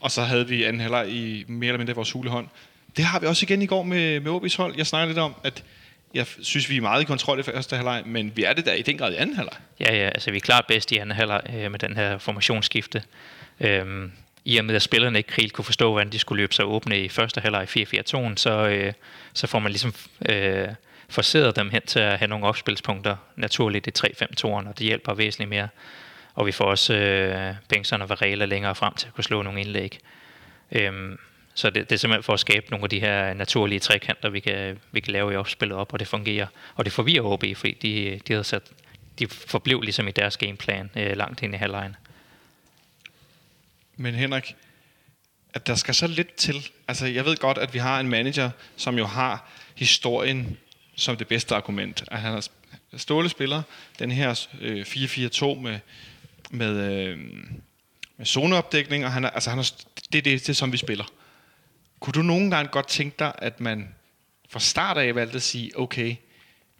og 0.00 0.10
så 0.10 0.22
havde 0.22 0.48
vi 0.48 0.64
anden 0.64 0.80
halvleg 0.80 1.08
i 1.08 1.44
mere 1.48 1.68
eller 1.68 1.78
mindre 1.78 1.94
vores 1.94 2.12
hulehånd. 2.12 2.48
Det 2.96 3.04
har 3.04 3.20
vi 3.20 3.26
også 3.26 3.46
igen 3.46 3.62
i 3.62 3.66
går 3.66 3.82
med, 3.82 4.20
med 4.20 4.32
OB's 4.32 4.56
hold. 4.56 4.74
Jeg 4.76 4.86
snakker 4.86 5.06
lidt 5.06 5.18
om, 5.18 5.34
at 5.42 5.64
jeg 6.14 6.26
synes, 6.42 6.70
vi 6.70 6.76
er 6.76 6.80
meget 6.80 7.02
i 7.02 7.04
kontrol 7.04 7.38
i 7.38 7.42
første 7.42 7.76
halvleg, 7.76 8.02
men 8.06 8.32
vi 8.36 8.44
er 8.44 8.52
det 8.52 8.66
der 8.66 8.72
i 8.72 8.82
den 8.82 8.98
grad 8.98 9.12
i 9.12 9.16
anden 9.16 9.36
halvleg. 9.36 9.56
Ja, 9.80 9.94
ja, 9.94 10.04
altså 10.04 10.30
vi 10.30 10.36
er 10.36 10.40
klart 10.40 10.66
bedst 10.68 10.92
i 10.92 10.96
anden 10.96 11.16
halvleg 11.16 11.40
øh, 11.56 11.70
med 11.70 11.78
den 11.78 11.96
her 11.96 12.18
formationsskifte. 12.18 13.02
Øhm, 13.60 14.12
I 14.44 14.58
og 14.58 14.64
med, 14.64 14.74
at 14.74 14.82
spillerne 14.82 15.18
ikke 15.18 15.32
helt 15.36 15.52
kunne 15.52 15.64
forstå, 15.64 15.90
hvordan 15.90 16.12
de 16.12 16.18
skulle 16.18 16.42
løbe 16.42 16.54
sig 16.54 16.64
åbne 16.64 17.04
i 17.04 17.08
første 17.08 17.40
halvleg 17.40 17.76
i 17.76 17.82
4-4-2'en, 17.82 18.36
så, 18.36 18.50
øh, 18.50 18.92
så 19.32 19.46
får 19.46 19.58
man 19.58 19.72
ligesom 19.72 19.94
øh, 20.28 20.68
forceret 21.08 21.56
dem 21.56 21.70
hen 21.70 21.82
til 21.86 22.00
at 22.00 22.18
have 22.18 22.28
nogle 22.28 22.46
opspilspunkter 22.46 23.16
naturligt 23.36 23.86
i 23.86 24.06
3-5-2'eren, 24.06 24.68
og 24.68 24.78
det 24.78 24.86
hjælper 24.86 25.14
væsentligt 25.14 25.50
mere. 25.50 25.68
Og 26.34 26.46
vi 26.46 26.52
får 26.52 26.64
også 26.64 26.94
øh, 26.94 27.54
Bengtsson 27.68 28.02
og 28.02 28.08
Varela 28.08 28.44
længere 28.44 28.74
frem 28.74 28.94
til 28.94 29.06
at 29.06 29.14
kunne 29.14 29.24
slå 29.24 29.42
nogle 29.42 29.60
indlæg. 29.60 29.98
Øhm, 30.72 31.18
så 31.54 31.70
det, 31.70 31.90
det 31.90 31.94
er 31.94 31.98
simpelthen 31.98 32.22
for 32.22 32.32
at 32.32 32.40
skabe 32.40 32.70
nogle 32.70 32.84
af 32.84 32.90
de 32.90 33.00
her 33.00 33.34
naturlige 33.34 33.78
trekanter, 33.78 34.28
vi 34.28 34.40
kan, 34.40 34.78
vi 34.92 35.00
kan 35.00 35.12
lave 35.12 35.32
i 35.32 35.36
opspillet 35.36 35.78
op, 35.78 35.92
og 35.92 35.98
det 35.98 36.08
fungerer. 36.08 36.46
Og 36.74 36.84
det 36.84 36.92
forvirrer 36.92 37.24
OB, 37.24 37.44
fordi 37.56 37.72
de, 37.82 38.20
de, 38.28 38.32
havde 38.32 38.44
sat, 38.44 38.62
de 39.18 39.26
forblev 39.28 39.80
ligesom 39.80 40.08
i 40.08 40.10
deres 40.10 40.36
gameplan 40.36 40.90
øh, 40.96 41.16
langt 41.16 41.42
ind 41.42 41.54
i 41.54 41.56
halvlejen. 41.56 41.96
Men 43.96 44.14
Henrik, 44.14 44.56
at 45.54 45.66
der 45.66 45.74
skal 45.74 45.94
så 45.94 46.06
lidt 46.06 46.34
til. 46.34 46.68
Altså, 46.88 47.06
jeg 47.06 47.24
ved 47.24 47.36
godt, 47.36 47.58
at 47.58 47.74
vi 47.74 47.78
har 47.78 48.00
en 48.00 48.08
manager, 48.08 48.50
som 48.76 48.98
jo 48.98 49.06
har 49.06 49.50
historien 49.74 50.58
som 50.96 51.16
det 51.16 51.28
bedste 51.28 51.54
argument. 51.54 52.04
At 52.10 52.20
han 52.20 52.34
er 52.34 52.48
ståle 52.96 53.28
spiller, 53.28 53.62
den 53.98 54.10
her 54.10 54.46
øh, 54.60 54.86
4-4-2 54.88 55.54
med, 55.60 55.78
med, 56.50 56.92
øh, 56.92 57.18
med 58.16 58.26
zoneopdækning, 58.26 59.04
og 59.04 59.12
han 59.12 59.24
er, 59.24 59.30
altså, 59.30 59.50
han 59.50 59.58
er, 59.58 59.72
det 60.12 60.18
er 60.18 60.22
det, 60.22 60.46
det, 60.46 60.56
som 60.56 60.72
vi 60.72 60.76
spiller. 60.76 61.04
Kunne 62.04 62.12
du 62.12 62.22
nogle 62.22 62.50
gange 62.50 62.68
godt 62.68 62.88
tænke 62.88 63.16
dig, 63.18 63.32
at 63.38 63.60
man 63.60 63.88
fra 64.50 64.60
start 64.60 64.96
af 64.96 65.14
valgte 65.14 65.36
at 65.36 65.42
sige, 65.42 65.78
okay, 65.78 66.16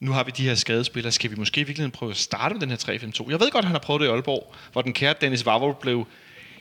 nu 0.00 0.12
har 0.12 0.24
vi 0.24 0.30
de 0.37 0.42
her 0.48 0.54
skadespillere, 0.54 1.12
skal 1.12 1.30
vi 1.30 1.37
måske 1.37 1.60
i 1.60 1.64
virkeligheden 1.64 1.90
prøve 1.90 2.10
at 2.10 2.16
starte 2.16 2.54
med 2.54 2.60
den 2.60 2.70
her 2.70 2.76
3-5-2? 2.76 3.30
Jeg 3.30 3.40
ved 3.40 3.50
godt, 3.50 3.62
at 3.62 3.64
han 3.64 3.72
har 3.72 3.78
prøvet 3.78 4.00
det 4.00 4.06
i 4.06 4.10
Aalborg, 4.10 4.54
hvor 4.72 4.82
den 4.82 4.92
kære 4.92 5.14
Dennis 5.20 5.46
Vavro 5.46 5.72
blev 5.72 6.06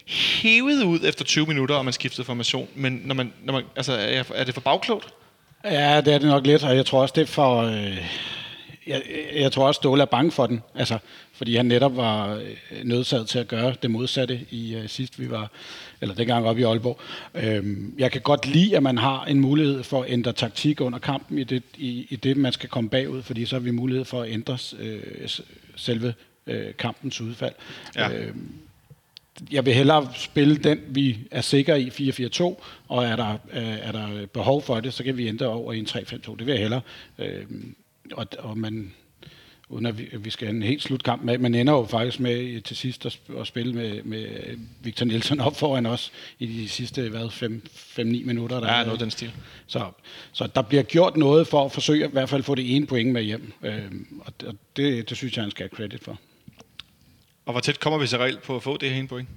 hævet 0.07 0.83
ud 0.83 0.99
efter 1.03 1.25
20 1.25 1.45
minutter, 1.45 1.75
og 1.75 1.85
man 1.85 1.93
skiftede 1.93 2.25
formation. 2.25 2.67
Men 2.75 3.01
når 3.05 3.15
man, 3.15 3.33
når 3.43 3.53
man, 3.53 3.63
altså, 3.75 3.93
er 4.35 4.43
det 4.43 4.53
for 4.53 4.61
bagklogt? 4.61 5.13
Ja, 5.63 6.01
det 6.01 6.13
er 6.13 6.17
det 6.17 6.27
nok 6.27 6.45
lidt, 6.45 6.63
og 6.63 6.75
jeg 6.75 6.85
tror 6.85 7.01
også, 7.01 7.13
det 7.15 7.21
er 7.21 7.25
for... 7.25 7.61
Øh, 7.61 7.97
jeg, 8.87 9.03
jeg 9.35 9.51
tror 9.51 9.67
også, 9.67 9.77
Ståle 9.77 10.01
er 10.01 10.05
bange 10.05 10.31
for 10.31 10.47
den, 10.47 10.61
altså, 10.75 10.97
fordi 11.33 11.55
han 11.55 11.65
netop 11.65 11.97
var 11.97 12.35
øh, 12.35 12.83
nødsaget 12.83 13.27
til 13.27 13.39
at 13.39 13.47
gøre 13.47 13.75
det 13.81 13.91
modsatte 13.91 14.39
i 14.51 14.75
uh, 14.75 14.81
sidst 14.87 15.19
vi 15.19 15.31
var, 15.31 15.51
eller 16.01 16.15
dengang 16.15 16.45
op 16.45 16.57
i 16.57 16.63
Aalborg. 16.63 16.99
Øhm, 17.33 17.95
jeg 17.97 18.11
kan 18.11 18.21
godt 18.21 18.47
lide, 18.47 18.77
at 18.77 18.83
man 18.83 18.97
har 18.97 19.25
en 19.25 19.39
mulighed 19.39 19.83
for 19.83 20.03
at 20.03 20.11
ændre 20.11 20.33
taktik 20.33 20.81
under 20.81 20.99
kampen 20.99 21.37
i 21.37 21.43
det, 21.43 21.63
i, 21.77 22.07
i 22.09 22.15
det 22.15 22.37
man 22.37 22.53
skal 22.53 22.69
komme 22.69 22.89
bagud, 22.89 23.21
fordi 23.21 23.45
så 23.45 23.55
har 23.55 23.61
vi 23.61 23.71
mulighed 23.71 24.05
for 24.05 24.21
at 24.21 24.31
ændre 24.31 24.57
øh, 24.79 25.29
selve 25.75 26.13
øh, 26.47 26.73
kampens 26.79 27.21
udfald. 27.21 27.53
Ja. 27.95 28.13
Øhm, 28.13 28.51
jeg 29.51 29.65
vil 29.65 29.73
hellere 29.73 30.09
spille 30.15 30.55
den, 30.55 30.79
vi 30.87 31.17
er 31.31 31.41
sikre 31.41 31.81
i 31.81 31.89
4-4-2, 31.89 32.63
og 32.87 33.05
er 33.05 33.15
der, 33.15 33.33
øh, 33.53 33.77
er 33.81 33.91
der 33.91 34.25
behov 34.25 34.61
for 34.61 34.79
det, 34.79 34.93
så 34.93 35.03
kan 35.03 35.17
vi 35.17 35.27
ændre 35.27 35.47
over 35.47 35.73
i 35.73 35.79
en 35.79 35.85
3-5-2. 35.85 36.15
Det 36.15 36.45
vil 36.45 36.51
jeg 36.51 36.59
hellere. 36.59 36.81
Øh, 37.19 37.45
og, 38.11 38.27
og 38.39 38.57
man, 38.57 38.93
uden 39.69 39.85
at 39.85 39.97
vi, 39.97 40.09
vi 40.17 40.29
skal 40.29 40.47
have 40.47 40.55
en 40.55 40.63
helt 40.63 40.83
slutkamp 40.83 41.23
med. 41.23 41.37
Man 41.37 41.55
ender 41.55 41.73
jo 41.73 41.85
faktisk 41.85 42.19
med 42.19 42.61
til 42.61 42.77
sidst 42.77 43.05
at, 43.05 43.19
at 43.39 43.47
spille 43.47 43.73
med, 43.73 44.03
med 44.03 44.27
Victor 44.81 45.05
Nielsen 45.05 45.39
op 45.39 45.59
foran 45.59 45.85
os 45.85 46.11
i 46.39 46.45
de 46.45 46.69
sidste 46.69 47.07
5-9 47.07 48.03
minutter. 48.03 48.59
Der 48.59 48.67
Ja, 48.67 48.79
er 48.79 48.85
noget 48.85 48.91
af 48.91 48.99
den 48.99 49.11
stil. 49.11 49.31
Så, 49.67 49.91
så 50.31 50.47
der 50.55 50.61
bliver 50.61 50.83
gjort 50.83 51.17
noget 51.17 51.47
for 51.47 51.65
at 51.65 51.71
forsøge 51.71 52.03
at 52.03 52.09
i 52.09 52.13
hvert 52.13 52.29
fald 52.29 52.43
få 52.43 52.55
det 52.55 52.75
ene 52.75 52.85
point 52.85 53.11
med 53.11 53.23
hjem. 53.23 53.53
Øhm, 53.63 54.21
og 54.25 54.33
det, 54.41 54.47
og 54.49 54.55
det, 54.75 55.09
det 55.09 55.17
synes 55.17 55.35
jeg, 55.35 55.43
han 55.43 55.51
skal 55.51 55.63
have 55.69 55.75
credit 55.77 56.03
for. 56.03 56.19
Og 57.45 57.51
hvor 57.53 57.61
tæt 57.61 57.79
kommer 57.79 57.99
vi 57.99 58.07
så 58.07 58.17
reelt 58.17 58.41
på 58.41 58.55
at 58.55 58.63
få 58.63 58.77
det 58.77 58.89
her 58.89 58.99
ene 58.99 59.07
point? 59.07 59.29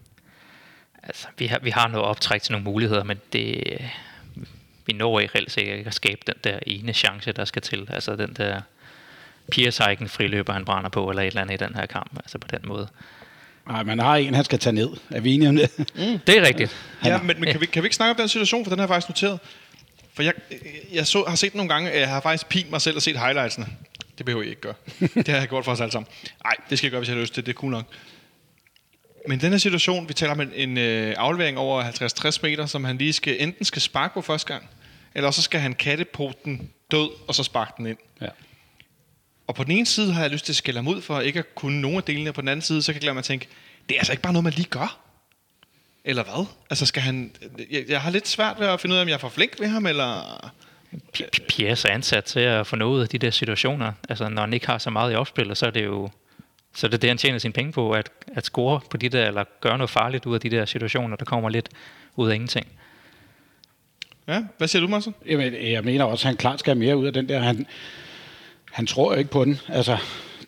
Altså, 1.02 1.29
vi 1.38 1.46
har, 1.46 1.59
vi 1.59 1.70
har 1.70 1.88
noget 1.88 2.07
optræk 2.07 2.42
til 2.42 2.52
nogle 2.52 2.64
muligheder, 2.64 3.05
men 3.05 3.16
det, 3.33 3.62
vi 4.87 4.92
når 4.92 5.20
ikke 5.20 5.35
reelt 5.35 5.53
sikkert 5.53 5.79
ikke 5.79 5.88
at 5.88 5.94
skabe 5.94 6.20
den 6.27 6.35
der 6.44 6.59
ene 6.66 6.92
chance, 6.92 7.33
der 7.33 7.44
skal 7.44 7.62
til. 7.62 7.88
Altså 7.92 8.16
den 8.16 8.35
der 8.37 8.61
Pierseiken 9.51 10.09
friløber, 10.09 10.53
han 10.53 10.64
brænder 10.64 10.90
på, 10.90 11.11
eller 11.11 11.22
et 11.22 11.27
eller 11.27 11.40
andet 11.40 11.62
i 11.62 11.64
den 11.64 11.75
her 11.75 11.87
kamp. 11.87 12.16
Altså 12.16 12.38
på 12.38 12.49
den 12.51 12.61
måde. 12.64 12.88
Nej, 13.68 13.83
man 13.83 13.99
har 13.99 14.16
en, 14.16 14.35
han 14.35 14.44
skal 14.44 14.59
tage 14.59 14.72
ned. 14.72 14.88
Er 15.11 15.20
vi 15.20 15.35
enige 15.35 15.49
om 15.49 15.57
det? 15.57 15.70
Mm. 15.79 16.18
Det 16.27 16.38
er 16.38 16.42
rigtigt. 16.42 16.77
Ja, 17.05 17.22
men, 17.22 17.40
men 17.40 17.51
kan, 17.51 17.61
vi, 17.61 17.66
kan 17.66 17.83
vi 17.83 17.87
ikke 17.87 17.96
snakke 17.96 18.11
om 18.11 18.16
den 18.16 18.29
situation, 18.29 18.64
for 18.64 18.70
den 18.70 18.79
har 18.79 18.85
jeg 18.85 18.88
faktisk 18.88 19.09
noteret. 19.09 19.40
For 20.14 20.22
jeg, 20.22 20.33
jeg 20.92 21.07
så, 21.07 21.25
har 21.29 21.37
set 21.37 21.55
nogle 21.55 21.68
gange, 21.68 21.90
jeg 21.90 22.09
har 22.09 22.20
faktisk 22.20 22.49
pint 22.49 22.70
mig 22.70 22.81
selv 22.81 22.96
og 22.96 23.03
set 23.03 23.18
highlightsene. 23.18 23.66
Det 24.18 24.27
behøver 24.27 24.42
jeg 24.42 24.51
ikke 24.51 24.61
gøre. 24.61 24.75
Det 25.14 25.29
har 25.29 25.37
jeg 25.37 25.49
gjort 25.49 25.64
for 25.64 25.72
os 25.72 25.81
alle 25.81 25.92
sammen. 25.92 26.09
Nej, 26.44 26.55
det 26.70 26.79
skal 26.79 26.87
jeg 26.87 26.90
gøre, 26.90 27.01
hvis 27.01 27.09
jeg 27.09 27.16
har 27.16 27.22
lyst 27.22 27.35
til 27.35 27.42
det. 27.42 27.46
Det 27.46 27.53
er 27.53 27.61
cool 27.61 27.70
nok. 27.70 27.85
Men 29.29 29.40
den 29.40 29.51
her 29.51 29.59
situation, 29.59 30.09
vi 30.09 30.14
taler 30.14 30.33
om 30.33 30.40
en, 30.40 30.53
en 30.55 30.79
øh, 30.79 31.14
aflevering 31.18 31.59
over 31.59 31.83
50-60 31.83 32.38
meter, 32.42 32.66
som 32.66 32.85
han 32.85 32.99
lige 32.99 33.12
skal, 33.12 33.37
enten 33.42 33.64
skal 33.64 33.83
sparke 33.83 34.14
på 34.14 34.22
første 34.22 34.53
gang, 34.53 34.68
eller 35.16 35.31
så 35.31 35.42
skal 35.42 35.61
han 35.61 35.74
katte 35.74 36.05
på 36.05 36.33
den 36.44 36.70
død, 36.90 37.09
og 37.29 37.35
så 37.35 37.42
sparke 37.42 37.72
den 37.76 37.87
ind. 37.87 37.98
Ja. 38.20 38.29
Og 39.46 39.55
på 39.55 39.64
den 39.64 39.72
ene 39.72 39.87
side 39.87 40.12
har 40.12 40.22
jeg 40.22 40.31
lyst 40.31 40.44
til 40.44 40.52
at 40.52 40.57
skælde 40.57 40.79
ham 40.79 40.88
ud 40.88 41.02
for 41.02 41.20
ikke 41.20 41.38
at 41.38 41.55
kunne 41.55 41.81
nogen 41.81 41.96
af 41.96 42.02
delene, 42.02 42.31
og 42.31 42.35
på 42.35 42.40
den 42.40 42.48
anden 42.48 42.62
side, 42.62 42.83
så 42.83 42.92
kan 42.92 42.94
jeg 42.94 43.00
glemme 43.00 43.18
at 43.18 43.24
tænke, 43.24 43.48
det 43.88 43.94
er 43.94 43.98
altså 43.98 44.12
ikke 44.12 44.22
bare 44.22 44.33
noget, 44.33 44.44
man 44.44 44.52
lige 44.52 44.68
gør. 44.68 44.98
Eller 46.05 46.24
hvad? 46.24 46.46
Altså 46.70 46.87
skal 46.87 47.02
han... 47.02 47.33
Jeg, 47.70 47.85
jeg 47.88 48.00
har 48.00 48.11
lidt 48.11 48.29
svært 48.29 48.61
ved 48.61 48.66
at 48.66 48.81
finde 48.81 48.94
ud 48.94 48.98
af, 48.98 49.02
om 49.02 49.09
jeg 49.09 49.14
er 49.14 49.18
for 49.18 49.29
flink 49.29 49.61
ved 49.61 49.68
ham, 49.68 49.87
eller... 49.87 50.20
P- 51.18 51.46
Piers 51.48 51.85
er 51.85 51.88
ansat 51.88 52.24
til 52.24 52.40
at 52.40 52.66
få 52.66 52.76
noget 52.76 53.02
af 53.02 53.09
de 53.09 53.18
der 53.18 53.31
situationer. 53.31 53.92
Altså 54.09 54.29
når 54.29 54.42
han 54.42 54.52
ikke 54.52 54.66
har 54.66 54.79
så 54.79 54.90
meget 54.90 55.12
i 55.12 55.14
opspillet, 55.14 55.57
så 55.57 55.66
er 55.66 55.70
det 55.70 55.85
jo 55.85 56.11
så 56.74 56.88
det 56.88 56.94
er 56.94 56.98
det, 56.98 57.11
han 57.11 57.18
tjener 57.18 57.38
sine 57.38 57.52
penge 57.52 57.72
på, 57.72 57.92
at, 57.92 58.11
at 58.35 58.44
score 58.44 58.81
på 58.90 58.96
de 58.96 59.09
der, 59.09 59.26
eller 59.26 59.44
gøre 59.61 59.79
noget 59.79 59.90
farligt 59.90 60.26
ud 60.26 60.35
af 60.35 60.40
de 60.40 60.50
der 60.50 60.64
situationer, 60.64 61.16
der 61.16 61.24
kommer 61.24 61.48
lidt 61.48 61.68
ud 62.16 62.31
af 62.31 62.35
ingenting. 62.35 62.66
Ja, 64.28 64.42
hvad 64.58 64.68
siger 64.68 64.82
du, 64.82 64.88
Martin? 64.88 65.14
Jamen, 65.26 65.54
jeg 65.70 65.84
mener 65.84 66.04
også, 66.04 66.22
at 66.22 66.26
han 66.28 66.36
klart 66.36 66.60
skal 66.60 66.70
have 66.70 66.84
mere 66.84 66.96
ud 66.96 67.06
af 67.06 67.12
den 67.12 67.28
der. 67.28 67.38
Han, 67.38 67.66
han 68.72 68.86
tror 68.86 69.12
jo 69.12 69.18
ikke 69.18 69.30
på 69.30 69.44
den. 69.44 69.58
Altså, 69.68 69.96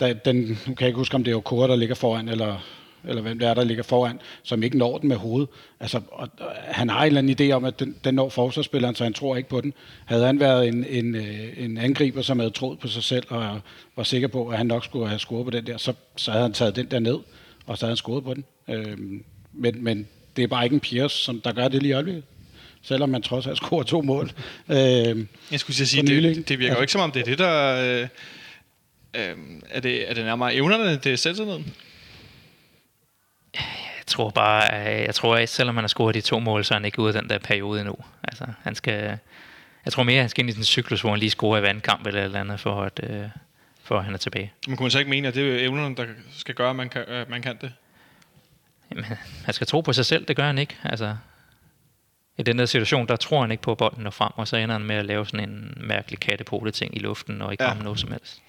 der, 0.00 0.12
den, 0.12 0.36
nu 0.36 0.74
kan 0.74 0.76
jeg 0.80 0.86
ikke 0.86 0.98
huske, 0.98 1.14
om 1.14 1.24
det 1.24 1.30
er 1.30 1.36
Okura, 1.36 1.66
der 1.66 1.76
ligger 1.76 1.94
foran, 1.94 2.28
eller, 2.28 2.66
eller 3.04 3.22
hvem 3.22 3.38
det 3.38 3.48
er, 3.48 3.54
der 3.54 3.64
ligger 3.64 3.82
foran, 3.82 4.20
som 4.42 4.62
ikke 4.62 4.78
når 4.78 4.98
den 4.98 5.08
med 5.08 5.16
hovedet. 5.16 5.48
Altså, 5.80 6.00
og, 6.12 6.28
og, 6.40 6.52
han 6.64 6.90
har 6.90 7.00
en 7.00 7.06
eller 7.06 7.18
anden 7.18 7.50
idé 7.50 7.52
om, 7.52 7.64
at 7.64 7.80
den, 7.80 7.96
den 8.04 8.14
når 8.14 8.28
forsvarsspilleren, 8.28 8.94
så 8.94 9.04
han 9.04 9.12
tror 9.12 9.36
ikke 9.36 9.48
på 9.48 9.60
den. 9.60 9.72
Havde 10.04 10.26
han 10.26 10.40
været 10.40 10.68
en, 10.68 10.84
en, 10.84 11.14
øh, 11.14 11.64
en 11.64 11.78
angriber, 11.78 12.22
som 12.22 12.38
havde 12.38 12.50
troet 12.50 12.78
på 12.78 12.88
sig 12.88 13.02
selv, 13.02 13.24
og 13.28 13.60
var 13.96 14.02
sikker 14.02 14.28
på, 14.28 14.48
at 14.48 14.58
han 14.58 14.66
nok 14.66 14.84
skulle 14.84 15.08
have 15.08 15.18
scoret 15.18 15.44
på 15.44 15.50
den 15.50 15.66
der, 15.66 15.76
så, 15.76 15.92
så 16.16 16.30
havde 16.30 16.42
han 16.42 16.52
taget 16.52 16.76
den 16.76 16.86
der 16.86 16.98
ned, 16.98 17.18
og 17.66 17.78
så 17.78 17.86
havde 17.86 17.92
han 17.92 17.96
scoret 17.96 18.24
på 18.24 18.34
den. 18.34 18.44
Øhm, 18.68 19.24
men, 19.52 19.84
men 19.84 20.08
det 20.36 20.42
er 20.44 20.48
bare 20.48 20.64
ikke 20.64 20.74
en 20.74 20.80
Piers, 20.80 21.12
som 21.12 21.40
der 21.40 21.52
gør 21.52 21.68
det 21.68 21.82
lige 21.82 21.90
i 21.90 21.92
øjeblikket 21.92 22.24
selvom 22.88 23.08
man 23.08 23.22
trods 23.22 23.46
alt 23.46 23.56
scorer 23.56 23.82
to 23.82 24.02
mål. 24.02 24.30
Øh, 24.70 25.26
jeg 25.50 25.60
skulle 25.60 25.86
sige, 25.86 26.02
det, 26.02 26.48
det 26.48 26.58
virker 26.58 26.74
jo 26.74 26.80
ikke 26.80 26.92
som 26.92 27.00
om, 27.00 27.12
det 27.12 27.20
er 27.20 27.24
det, 27.24 27.38
der... 27.38 27.74
Øh, 27.84 28.08
øh, 29.14 29.36
er, 29.70 29.80
det, 29.80 30.10
er 30.10 30.14
det 30.14 30.24
nærmere 30.24 30.54
evnerne, 30.54 30.96
det 30.96 31.06
er 31.06 31.16
selvtilliden? 31.16 31.74
Jeg 33.54 34.06
tror 34.06 34.30
bare, 34.30 34.74
jeg 34.82 35.14
tror, 35.14 35.36
at 35.36 35.48
selvom 35.48 35.76
han 35.76 35.82
har 35.82 35.88
scoret 35.88 36.14
de 36.14 36.20
to 36.20 36.38
mål, 36.38 36.64
så 36.64 36.74
er 36.74 36.78
han 36.78 36.84
ikke 36.84 36.98
ude 36.98 37.14
af 37.14 37.20
den 37.22 37.30
der 37.30 37.38
periode 37.38 37.80
endnu. 37.80 37.94
Altså, 38.22 38.44
han 38.62 38.74
skal, 38.74 39.18
jeg 39.84 39.92
tror 39.92 40.02
mere, 40.02 40.16
at 40.16 40.22
han 40.22 40.28
skal 40.28 40.42
ind 40.42 40.50
i 40.50 40.54
den 40.54 40.64
cyklus, 40.64 41.00
hvor 41.00 41.10
han 41.10 41.18
lige 41.18 41.30
scorer 41.30 41.58
i 41.58 41.62
vandkamp 41.62 42.06
eller 42.06 42.20
et 42.20 42.24
eller 42.24 42.40
andet, 42.40 42.60
for 42.60 42.82
at, 42.82 43.00
øh, 43.02 43.24
for 43.82 43.98
at 43.98 44.04
han 44.04 44.14
er 44.14 44.18
tilbage. 44.18 44.52
Man 44.68 44.76
kunne 44.76 44.90
så 44.90 44.98
ikke 44.98 45.10
mene, 45.10 45.28
at 45.28 45.34
det 45.34 45.54
er 45.54 45.66
evnerne, 45.66 45.96
der 45.96 46.04
skal 46.32 46.54
gøre, 46.54 46.70
at 46.70 46.76
man 46.76 46.88
kan, 46.88 47.04
at 47.08 47.28
man 47.28 47.42
kan 47.42 47.56
det? 47.60 47.72
Jamen, 48.90 49.04
han 49.44 49.54
skal 49.54 49.66
tro 49.66 49.80
på 49.80 49.92
sig 49.92 50.06
selv, 50.06 50.24
det 50.24 50.36
gør 50.36 50.46
han 50.46 50.58
ikke. 50.58 50.76
Altså, 50.84 51.16
i 52.38 52.42
den 52.42 52.58
der 52.58 52.66
situation, 52.66 53.08
der 53.08 53.16
tror 53.16 53.40
han 53.40 53.50
ikke 53.50 53.62
på, 53.62 53.70
at 53.70 53.78
bolden 53.78 54.02
når 54.02 54.10
frem, 54.10 54.32
og 54.34 54.48
så 54.48 54.56
ender 54.56 54.74
han 54.74 54.84
med 54.84 54.96
at 54.96 55.04
lave 55.04 55.26
sådan 55.26 55.48
en 55.48 55.74
mærkelig 55.76 56.20
kattepote 56.20 56.70
ting 56.70 56.96
i 56.96 56.98
luften, 56.98 57.42
og 57.42 57.52
ikke 57.52 57.64
ja. 57.64 57.70
komme 57.70 57.82
noget 57.82 58.00
som 58.00 58.10
helst. 58.10 58.42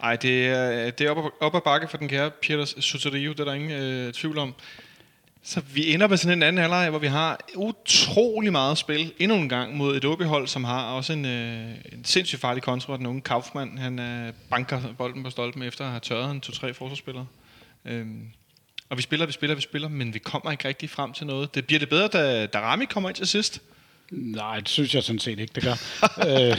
Nej, 0.00 0.16
det 0.16 0.48
er, 0.48 0.90
det 0.90 1.06
er 1.06 1.10
op, 1.10 1.32
op 1.40 1.54
ad 1.54 1.60
bakke 1.60 1.88
for 1.88 1.96
den 1.96 2.08
kære 2.08 2.30
Peter 2.30 2.64
Soterio, 2.64 3.32
det 3.32 3.40
er 3.40 3.44
der 3.44 3.52
ingen 3.52 3.70
øh, 3.70 4.12
tvivl 4.12 4.38
om. 4.38 4.54
Så 5.42 5.60
vi 5.60 5.94
ender 5.94 6.08
med 6.08 6.16
sådan 6.16 6.38
en 6.38 6.42
anden 6.42 6.62
halvleg, 6.62 6.90
hvor 6.90 6.98
vi 6.98 7.06
har 7.06 7.40
utrolig 7.56 8.52
meget 8.52 8.78
spil 8.78 9.12
endnu 9.18 9.36
en 9.36 9.48
gang 9.48 9.76
mod 9.76 9.96
et 9.96 10.04
OB-hold, 10.04 10.46
som 10.46 10.64
har 10.64 10.84
også 10.84 11.12
en, 11.12 11.24
øh, 11.24 11.70
en 11.92 12.04
sindssygt 12.04 12.40
farlig 12.40 12.62
kontra. 12.62 12.96
Den 12.96 13.06
unge 13.06 13.20
Kaufmann, 13.20 13.78
han 13.78 13.98
øh, 13.98 14.32
banker 14.50 14.80
bolden 14.98 15.22
på 15.22 15.30
stolpen 15.30 15.62
efter 15.62 15.84
at 15.84 15.90
have 15.90 16.00
tørret 16.00 16.30
en 16.30 16.40
to-tre 16.40 16.74
forsvarsspillere. 16.74 17.26
Øhm, 17.84 18.30
og 18.90 18.96
vi 18.96 19.02
spiller, 19.02 19.26
vi 19.26 19.32
spiller, 19.32 19.56
vi 19.56 19.62
spiller, 19.62 19.88
men 19.88 20.14
vi 20.14 20.18
kommer 20.18 20.50
ikke 20.50 20.68
rigtig 20.68 20.90
frem 20.90 21.12
til 21.12 21.26
noget. 21.26 21.54
Det 21.54 21.66
bliver 21.66 21.78
det 21.78 21.88
bedre, 21.88 22.08
da, 22.08 22.46
da 22.46 22.60
Rami 22.60 22.84
kommer 22.84 23.08
ind 23.08 23.16
til 23.16 23.26
sidst? 23.26 23.62
Nej, 24.10 24.58
det 24.58 24.68
synes 24.68 24.94
jeg 24.94 25.02
sådan 25.02 25.18
set 25.18 25.38
ikke, 25.38 25.52
det 25.54 25.62
gør. 25.62 25.72
øh, 26.28 26.58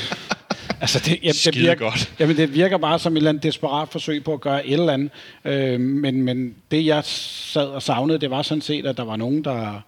altså 0.82 1.00
det, 1.00 1.20
jamen, 1.24 1.36
det 1.46 1.56
virker, 1.56 1.76
godt. 1.76 2.14
Jamen, 2.20 2.38
det 2.38 2.54
virker 2.54 2.78
bare 2.78 3.00
som 3.00 3.14
et 3.14 3.18
eller 3.18 3.30
andet 3.30 3.44
desperat 3.44 3.90
forsøg 3.90 4.24
på 4.24 4.34
at 4.34 4.42
gøre 4.42 4.68
et 4.68 4.74
eller 4.74 4.94
andet. 4.94 5.10
Øh, 5.46 5.80
men, 5.80 6.22
men 6.22 6.56
det, 6.72 6.86
jeg 6.86 7.04
sad 7.04 7.68
og 7.68 7.84
savnede, 7.84 8.20
det 8.20 8.30
var 8.30 8.42
sådan 8.42 8.62
set, 8.62 8.86
at 8.86 8.98
der 8.98 9.04
var 9.04 9.16
nogen, 9.16 9.44
der, 9.44 9.82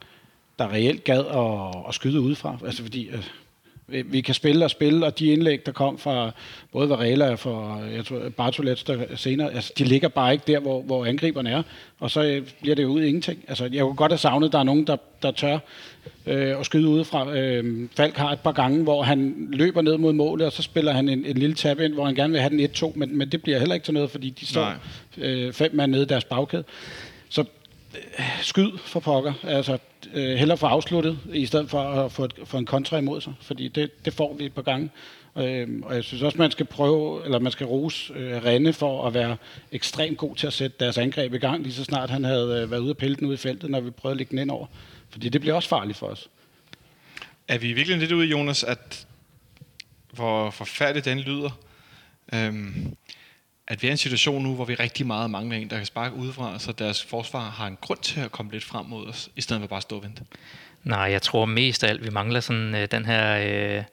der 0.59 0.71
reelt 0.71 1.03
gad 1.03 1.25
at, 1.25 1.83
at 1.87 1.95
skyde 1.95 2.19
udefra. 2.19 2.57
Altså 2.65 2.81
fordi... 2.83 3.07
Øh, 3.07 3.23
vi 4.05 4.21
kan 4.21 4.35
spille 4.35 4.65
og 4.65 4.71
spille, 4.71 5.05
og 5.05 5.19
de 5.19 5.25
indlæg, 5.25 5.65
der 5.65 5.71
kom 5.71 5.97
fra 5.97 6.31
både 6.71 6.89
Varela 6.89 7.31
og 7.31 7.39
fra 7.39 7.79
jeg 7.95 8.05
tror, 8.05 8.29
Bartolets 8.29 8.83
der 8.83 8.97
senere, 9.15 9.53
altså, 9.53 9.73
de 9.77 9.83
ligger 9.83 10.07
bare 10.07 10.33
ikke 10.33 10.43
der, 10.47 10.59
hvor, 10.59 10.81
hvor 10.81 11.05
angriberne 11.05 11.49
er, 11.49 11.63
og 11.99 12.11
så 12.11 12.23
øh, 12.23 12.41
bliver 12.61 12.75
det 12.75 12.83
jo 12.83 12.87
ud 12.87 13.01
ingenting. 13.01 13.43
Altså, 13.47 13.69
jeg 13.73 13.81
kunne 13.81 13.95
godt 13.95 14.11
have 14.11 14.17
savnet, 14.17 14.47
at 14.47 14.53
der 14.53 14.59
er 14.59 14.63
nogen, 14.63 14.87
der, 14.87 14.97
der 15.23 15.31
tør 15.31 15.57
øh, 16.25 16.59
at 16.59 16.65
skyde 16.65 16.87
udefra. 16.87 17.37
Øh, 17.37 17.89
Falk 17.95 18.17
har 18.17 18.31
et 18.31 18.39
par 18.39 18.51
gange, 18.51 18.83
hvor 18.83 19.03
han 19.03 19.49
løber 19.51 19.81
ned 19.81 19.97
mod 19.97 20.13
målet, 20.13 20.47
og 20.47 20.53
så 20.53 20.61
spiller 20.61 20.91
han 20.91 21.09
en, 21.09 21.25
en 21.25 21.37
lille 21.37 21.55
tab 21.55 21.79
ind, 21.79 21.93
hvor 21.93 22.05
han 22.05 22.15
gerne 22.15 22.33
vil 22.33 22.41
have 22.41 22.49
den 22.49 22.69
1-2, 22.75 22.91
men, 22.95 23.17
men 23.17 23.29
det 23.29 23.43
bliver 23.43 23.59
heller 23.59 23.75
ikke 23.75 23.85
til 23.85 23.93
noget, 23.93 24.11
fordi 24.11 24.29
de 24.29 24.45
står 24.45 24.73
øh, 25.17 25.53
fem 25.53 25.75
mand 25.75 25.91
nede 25.91 26.03
i 26.03 26.05
deres 26.05 26.23
bagkæde. 26.23 26.63
Skyd 28.41 28.77
for 28.77 28.99
pokker. 28.99 29.33
Altså, 29.43 29.77
øh, 30.13 30.37
hellere 30.37 30.57
få 30.57 30.65
afsluttet, 30.65 31.19
i 31.33 31.45
stedet 31.45 31.69
for 31.69 31.81
at 31.81 32.11
få, 32.11 32.23
et, 32.23 32.33
få 32.45 32.57
en 32.57 32.65
kontra 32.65 32.97
imod 32.97 33.21
sig, 33.21 33.33
fordi 33.41 33.67
det, 33.67 34.05
det 34.05 34.13
får 34.13 34.33
vi 34.33 34.45
et 34.45 34.53
par 34.53 34.61
gange. 34.61 34.89
Øh, 35.37 35.67
og 35.83 35.95
jeg 35.95 36.03
synes 36.03 36.23
også, 36.23 36.37
man 36.37 36.51
skal 36.51 36.65
prøve, 36.65 37.25
eller 37.25 37.39
man 37.39 37.51
skal 37.51 37.65
rose 37.67 38.13
øh, 38.13 38.45
Renne 38.45 38.73
for 38.73 39.07
at 39.07 39.13
være 39.13 39.37
ekstremt 39.71 40.17
god 40.17 40.35
til 40.35 40.47
at 40.47 40.53
sætte 40.53 40.77
deres 40.79 40.97
angreb 40.97 41.33
i 41.33 41.37
gang, 41.37 41.63
lige 41.63 41.73
så 41.73 41.83
snart 41.83 42.09
han 42.09 42.23
havde 42.23 42.61
øh, 42.63 42.71
været 42.71 42.81
ude 42.81 42.91
og 42.91 42.97
pille 42.97 43.15
den 43.15 43.27
ud 43.27 43.33
i 43.33 43.37
feltet, 43.37 43.69
når 43.69 43.79
vi 43.79 43.89
prøvede 43.89 44.13
at 44.13 44.17
lægge 44.17 44.31
den 44.31 44.39
ind 44.39 44.51
over. 44.51 44.67
Fordi 45.09 45.29
det 45.29 45.41
bliver 45.41 45.53
også 45.53 45.69
farligt 45.69 45.97
for 45.97 46.07
os. 46.07 46.29
Er 47.47 47.57
vi 47.57 47.73
virkelig 47.73 47.97
lidt 47.97 48.11
ude, 48.11 48.27
Jonas, 48.27 48.63
at 48.63 49.07
hvor 50.11 50.49
forfærdeligt 50.49 51.05
den 51.05 51.19
lyder, 51.19 51.59
øhm, 52.33 52.95
at 53.69 53.81
vi 53.81 53.87
er 53.87 53.91
i 53.91 53.91
en 53.91 53.97
situation 53.97 54.43
nu, 54.43 54.55
hvor 54.55 54.65
vi 54.65 54.75
rigtig 54.75 55.07
meget 55.07 55.29
mangler 55.29 55.57
en, 55.57 55.69
der 55.69 55.77
kan 55.77 55.85
sparke 55.85 56.15
udefra, 56.15 56.59
så 56.59 56.71
deres 56.71 57.03
forsvar 57.03 57.49
har 57.49 57.67
en 57.67 57.77
grund 57.81 57.99
til 57.99 58.19
at 58.19 58.31
komme 58.31 58.51
lidt 58.51 58.63
frem 58.63 58.85
mod 58.85 59.07
os, 59.07 59.29
i 59.35 59.41
stedet 59.41 59.61
for 59.61 59.67
bare 59.67 59.77
at 59.77 59.83
stå 59.83 59.95
og 59.95 60.03
vente? 60.03 60.23
Nej, 60.83 60.99
jeg 60.99 61.21
tror 61.21 61.45
mest 61.45 61.83
af 61.83 61.89
alt, 61.89 62.03
vi 62.03 62.09
mangler 62.09 62.39
sådan 62.39 62.75
øh, 62.75 62.87
den 62.91 63.05
her... 63.05 63.37
Øh, 63.77 63.83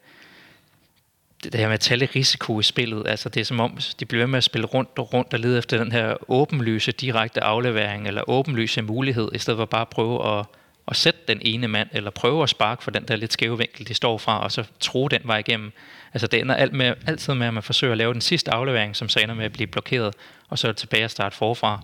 det 1.42 1.54
her 1.54 1.66
med 1.66 1.74
at 1.74 1.80
tale 1.80 2.08
risiko 2.14 2.60
i 2.60 2.62
spillet. 2.62 3.06
Altså 3.06 3.28
det 3.28 3.40
er 3.40 3.44
som 3.44 3.60
om, 3.60 3.78
de 4.00 4.04
bliver 4.04 4.26
med 4.26 4.36
at 4.36 4.44
spille 4.44 4.66
rundt 4.66 4.90
og 4.98 5.12
rundt 5.12 5.34
og 5.34 5.40
lede 5.40 5.58
efter 5.58 5.78
den 5.78 5.92
her 5.92 6.30
åbenlyse 6.30 6.92
direkte 6.92 7.42
aflevering, 7.42 8.06
eller 8.06 8.30
åbenlyse 8.30 8.82
mulighed, 8.82 9.28
i 9.34 9.38
stedet 9.38 9.58
for 9.58 9.64
bare 9.64 9.80
at 9.80 9.88
prøve 9.88 10.38
at, 10.38 10.46
at 10.88 10.96
sætte 10.96 11.20
den 11.28 11.38
ene 11.42 11.68
mand, 11.68 11.88
eller 11.92 12.10
prøve 12.10 12.42
at 12.42 12.48
sparke 12.48 12.84
for 12.84 12.90
den 12.90 13.04
der 13.08 13.16
lidt 13.16 13.32
skæve 13.32 13.58
vinkel, 13.58 13.88
de 13.88 13.94
står 13.94 14.18
fra, 14.18 14.42
og 14.42 14.52
så 14.52 14.64
tro 14.80 15.08
den 15.08 15.20
vej 15.24 15.38
igennem. 15.38 15.72
Altså 16.14 16.26
det 16.26 16.40
ender 16.40 16.54
alt 16.54 16.72
med, 16.72 16.94
altid 17.06 17.34
med, 17.34 17.46
at 17.46 17.54
man 17.54 17.62
forsøger 17.62 17.92
at 17.92 17.98
lave 17.98 18.12
den 18.12 18.20
sidste 18.20 18.50
aflevering, 18.50 18.96
som 18.96 19.08
så 19.08 19.20
ender 19.20 19.34
med 19.34 19.44
at 19.44 19.52
blive 19.52 19.66
blokeret, 19.66 20.14
og 20.48 20.58
så 20.58 20.68
er 20.68 20.72
det 20.72 20.76
tilbage 20.76 21.04
at 21.04 21.10
starte 21.10 21.36
forfra. 21.36 21.80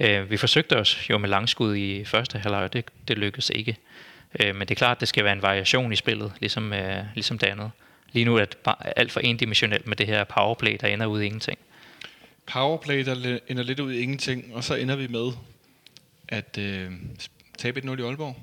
Øh, 0.00 0.30
vi 0.30 0.36
forsøgte 0.36 0.76
os 0.76 1.10
jo 1.10 1.18
med 1.18 1.28
langskud 1.28 1.76
i 1.76 2.04
første 2.04 2.38
halvleg, 2.38 2.62
og 2.62 2.72
det, 2.72 2.84
det 3.08 3.18
lykkedes 3.18 3.50
ikke. 3.54 3.76
Øh, 4.40 4.54
men 4.54 4.60
det 4.60 4.70
er 4.70 4.78
klart, 4.78 4.96
at 4.96 5.00
det 5.00 5.08
skal 5.08 5.24
være 5.24 5.32
en 5.32 5.42
variation 5.42 5.92
i 5.92 5.96
spillet, 5.96 6.32
ligesom, 6.40 6.72
øh, 6.72 7.04
ligesom 7.14 7.38
det 7.38 7.46
andet. 7.46 7.70
Lige 8.12 8.24
nu 8.24 8.36
er 8.36 8.44
det 8.44 8.56
bare 8.56 8.98
alt 8.98 9.12
for 9.12 9.20
endimensionelt 9.20 9.86
med 9.86 9.96
det 9.96 10.06
her 10.06 10.24
powerplay, 10.24 10.76
der 10.80 10.88
ender 10.88 11.06
ud 11.06 11.20
i 11.20 11.26
ingenting. 11.26 11.58
Powerplay, 12.46 13.04
der 13.04 13.38
ender 13.48 13.62
lidt 13.62 13.80
ud 13.80 13.92
i 13.92 13.98
ingenting, 13.98 14.54
og 14.54 14.64
så 14.64 14.74
ender 14.74 14.96
vi 14.96 15.06
med 15.06 15.32
at 16.28 16.58
øh, 16.58 16.90
tabe 17.58 17.80
1-0 17.80 18.00
i 18.00 18.02
Aalborg. 18.02 18.36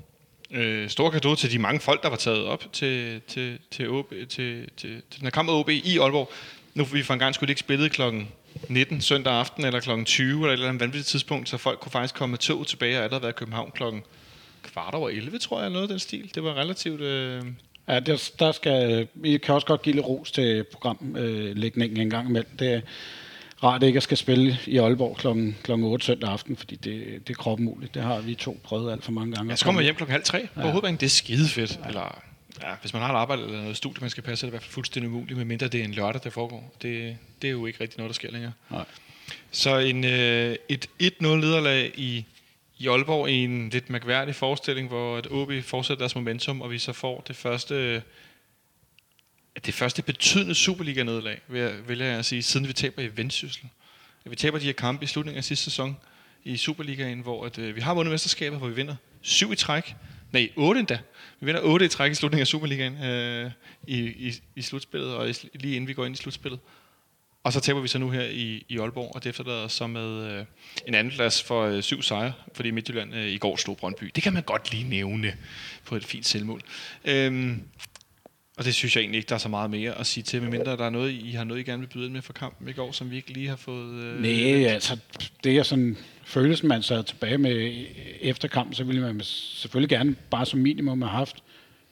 Øh, 0.52 0.90
stor 0.90 1.10
kado 1.10 1.36
til 1.36 1.52
de 1.52 1.60
mange 1.60 1.80
folk, 1.80 2.04
der 2.04 2.10
var 2.10 2.16
taget 2.16 2.46
op 2.46 2.64
til, 2.74 3.22
til, 3.28 3.60
til, 3.72 3.90
OB, 3.90 4.10
til, 4.10 4.30
til, 4.30 4.70
til 4.78 5.20
den 5.20 5.22
her 5.22 5.30
kamp 5.30 5.50
OB 5.50 5.70
i 5.70 5.98
Aalborg. 5.98 6.32
Nu 6.74 6.84
vi 6.84 7.04
for 7.04 7.14
en 7.14 7.20
gang 7.20 7.36
skulle 7.36 7.52
ikke 7.52 7.60
spillet 7.60 7.92
klokken 7.92 8.28
19 8.70 9.02
søndag 9.02 9.34
aften, 9.34 9.66
eller 9.66 9.80
kl. 9.80 10.04
20, 10.04 10.36
eller 10.36 10.48
et 10.48 10.54
eller 10.54 10.68
andet 10.68 10.82
vanvittigt 10.82 11.08
tidspunkt, 11.08 11.50
så 11.50 11.58
folk 11.58 11.80
kunne 11.80 11.92
faktisk 11.92 12.16
komme 12.16 12.32
med 12.32 12.40
tog 12.40 12.68
tilbage, 12.68 12.98
og 12.98 13.04
allerede 13.04 13.22
være 13.22 13.30
i 13.30 13.34
København 13.38 13.72
klokken 13.72 14.04
kvart 14.64 14.94
over 14.94 15.10
11, 15.10 15.40
tror 15.40 15.62
jeg, 15.62 15.70
noget 15.70 15.84
af 15.84 15.90
den 15.90 16.00
stil. 16.00 16.32
Det 16.36 16.44
var 16.44 16.54
relativt... 16.54 17.02
Øh, 17.02 17.44
Ja, 17.88 18.00
der, 18.00 18.32
der 18.40 18.52
skal, 18.52 19.08
I 19.24 19.38
kan 19.38 19.56
også 19.56 19.68
godt 19.68 19.82
give 19.82 19.96
lidt 19.96 20.06
ros 20.06 20.32
til 20.32 20.64
programlægningen 20.64 22.00
en 22.00 22.10
gang 22.10 22.30
imellem. 22.30 22.58
Det 22.60 22.82
rart 23.64 23.84
ikke 23.84 23.98
at 23.98 24.04
skal 24.04 24.18
spille 24.18 24.58
i 24.66 24.78
Aalborg 24.78 25.18
kl. 25.18 25.28
kl. 25.64 25.72
8 25.72 26.06
søndag 26.06 26.30
aften, 26.30 26.58
fordi 26.58 26.76
det, 26.76 27.28
det 27.28 27.34
er 27.34 27.38
kroppen 27.38 27.66
muligt. 27.66 27.94
Det 27.94 28.02
har 28.02 28.20
vi 28.22 28.36
to 28.36 28.60
prøvet 28.64 28.92
alt 28.92 29.04
for 29.04 29.12
mange 29.12 29.36
gange. 29.36 29.52
ja, 29.52 29.56
så 29.56 29.66
kommer 29.66 29.82
hjem 29.82 29.96
klokken 29.96 30.12
halv 30.12 30.24
tre 30.24 30.48
på 30.56 30.62
ja. 30.62 30.70
hovedbanen. 30.70 31.00
Det 31.00 31.06
er 31.06 31.10
skide 31.10 31.50
fedt. 31.50 31.80
Ja. 31.84 31.88
Eller, 31.88 32.22
ja, 32.62 32.76
hvis 32.82 32.94
man 32.94 33.02
har 33.02 33.14
et 33.14 33.18
arbejde 33.18 33.44
eller 33.44 33.62
noget 33.62 33.78
studie, 33.78 34.02
man 34.02 34.10
skal 34.10 34.24
passe, 34.24 34.46
er 34.46 34.48
det 34.48 34.52
i 34.52 34.54
hvert 34.54 34.64
fald 34.64 34.74
fuldstændig 34.74 35.12
umuligt, 35.12 35.38
medmindre 35.38 35.68
det 35.68 35.80
er 35.80 35.84
en 35.84 35.92
lørdag, 35.92 36.22
der 36.24 36.30
foregår. 36.30 36.76
Det, 36.82 37.18
det 37.42 37.48
er 37.48 37.52
jo 37.52 37.66
ikke 37.66 37.82
rigtig 37.82 37.98
noget, 37.98 38.10
der 38.10 38.14
sker 38.14 38.32
længere. 38.32 38.52
Nej. 38.70 38.86
Så 39.52 39.78
en, 39.78 40.04
øh, 40.04 40.56
et 40.70 40.88
1-0 41.04 41.10
lederlag 41.22 41.92
i, 41.96 42.26
i 42.78 42.88
Aalborg 42.88 43.30
i 43.30 43.44
en 43.44 43.70
lidt 43.70 43.90
mærkværdig 43.90 44.36
forestilling, 44.36 44.88
hvor 44.88 45.18
at 45.18 45.28
OB 45.32 45.52
fortsætter 45.64 46.00
deres 46.00 46.16
momentum, 46.16 46.62
og 46.62 46.72
vi 46.72 46.80
så 46.80 46.94
får 46.94 47.24
det 47.28 47.36
første 47.36 48.02
det 49.66 49.74
første 49.74 50.02
betydende 50.02 50.56
Superliga-nederlag, 50.56 51.42
vil 51.48 51.62
jeg, 51.62 51.88
vil 51.88 51.98
jeg 51.98 52.26
sige, 52.26 52.44
siden 52.44 52.68
vi 52.68 52.74
taber 52.74 53.02
i 53.02 53.18
Vendsyssel. 53.18 53.64
Vi 54.26 54.36
taber 54.36 54.60
de 54.60 54.66
her 54.66 54.74
kampe 54.74 55.04
i 55.04 55.08
slutningen 55.08 55.38
af 55.38 55.44
sidste 55.44 55.64
sæson 55.64 55.98
i 56.44 56.58
Superligaen, 56.58 57.20
hvor 57.20 57.46
at, 57.46 57.58
øh, 57.58 57.76
vi 57.76 57.82
har 57.82 57.94
vundet 57.94 58.12
mesterskabet, 58.12 58.60
hvor 58.60 58.68
vi 58.68 58.76
vinder 58.76 58.96
syv 59.22 59.52
i 59.52 59.56
træk. 59.56 59.96
Nej, 60.32 60.50
otte 60.56 60.80
endda. 60.80 61.00
Vi 61.40 61.46
vinder 61.46 61.62
otte 61.62 61.86
i 61.86 61.90
træk 61.90 62.12
i 62.12 62.16
slutningen 62.16 62.42
af 62.42 62.48
Superligaen 62.48 63.04
øh, 63.04 63.52
i, 63.88 63.98
i, 64.00 64.34
i 64.56 64.62
slutspillet, 64.62 65.14
og 65.14 65.30
i, 65.30 65.34
lige 65.54 65.76
inden 65.76 65.88
vi 65.88 65.94
går 65.94 66.06
ind 66.06 66.16
i 66.16 66.18
slutspillet. 66.18 66.60
Og 67.44 67.54
så 67.54 67.60
taber 67.60 67.82
vi 67.82 67.88
så 67.88 67.98
nu 67.98 68.10
her 68.10 68.24
i, 68.24 68.66
i 68.70 68.78
Aalborg, 68.78 69.16
og 69.16 69.24
det 69.24 69.30
efterlader 69.30 69.64
os 69.64 69.74
så 69.74 69.88
med 69.88 70.32
øh, 70.32 70.46
en 70.88 70.96
anden 70.96 71.14
plads 71.14 71.44
for 71.44 71.66
øh, 71.66 71.84
syv 71.84 72.02
sejre, 72.02 72.34
fordi 72.54 72.72
Midtjylland 72.72 73.16
øh, 73.16 73.28
i 73.28 73.38
går 73.38 73.56
slog 73.56 73.78
Brøndby. 73.78 74.12
Det 74.16 74.24
kan 74.24 74.34
man 74.34 74.44
godt 74.44 74.72
lige 74.72 74.90
nævne 74.90 75.38
på 75.86 75.96
et 75.96 76.06
fint 76.06 76.26
selvmål. 76.26 76.62
Øh, 77.06 77.58
og 78.58 78.66
det 78.66 78.76
synes 78.76 78.96
jeg 78.96 79.02
egentlig 79.02 79.18
ikke, 79.18 79.30
der 79.30 79.36
er 79.36 79.40
så 79.40 79.50
meget 79.50 79.70
mere 79.70 80.00
at 80.00 80.06
sige 80.06 80.24
til, 80.24 80.42
medmindre 80.42 80.78
der 80.78 80.86
er 80.86 80.90
noget, 80.90 81.12
I 81.12 81.32
har 81.32 81.44
noget, 81.44 81.60
I 81.60 81.64
gerne 81.64 81.80
vil 81.80 81.88
byde 81.88 82.06
ind 82.06 82.14
med 82.14 82.22
for 82.22 82.34
kampen 82.34 82.70
i 82.70 82.72
går, 82.72 82.92
som 82.92 83.12
vi 83.12 83.16
ikke 83.16 83.34
lige 83.34 83.48
har 83.48 83.56
fået... 83.56 84.04
Øh, 84.04 84.22
Nej, 84.22 84.66
altså, 84.66 84.98
det 85.44 85.58
er 85.58 85.64
sådan 85.64 85.98
følelsen, 86.24 86.68
man 86.68 86.84
sad 86.84 87.04
tilbage 87.04 87.38
med 87.38 87.86
efter 88.22 88.48
kampen, 88.48 88.74
så 88.76 88.84
ville 88.84 89.02
man 89.02 89.22
selvfølgelig 89.24 89.90
gerne 89.90 90.16
bare 90.30 90.46
som 90.46 90.60
minimum 90.60 91.02
have 91.02 91.12
haft 91.12 91.36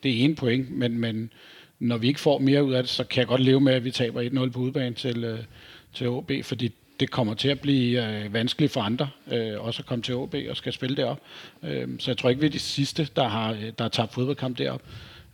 det 0.04 0.23
ene 0.23 0.36
point, 0.36 0.71
men, 0.71 0.97
men 0.97 1.32
når 1.80 1.97
vi 1.97 2.08
ikke 2.08 2.19
får 2.19 2.39
mere 2.39 2.63
ud 2.63 2.73
af 2.73 2.84
det, 2.84 2.89
så 2.89 3.04
kan 3.04 3.19
jeg 3.19 3.28
godt 3.28 3.41
leve 3.41 3.62
med, 3.62 3.73
at 3.73 3.84
vi 3.84 3.91
taber 3.91 4.45
1-0 4.47 4.49
på 4.49 4.60
udbanen 4.60 4.93
til, 4.93 5.23
øh, 5.23 5.39
til 5.93 6.10
OB, 6.10 6.32
fordi 6.43 6.73
det 6.99 7.12
kommer 7.12 7.34
til 7.34 7.49
at 7.49 7.60
blive 7.60 8.08
øh, 8.08 8.34
vanskeligt 8.34 8.71
for 8.71 8.82
andre 8.82 9.10
øh, 9.32 9.62
også 9.62 9.82
at 9.82 9.86
komme 9.86 10.04
til 10.04 10.15
OB 10.15 10.36
og 10.49 10.58
skal 10.58 10.73
spille 10.73 10.97
derop. 10.97 11.19
Øh, 11.63 11.88
så 11.99 12.12
jeg 12.12 12.17
tror 12.17 12.30
ikke, 12.30 12.39
vi 12.39 12.47
er 12.47 12.52
de 12.52 12.60
sidste, 12.60 13.08
der 13.15 13.28
har, 13.28 13.54
der 13.54 13.84
har 13.84 13.89
tabt 13.89 14.13
fodboldkamp 14.13 14.58
derop. 14.58 14.82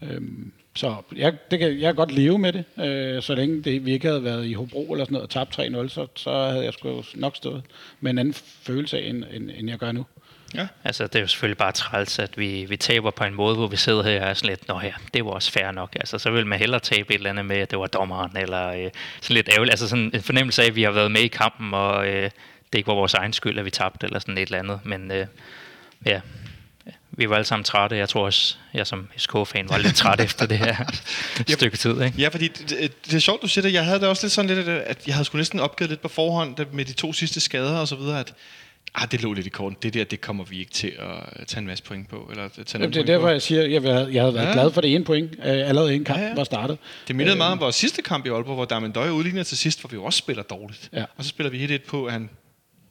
Øh, 0.04 0.22
så 0.80 0.96
jeg, 1.15 1.34
det 1.52 1.60
kan, 1.60 1.70
jeg 1.70 1.88
kan 1.88 1.96
godt 1.96 2.12
leve 2.12 2.38
med 2.38 2.54
det, 2.54 2.63
øh, 2.86 3.22
så 3.22 3.36
længe 3.36 3.62
det, 3.62 3.86
vi 3.86 3.92
ikke 3.92 4.08
havde 4.08 4.24
været 4.24 4.46
i 4.46 4.54
Hobro 4.54 4.92
eller 4.92 5.06
sådan 5.06 5.13
noget 5.13 5.24
og 5.24 5.30
tabt 5.30 5.60
3-0, 5.60 5.88
så, 5.88 6.08
så 6.15 6.32
havde 6.32 6.65
jeg 6.65 6.74
sgu 6.74 7.04
nok 7.15 7.36
stået 7.36 7.63
med 8.00 8.12
en 8.12 8.18
anden 8.18 8.34
følelse, 8.63 9.02
end, 9.02 9.24
end, 9.32 9.52
end 9.56 9.70
jeg 9.70 9.78
gør 9.78 9.92
nu. 9.92 10.06
Ja. 10.56 10.68
Altså, 10.84 11.08
det 11.08 11.15
er 11.15 11.20
jo 11.20 11.28
selvfølgelig 11.28 11.58
bare 11.58 11.72
træls, 11.72 12.20
at 12.20 12.38
vi, 12.38 12.65
vi 12.70 12.78
taber 12.78 13.12
på 13.12 13.24
en 13.24 13.34
måde, 13.34 13.56
hvor 13.56 13.68
vi 13.68 13.78
sidder 13.78 14.04
her 14.04 14.22
og 14.22 14.30
er 14.30 14.34
sådan 14.34 14.50
lidt, 14.50 14.68
nå 14.68 14.80
ja, 14.84 14.94
det 15.13 15.26
var 15.26 15.32
også 15.32 15.52
fair 15.52 15.72
nok. 15.72 15.96
Altså, 15.96 16.18
så 16.18 16.32
vil 16.32 16.48
man 16.48 16.60
hellere 16.60 16.80
tabe 16.80 17.13
et 17.13 17.18
eller 17.18 17.30
andet 17.30 17.46
med, 17.46 17.58
at 17.58 17.72
det 17.72 17.80
var 17.80 17.88
dommeren, 17.88 18.38
eller 18.38 18.68
øh, 18.68 18.89
sådan 19.22 19.34
lidt 19.34 19.50
ærgerligt. 19.54 19.74
Altså 19.74 19.88
sådan 19.88 20.12
en 20.13 20.22
fornemmelse 20.22 20.62
af, 20.62 20.68
at 20.68 20.76
vi 20.76 20.84
har 20.84 20.92
været 20.92 21.12
med 21.12 21.22
i 21.22 21.28
kampen, 21.28 21.74
og 21.74 22.08
øh, 22.08 22.24
det 22.74 22.80
ikke 22.80 22.88
var 22.88 22.94
vores 22.94 23.13
egen 23.13 23.34
skyld, 23.34 23.60
at 23.60 23.65
vi 23.65 23.70
tabte, 23.72 24.06
eller 24.06 24.20
sådan 24.20 24.38
et 24.38 24.42
eller 24.42 24.60
andet. 24.60 24.80
Men 24.84 25.12
øh, 25.12 25.26
ja, 26.06 26.22
vi 27.20 27.30
var 27.30 27.36
alle 27.36 27.46
sammen 27.46 27.64
trætte. 27.64 27.96
Jeg 27.96 28.10
tror 28.10 28.26
også, 28.26 28.56
jeg 28.74 28.88
som 28.88 29.08
SK-fan 29.18 29.70
var 29.70 29.78
lidt 29.78 29.96
træt 29.96 30.22
efter 30.22 30.46
det 30.46 30.58
her 30.58 30.76
stykke 31.48 31.78
tid. 31.78 32.02
Ikke? 32.02 32.22
Ja, 32.22 32.28
fordi 32.28 32.48
det, 32.48 32.94
det, 33.06 33.14
er 33.14 33.20
sjovt, 33.20 33.42
du 33.42 33.48
siger 33.48 33.62
det. 33.62 33.74
Jeg 33.74 33.86
havde 33.86 34.00
det 34.00 34.08
også 34.08 34.26
lidt 34.26 34.34
sådan 34.34 34.56
lidt, 34.56 34.68
at 34.68 35.08
jeg 35.08 35.16
havde 35.16 35.26
sgu 35.26 35.38
næsten 35.38 35.60
opgivet 35.60 35.90
lidt 35.90 36.02
på 36.02 36.08
forhånd 36.08 36.56
med 36.74 36.86
de 36.86 36.94
to 36.94 37.14
sidste 37.14 37.40
skader 37.40 37.78
og 37.78 37.88
så 37.88 37.96
videre, 37.96 38.20
at 38.20 38.34
ah, 38.96 39.12
det 39.12 39.22
lå 39.22 39.34
lidt 39.34 39.48
i 39.48 39.50
korten. 39.50 39.78
Det 39.84 39.94
der, 39.94 40.04
det 40.04 40.22
kommer 40.22 40.44
vi 40.44 40.60
ikke 40.60 40.72
til 40.72 40.94
at 41.00 41.48
tage 41.48 41.60
en 41.60 41.68
masse 41.68 41.84
point 41.84 42.10
på. 42.10 42.28
Eller 42.32 42.50
tage 42.50 42.66
Jamen, 42.74 42.94
det 42.94 43.00
er 43.00 43.06
derfor, 43.06 43.30
jeg 43.30 43.42
siger, 43.42 43.64
at 43.64 43.72
jeg, 43.72 43.82
havde, 43.82 44.10
jeg 44.14 44.22
havde 44.22 44.34
været 44.34 44.48
ja. 44.48 44.54
glad 44.54 44.72
for 44.72 44.82
det 44.82 44.96
ene 44.96 45.04
point, 45.04 45.32
øh, 45.32 45.46
allerede 45.46 45.96
en 45.96 46.04
kamp 46.04 46.20
ja, 46.20 46.28
ja. 46.28 46.36
var 46.36 46.44
startet. 46.44 46.78
Det 47.08 47.16
mindede 47.16 47.36
øh, 47.36 47.38
meget 47.38 47.52
om 47.52 47.60
vores 47.60 47.76
sidste 47.76 48.02
kamp 48.02 48.26
i 48.26 48.30
Aalborg, 48.30 48.56
hvor 48.56 48.66
Darmen 48.66 48.92
Døje 48.92 49.14
udligner 49.14 49.44
til 49.44 49.58
sidst, 49.58 49.80
hvor 49.82 49.88
vi 49.88 49.98
også 49.98 50.18
spiller 50.18 50.44
dårligt. 50.44 50.90
Ja. 50.94 51.04
Og 51.18 51.24
så 51.24 51.30
spiller 51.30 51.50
vi 51.50 51.58
helt 51.58 51.72
et 51.72 51.84
på, 51.84 52.06
at 52.06 52.14
han 52.14 52.30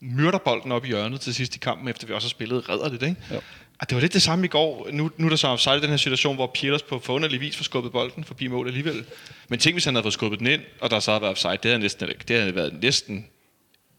myrder 0.00 0.38
bolden 0.38 0.72
op 0.72 0.84
i 0.84 0.88
hjørnet 0.88 1.20
til 1.20 1.34
sidst 1.34 1.56
i 1.56 1.58
kampen, 1.58 1.88
efter 1.88 2.06
vi 2.06 2.12
også 2.12 2.26
har 2.26 2.30
spillet 2.30 2.68
redder 2.68 2.88
det, 2.88 3.02
ikke? 3.02 3.16
Jo. 3.34 3.40
Og 3.80 3.88
det 3.88 3.94
var 3.94 4.00
lidt 4.00 4.12
det 4.12 4.22
samme 4.22 4.44
i 4.44 4.48
går. 4.48 4.88
Nu, 4.92 5.10
nu 5.16 5.26
er 5.26 5.28
der 5.28 5.36
så 5.36 5.48
offside 5.48 5.80
den 5.80 5.90
her 5.90 5.96
situation, 5.96 6.34
hvor 6.34 6.50
Peters 6.54 6.82
på 6.82 6.98
forunderlig 6.98 7.40
vis 7.40 7.56
får 7.56 7.64
skubbet 7.64 7.92
bolden 7.92 8.24
forbi 8.24 8.46
mål 8.46 8.66
alligevel. 8.66 9.04
Men 9.48 9.58
tænk, 9.58 9.74
hvis 9.74 9.84
han 9.84 9.94
havde 9.94 10.04
fået 10.04 10.12
skubbet 10.12 10.38
den 10.38 10.46
ind, 10.46 10.60
og 10.80 10.90
der 10.90 11.00
så 11.00 11.10
havde 11.10 11.22
været 11.22 11.30
offside, 11.30 11.52
det 11.52 11.64
havde 11.64 11.78
næsten, 11.78 12.08
det 12.28 12.40
havde 12.40 12.54
været 12.54 12.82
næsten 12.82 13.26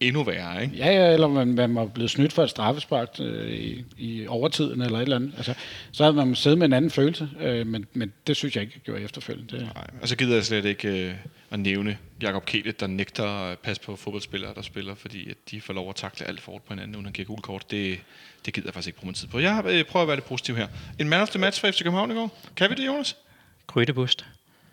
endnu 0.00 0.22
værre, 0.22 0.62
ikke? 0.62 0.76
Ja, 0.76 0.92
ja, 0.92 1.12
eller 1.12 1.28
man, 1.28 1.48
man 1.54 1.74
var 1.74 1.86
blevet 1.86 2.10
snydt 2.10 2.32
for 2.32 2.42
et 2.42 2.50
straffespark 2.50 3.08
øh, 3.20 3.50
i, 3.50 3.84
i 3.98 4.26
overtiden 4.26 4.82
eller 4.82 4.98
et 4.98 5.02
eller 5.02 5.16
andet. 5.16 5.32
Altså, 5.36 5.54
så 5.92 6.02
havde 6.02 6.16
man 6.16 6.34
siddet 6.34 6.58
med 6.58 6.66
en 6.66 6.72
anden 6.72 6.90
følelse, 6.90 7.28
øh, 7.40 7.66
men, 7.66 7.86
men 7.92 8.12
det 8.26 8.36
synes 8.36 8.54
jeg 8.54 8.62
ikke, 8.62 8.72
jeg 8.76 8.82
gjorde 8.82 9.00
efterfølgende. 9.00 9.56
Det. 9.56 9.62
Nej, 9.74 9.86
og 10.02 10.08
så 10.08 10.16
gider 10.16 10.34
jeg 10.34 10.44
slet 10.44 10.64
ikke 10.64 11.08
øh, 11.08 11.14
at 11.50 11.60
nævne 11.60 11.98
Jakob 12.22 12.44
Kele, 12.44 12.72
der 12.72 12.86
nægter 12.86 13.24
at 13.24 13.58
passe 13.58 13.82
på 13.82 13.96
fodboldspillere, 13.96 14.54
der 14.54 14.62
spiller, 14.62 14.94
fordi 14.94 15.30
at 15.30 15.36
de 15.50 15.60
får 15.60 15.72
lov 15.72 15.88
at 15.88 15.96
takle 15.96 16.26
alt 16.26 16.40
for 16.40 16.52
på 16.52 16.74
hinanden, 16.74 16.96
uden 16.96 17.06
han 17.06 17.12
giver 17.12 17.26
gul 17.26 17.40
kort. 17.40 17.70
Det, 17.70 18.00
det 18.46 18.54
gider 18.54 18.66
jeg 18.66 18.74
faktisk 18.74 18.88
ikke 18.88 18.98
bruge 18.98 19.08
min 19.08 19.14
tid 19.14 19.28
på. 19.28 19.38
Jeg 19.38 19.62
øh, 19.66 19.84
prøver 19.84 20.02
at 20.02 20.08
være 20.08 20.16
lidt 20.16 20.26
positiv 20.26 20.56
her. 20.56 20.66
En 20.98 21.08
man 21.08 21.20
of 21.20 21.30
the 21.30 21.38
match 21.38 21.60
for 21.60 21.70
FC 21.70 21.82
København 21.82 22.10
i 22.10 22.14
går. 22.14 22.38
Kan 22.56 22.70
vi 22.70 22.74
det, 22.74 22.86
Jonas? 22.86 23.16
Grydebust. 23.66 24.26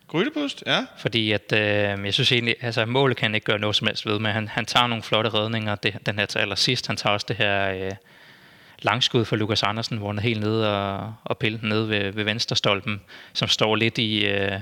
Grydebust, 0.07 0.63
ja. 0.65 0.85
Fordi 0.97 1.31
at, 1.31 1.53
øh, 1.53 2.05
jeg 2.05 2.13
synes 2.13 2.31
egentlig, 2.31 2.55
altså 2.61 2.85
målet 2.85 3.17
kan 3.17 3.35
ikke 3.35 3.45
gøre 3.45 3.59
noget 3.59 3.75
som 3.75 3.87
helst 3.87 4.05
ved, 4.05 4.19
men 4.19 4.31
han, 4.31 4.47
han 4.47 4.65
tager 4.65 4.87
nogle 4.87 5.03
flotte 5.03 5.29
redninger, 5.29 5.75
det, 5.75 5.97
den 6.05 6.19
her 6.19 6.25
til 6.25 6.39
allersidst. 6.39 6.87
Han 6.87 6.97
tager 6.97 7.13
også 7.13 7.25
det 7.29 7.35
her 7.35 7.71
øh, 7.71 7.91
langskud 8.79 9.25
for 9.25 9.35
Lukas 9.35 9.63
Andersen, 9.63 9.97
hvor 9.97 10.07
han 10.07 10.17
er 10.17 10.21
helt 10.21 10.39
nede 10.39 10.77
og, 10.77 11.13
og 11.23 11.37
piller 11.37 11.59
nede 11.61 11.89
ved, 11.89 12.11
ved 12.11 12.23
venstrestolpen, 12.23 13.01
som 13.33 13.47
står 13.47 13.75
lidt 13.75 13.97
i, 13.97 14.25
øh, 14.25 14.59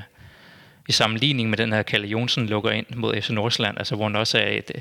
i 0.88 0.92
sammenligning 0.92 1.50
med 1.50 1.58
den 1.58 1.74
her 1.74 1.84
Kalle 1.84 2.08
Jonsen 2.08 2.48
lukker 2.48 2.72
ind 2.72 2.86
mod 2.96 3.22
FC 3.22 3.30
Nordsjælland, 3.30 3.78
altså 3.78 3.96
hvor 3.96 4.06
han 4.06 4.16
også 4.16 4.38
er 4.38 4.48
et, 4.48 4.72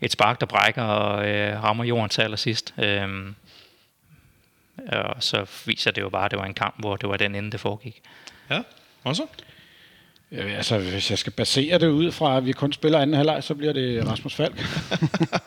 et 0.00 0.12
spark, 0.12 0.40
der 0.40 0.46
brækker 0.46 0.82
og 0.82 1.28
øh, 1.28 1.62
rammer 1.62 1.84
jorden 1.84 2.08
til 2.08 2.22
allersidst. 2.22 2.74
Øh, 2.78 3.32
og 4.92 5.22
så 5.22 5.46
viser 5.66 5.90
det 5.90 6.02
jo 6.02 6.08
bare, 6.08 6.24
at 6.24 6.30
det 6.30 6.38
var 6.38 6.44
en 6.44 6.54
kamp, 6.54 6.74
hvor 6.78 6.96
det 6.96 7.08
var 7.08 7.16
den 7.16 7.34
ende, 7.34 7.50
det 7.50 7.60
foregik. 7.60 8.02
Ja, 8.50 8.62
også? 9.04 9.26
Ja, 10.32 10.42
altså, 10.42 10.78
hvis 10.78 11.10
jeg 11.10 11.18
skal 11.18 11.32
basere 11.32 11.78
det 11.78 11.88
ud 11.88 12.12
fra, 12.12 12.36
at 12.36 12.46
vi 12.46 12.52
kun 12.52 12.72
spiller 12.72 12.98
anden 12.98 13.16
halvleg, 13.16 13.44
så 13.44 13.54
bliver 13.54 13.72
det 13.72 14.06
Rasmus 14.06 14.34
Falk. 14.34 14.58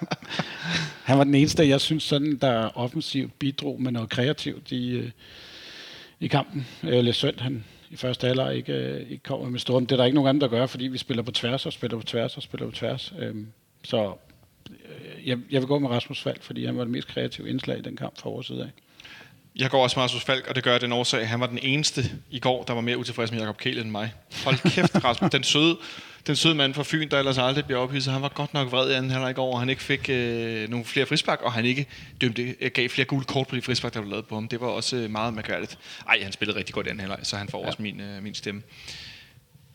han 1.09 1.17
var 1.17 1.23
den 1.23 1.35
eneste, 1.35 1.67
jeg 1.67 1.81
synes, 1.81 2.03
sådan, 2.03 2.37
der 2.37 2.77
offensivt 2.77 3.39
bidrog 3.39 3.81
med 3.81 3.91
noget 3.91 4.09
kreativt 4.09 4.71
i, 4.71 4.89
øh, 4.89 5.09
i 6.19 6.27
kampen. 6.27 6.67
Øh, 6.83 7.03
lidt 7.03 7.15
synd, 7.15 7.39
han 7.39 7.63
i 7.89 7.95
første 7.95 8.27
halvleg 8.27 8.55
ikke, 8.55 8.73
øh, 8.73 9.11
ikke 9.11 9.23
kommer 9.23 9.49
med 9.49 9.59
storm. 9.59 9.85
Det 9.85 9.95
er 9.95 9.97
der 9.97 10.05
ikke 10.05 10.15
nogen 10.15 10.29
anden, 10.29 10.41
der 10.41 10.47
gør, 10.47 10.65
fordi 10.65 10.87
vi 10.87 10.97
spiller 10.97 11.23
på 11.23 11.31
tværs 11.31 11.65
og 11.65 11.73
spiller 11.73 11.97
på 11.97 12.03
tværs 12.03 12.37
og 12.37 12.43
spiller 12.43 12.65
på 12.67 12.75
tværs. 12.75 13.13
Øhm, 13.19 13.47
så 13.83 14.13
jeg, 15.25 15.37
jeg 15.51 15.61
vil 15.61 15.67
gå 15.67 15.79
med 15.79 15.89
Rasmus 15.89 16.21
Falk, 16.21 16.43
fordi 16.43 16.65
han 16.65 16.77
var 16.77 16.83
det 16.83 16.91
mest 16.91 17.07
kreative 17.07 17.49
indslag 17.49 17.77
i 17.77 17.81
den 17.81 17.95
kamp 17.95 18.17
fra 18.17 18.29
vores 18.29 18.47
side 18.47 18.61
af. 18.61 18.82
Jeg 19.55 19.69
går 19.69 19.83
også 19.83 19.99
med 19.99 20.03
Rasmus 20.03 20.23
Falk, 20.23 20.47
og 20.47 20.55
det 20.55 20.63
gør 20.63 20.77
den 20.77 20.91
årsag, 20.91 21.21
at 21.21 21.27
han 21.27 21.39
var 21.39 21.47
den 21.47 21.59
eneste 21.61 22.11
i 22.29 22.39
går, 22.39 22.63
der 22.63 22.73
var 22.73 22.81
mere 22.81 22.97
utilfreds 22.97 23.31
med 23.31 23.39
Jacob 23.39 23.57
Kæle 23.57 23.81
end 23.81 23.89
mig. 23.89 24.13
Hold 24.43 24.71
kæft, 24.71 25.03
Rasmus. 25.03 25.31
Den 25.37 25.43
søde, 25.43 25.77
den 26.27 26.35
søde 26.35 26.55
mand 26.55 26.73
fra 26.73 26.83
Fyn, 26.85 27.09
der 27.09 27.19
ellers 27.19 27.37
aldrig 27.37 27.65
bliver 27.65 27.79
ophidset, 27.79 28.13
han 28.13 28.21
var 28.21 28.29
godt 28.29 28.53
nok 28.53 28.71
vred 28.71 28.91
i 28.91 28.93
anden 28.93 29.11
halvleg 29.11 29.31
i 29.31 29.33
går, 29.33 29.53
og 29.53 29.59
han 29.59 29.69
ikke 29.69 29.81
fik 29.81 30.09
øh, 30.09 30.69
nogle 30.69 30.85
flere 30.85 31.05
frispark, 31.05 31.41
og 31.41 31.53
han 31.53 31.65
ikke 31.65 31.85
dømte, 32.21 32.55
øh, 32.61 32.71
gav 32.71 32.89
flere 32.89 33.05
gule 33.05 33.25
kort 33.25 33.47
på 33.47 33.55
de 33.55 33.61
frispark, 33.61 33.93
der 33.93 34.01
blev 34.01 34.11
lavet 34.11 34.25
på 34.25 34.35
ham. 34.35 34.47
Det 34.47 34.61
var 34.61 34.67
også 34.67 34.95
øh, 34.95 35.09
meget 35.09 35.33
mærkværdigt. 35.33 35.77
Ej, 36.07 36.19
han 36.23 36.31
spillede 36.31 36.57
rigtig 36.57 36.75
godt 36.75 36.87
i 36.87 36.89
anden 36.89 36.99
halvleg, 36.99 37.19
så 37.23 37.37
han 37.37 37.49
får 37.49 37.61
ja. 37.61 37.67
også 37.67 37.81
min, 37.81 38.01
øh, 38.01 38.23
min 38.23 38.35
stemme. 38.35 38.61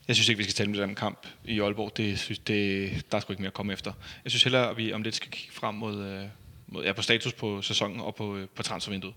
Jeg 0.08 0.16
synes 0.16 0.28
ikke, 0.28 0.38
vi 0.38 0.44
skal 0.44 0.54
tale 0.54 0.70
med 0.70 0.80
den 0.80 0.94
kamp 0.94 1.26
i 1.44 1.60
Aalborg. 1.60 1.96
Det, 1.96 2.18
synes, 2.18 2.38
det, 2.38 2.90
der 3.10 3.16
er 3.16 3.20
sgu 3.20 3.32
ikke 3.32 3.42
mere 3.42 3.50
at 3.50 3.54
komme 3.54 3.72
efter. 3.72 3.92
Jeg 4.24 4.30
synes 4.30 4.42
hellere, 4.42 4.70
at 4.70 4.76
vi 4.76 4.92
om 4.92 5.02
lidt 5.02 5.14
skal 5.14 5.30
kigge 5.30 5.52
frem 5.52 5.74
mod, 5.74 6.04
øh, 6.04 6.24
mod 6.66 6.84
ja, 6.84 6.92
på 6.92 7.02
status 7.02 7.32
på 7.32 7.62
sæsonen 7.62 8.00
og 8.00 8.14
på, 8.14 8.36
øh, 8.36 8.48
på 8.54 8.62
transfervinduet. 8.62 9.14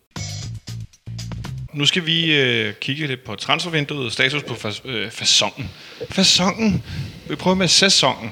Nu 1.73 1.86
skal 1.86 2.05
vi 2.05 2.36
øh, 2.36 2.73
kigge 2.73 3.07
lidt 3.07 3.23
på 3.23 3.36
transfervinduet, 3.36 4.13
status 4.13 4.43
på 4.43 4.55
fas, 4.55 4.81
øh, 4.86 5.12
fasongen. 5.12 5.69
Fasongen. 6.10 6.84
Vi 7.29 7.36
prøver 7.36 7.55
med 7.55 7.67
sæsonen. 7.67 8.31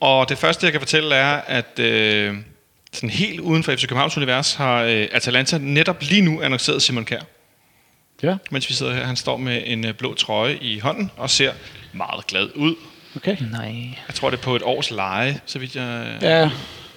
Og 0.00 0.28
det 0.28 0.38
første, 0.38 0.66
jeg 0.66 0.72
kan 0.72 0.80
fortælle, 0.80 1.14
er, 1.14 1.40
at 1.46 1.78
øh, 1.78 2.34
sådan 2.92 3.10
helt 3.10 3.40
uden 3.40 3.62
for 3.64 3.72
FC 3.72 3.80
Københavns 3.80 4.16
univers 4.16 4.54
har 4.54 4.82
øh, 4.82 5.08
Atalanta 5.12 5.58
netop 5.58 6.02
lige 6.02 6.22
nu 6.22 6.42
annonceret 6.42 6.82
Simon 6.82 7.04
Kjær. 7.04 7.20
Ja. 8.22 8.36
Mens 8.50 8.68
vi 8.68 8.74
sidder 8.74 8.94
her. 8.94 9.04
Han 9.04 9.16
står 9.16 9.36
med 9.36 9.62
en 9.66 9.86
øh, 9.86 9.94
blå 9.94 10.14
trøje 10.14 10.58
i 10.60 10.78
hånden 10.78 11.10
og 11.16 11.30
ser 11.30 11.52
meget 11.92 12.26
glad 12.26 12.48
ud. 12.54 12.74
Okay. 13.16 13.36
Nej. 13.50 13.74
Jeg 14.08 14.14
tror, 14.14 14.30
det 14.30 14.36
er 14.36 14.42
på 14.42 14.56
et 14.56 14.62
års 14.62 14.90
leje, 14.90 15.40
så 15.46 15.58
vidt 15.58 15.76
jeg, 15.76 16.18
Ja, 16.22 16.50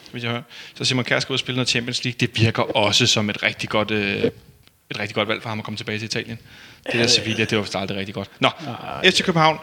så 0.05 0.11
vidt 0.11 0.23
jeg 0.23 0.31
hører. 0.31 0.43
Så 0.75 0.85
Simon 0.85 1.05
Kjær 1.05 1.19
skal 1.19 1.33
ud 1.33 1.35
og 1.35 1.39
spille 1.39 1.55
noget 1.55 1.69
Champions 1.69 2.03
League. 2.03 2.17
Det 2.19 2.29
virker 2.41 2.63
også 2.77 3.07
som 3.07 3.29
et 3.29 3.43
rigtig 3.43 3.69
godt, 3.69 3.91
øh, 3.91 4.31
et 4.91 4.99
rigtig 4.99 5.15
godt 5.15 5.27
valg 5.27 5.41
for 5.41 5.49
ham 5.49 5.59
at 5.59 5.65
komme 5.65 5.77
tilbage 5.77 5.99
til 5.99 6.05
Italien. 6.05 6.39
Det 6.85 6.93
der 6.93 7.07
Sevilla, 7.07 7.45
det 7.45 7.57
var 7.57 7.61
vist 7.63 7.75
aldrig 7.75 7.97
rigtig 7.97 8.15
godt. 8.15 8.29
Nå, 8.39 8.49
FC 9.03 9.23
København. 9.23 9.57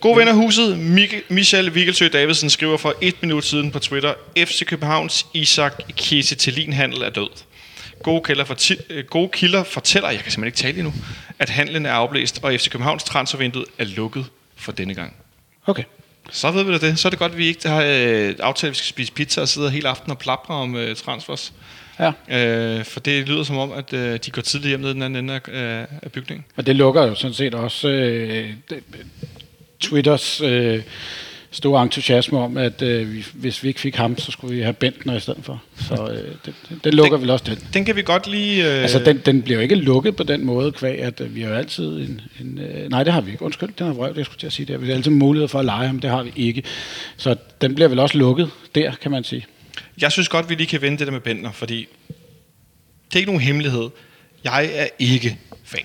God 0.00 0.16
ven 0.18 0.28
af 0.28 0.34
huset, 0.34 0.78
Mik- 0.78 1.22
Michel 1.28 1.74
Vigelsø 1.74 2.08
Davidsen 2.08 2.50
skriver 2.50 2.76
for 2.76 2.94
et 3.00 3.14
minut 3.22 3.44
siden 3.44 3.70
på 3.70 3.78
Twitter, 3.78 4.14
FC 4.38 4.64
Københavns 4.64 5.26
Isak 5.34 5.72
Kiese 5.96 6.72
handel 6.72 7.02
er 7.02 7.10
død. 7.10 7.28
Gode 8.02 8.22
kilder, 8.24 8.44
for 8.44 8.56
øh, 8.90 9.04
gode 9.04 9.28
kilder 9.32 9.64
fortæller, 9.64 10.10
jeg 10.10 10.20
kan 10.20 10.32
simpelthen 10.32 10.46
ikke 10.68 10.78
tale 10.78 10.86
endnu, 10.86 10.94
at 11.38 11.50
handlen 11.50 11.86
er 11.86 11.92
afblæst, 11.92 12.40
og 12.42 12.52
FC 12.52 12.70
Københavns 12.70 13.04
transfervindue 13.04 13.64
er 13.78 13.84
lukket 13.84 14.24
for 14.56 14.72
denne 14.72 14.94
gang. 14.94 15.14
okay. 15.66 15.84
Så 16.30 16.50
ved 16.50 16.62
vi 16.62 16.72
da 16.72 16.78
det. 16.78 16.98
Så 16.98 17.08
er 17.08 17.10
det 17.10 17.18
godt, 17.18 17.32
at 17.32 17.38
vi 17.38 17.46
ikke 17.46 17.68
har 17.68 17.82
øh, 17.86 18.34
aftalt, 18.40 18.68
at 18.68 18.70
vi 18.70 18.76
skal 18.76 18.86
spise 18.88 19.12
pizza 19.12 19.40
og 19.40 19.48
sidde 19.48 19.70
hele 19.70 19.88
aften 19.88 20.10
og 20.10 20.18
plapre 20.18 20.54
om 20.54 20.76
øh, 20.76 20.96
transfers. 20.96 21.52
Ja. 22.00 22.12
Øh, 22.28 22.84
for 22.84 23.00
det 23.00 23.28
lyder 23.28 23.42
som 23.42 23.58
om, 23.58 23.72
at 23.72 23.92
øh, 23.92 24.18
de 24.26 24.30
går 24.30 24.42
tidligt 24.42 24.68
hjem 24.68 24.80
ned 24.80 24.94
den 24.94 25.02
anden 25.02 25.24
ende 25.24 25.34
af, 25.34 25.52
øh, 25.80 25.86
af 26.02 26.12
bygningen. 26.12 26.44
Og 26.56 26.66
det 26.66 26.76
lukker 26.76 27.02
jo 27.06 27.14
sådan 27.14 27.34
set 27.34 27.54
også 27.54 27.88
øh, 27.88 28.50
Twitters 29.80 30.40
øh, 30.40 30.82
store 31.50 31.82
entusiasme 31.82 32.38
om, 32.38 32.56
at 32.56 32.82
øh, 32.82 33.12
vi, 33.12 33.26
hvis 33.34 33.62
vi 33.62 33.68
ikke 33.68 33.80
fik 33.80 33.96
ham, 33.96 34.18
så 34.18 34.30
skulle 34.30 34.56
vi 34.56 34.62
have 34.62 34.72
Bentner 34.72 35.16
i 35.16 35.20
stedet 35.20 35.44
for. 35.44 35.62
Så 35.88 35.94
øh, 35.94 36.18
det, 36.46 36.54
det, 36.68 36.84
det 36.84 36.94
lukker 36.94 37.18
vel 37.18 37.30
også 37.30 37.44
den. 37.48 37.58
Den 37.74 37.84
kan 37.84 37.96
vi 37.96 38.02
godt 38.02 38.26
lige... 38.26 38.74
Øh, 38.74 38.82
Altså, 38.82 38.98
den, 38.98 39.18
den 39.26 39.42
bliver 39.42 39.56
jo 39.56 39.62
ikke 39.62 39.74
lukket 39.74 40.16
på 40.16 40.22
den 40.22 40.44
måde, 40.44 40.72
kvæg, 40.72 40.98
at 41.02 41.20
øh, 41.20 41.34
vi 41.34 41.42
har 41.42 41.48
jo 41.48 41.54
altid 41.54 41.96
en... 41.96 42.20
en 42.40 42.58
øh, 42.58 42.90
nej, 42.90 43.04
det 43.04 43.12
har 43.12 43.20
vi 43.20 43.30
ikke. 43.30 43.42
Undskyld, 43.44 43.68
den 43.78 43.86
har 43.86 43.94
vrøvlet, 43.94 44.16
jeg 44.16 44.24
skulle 44.24 44.38
til 44.38 44.46
at 44.46 44.52
sige 44.52 44.66
det. 44.66 44.82
Vi 44.82 44.86
har 44.86 44.94
altid 44.94 45.10
mulighed 45.10 45.48
for 45.48 45.58
at 45.58 45.64
lege 45.64 45.86
ham, 45.86 45.98
det 45.98 46.10
har 46.10 46.22
vi 46.22 46.32
ikke. 46.36 46.62
Så 47.16 47.36
den 47.60 47.74
bliver 47.74 47.88
vel 47.88 47.98
også 47.98 48.18
lukket 48.18 48.50
der, 48.74 48.92
kan 49.02 49.10
man 49.10 49.24
sige. 49.24 49.46
Jeg 50.00 50.12
synes 50.12 50.28
godt, 50.28 50.48
vi 50.48 50.54
lige 50.54 50.66
kan 50.66 50.82
vende 50.82 50.98
det 50.98 51.06
der 51.06 51.12
med 51.12 51.20
Bentner, 51.20 51.52
fordi 51.52 51.88
det 53.04 53.14
er 53.14 53.18
ikke 53.18 53.30
nogen 53.30 53.42
hemmelighed. 53.42 53.90
Jeg 54.44 54.70
er 54.74 54.86
ikke 54.98 55.38
fan. 55.64 55.84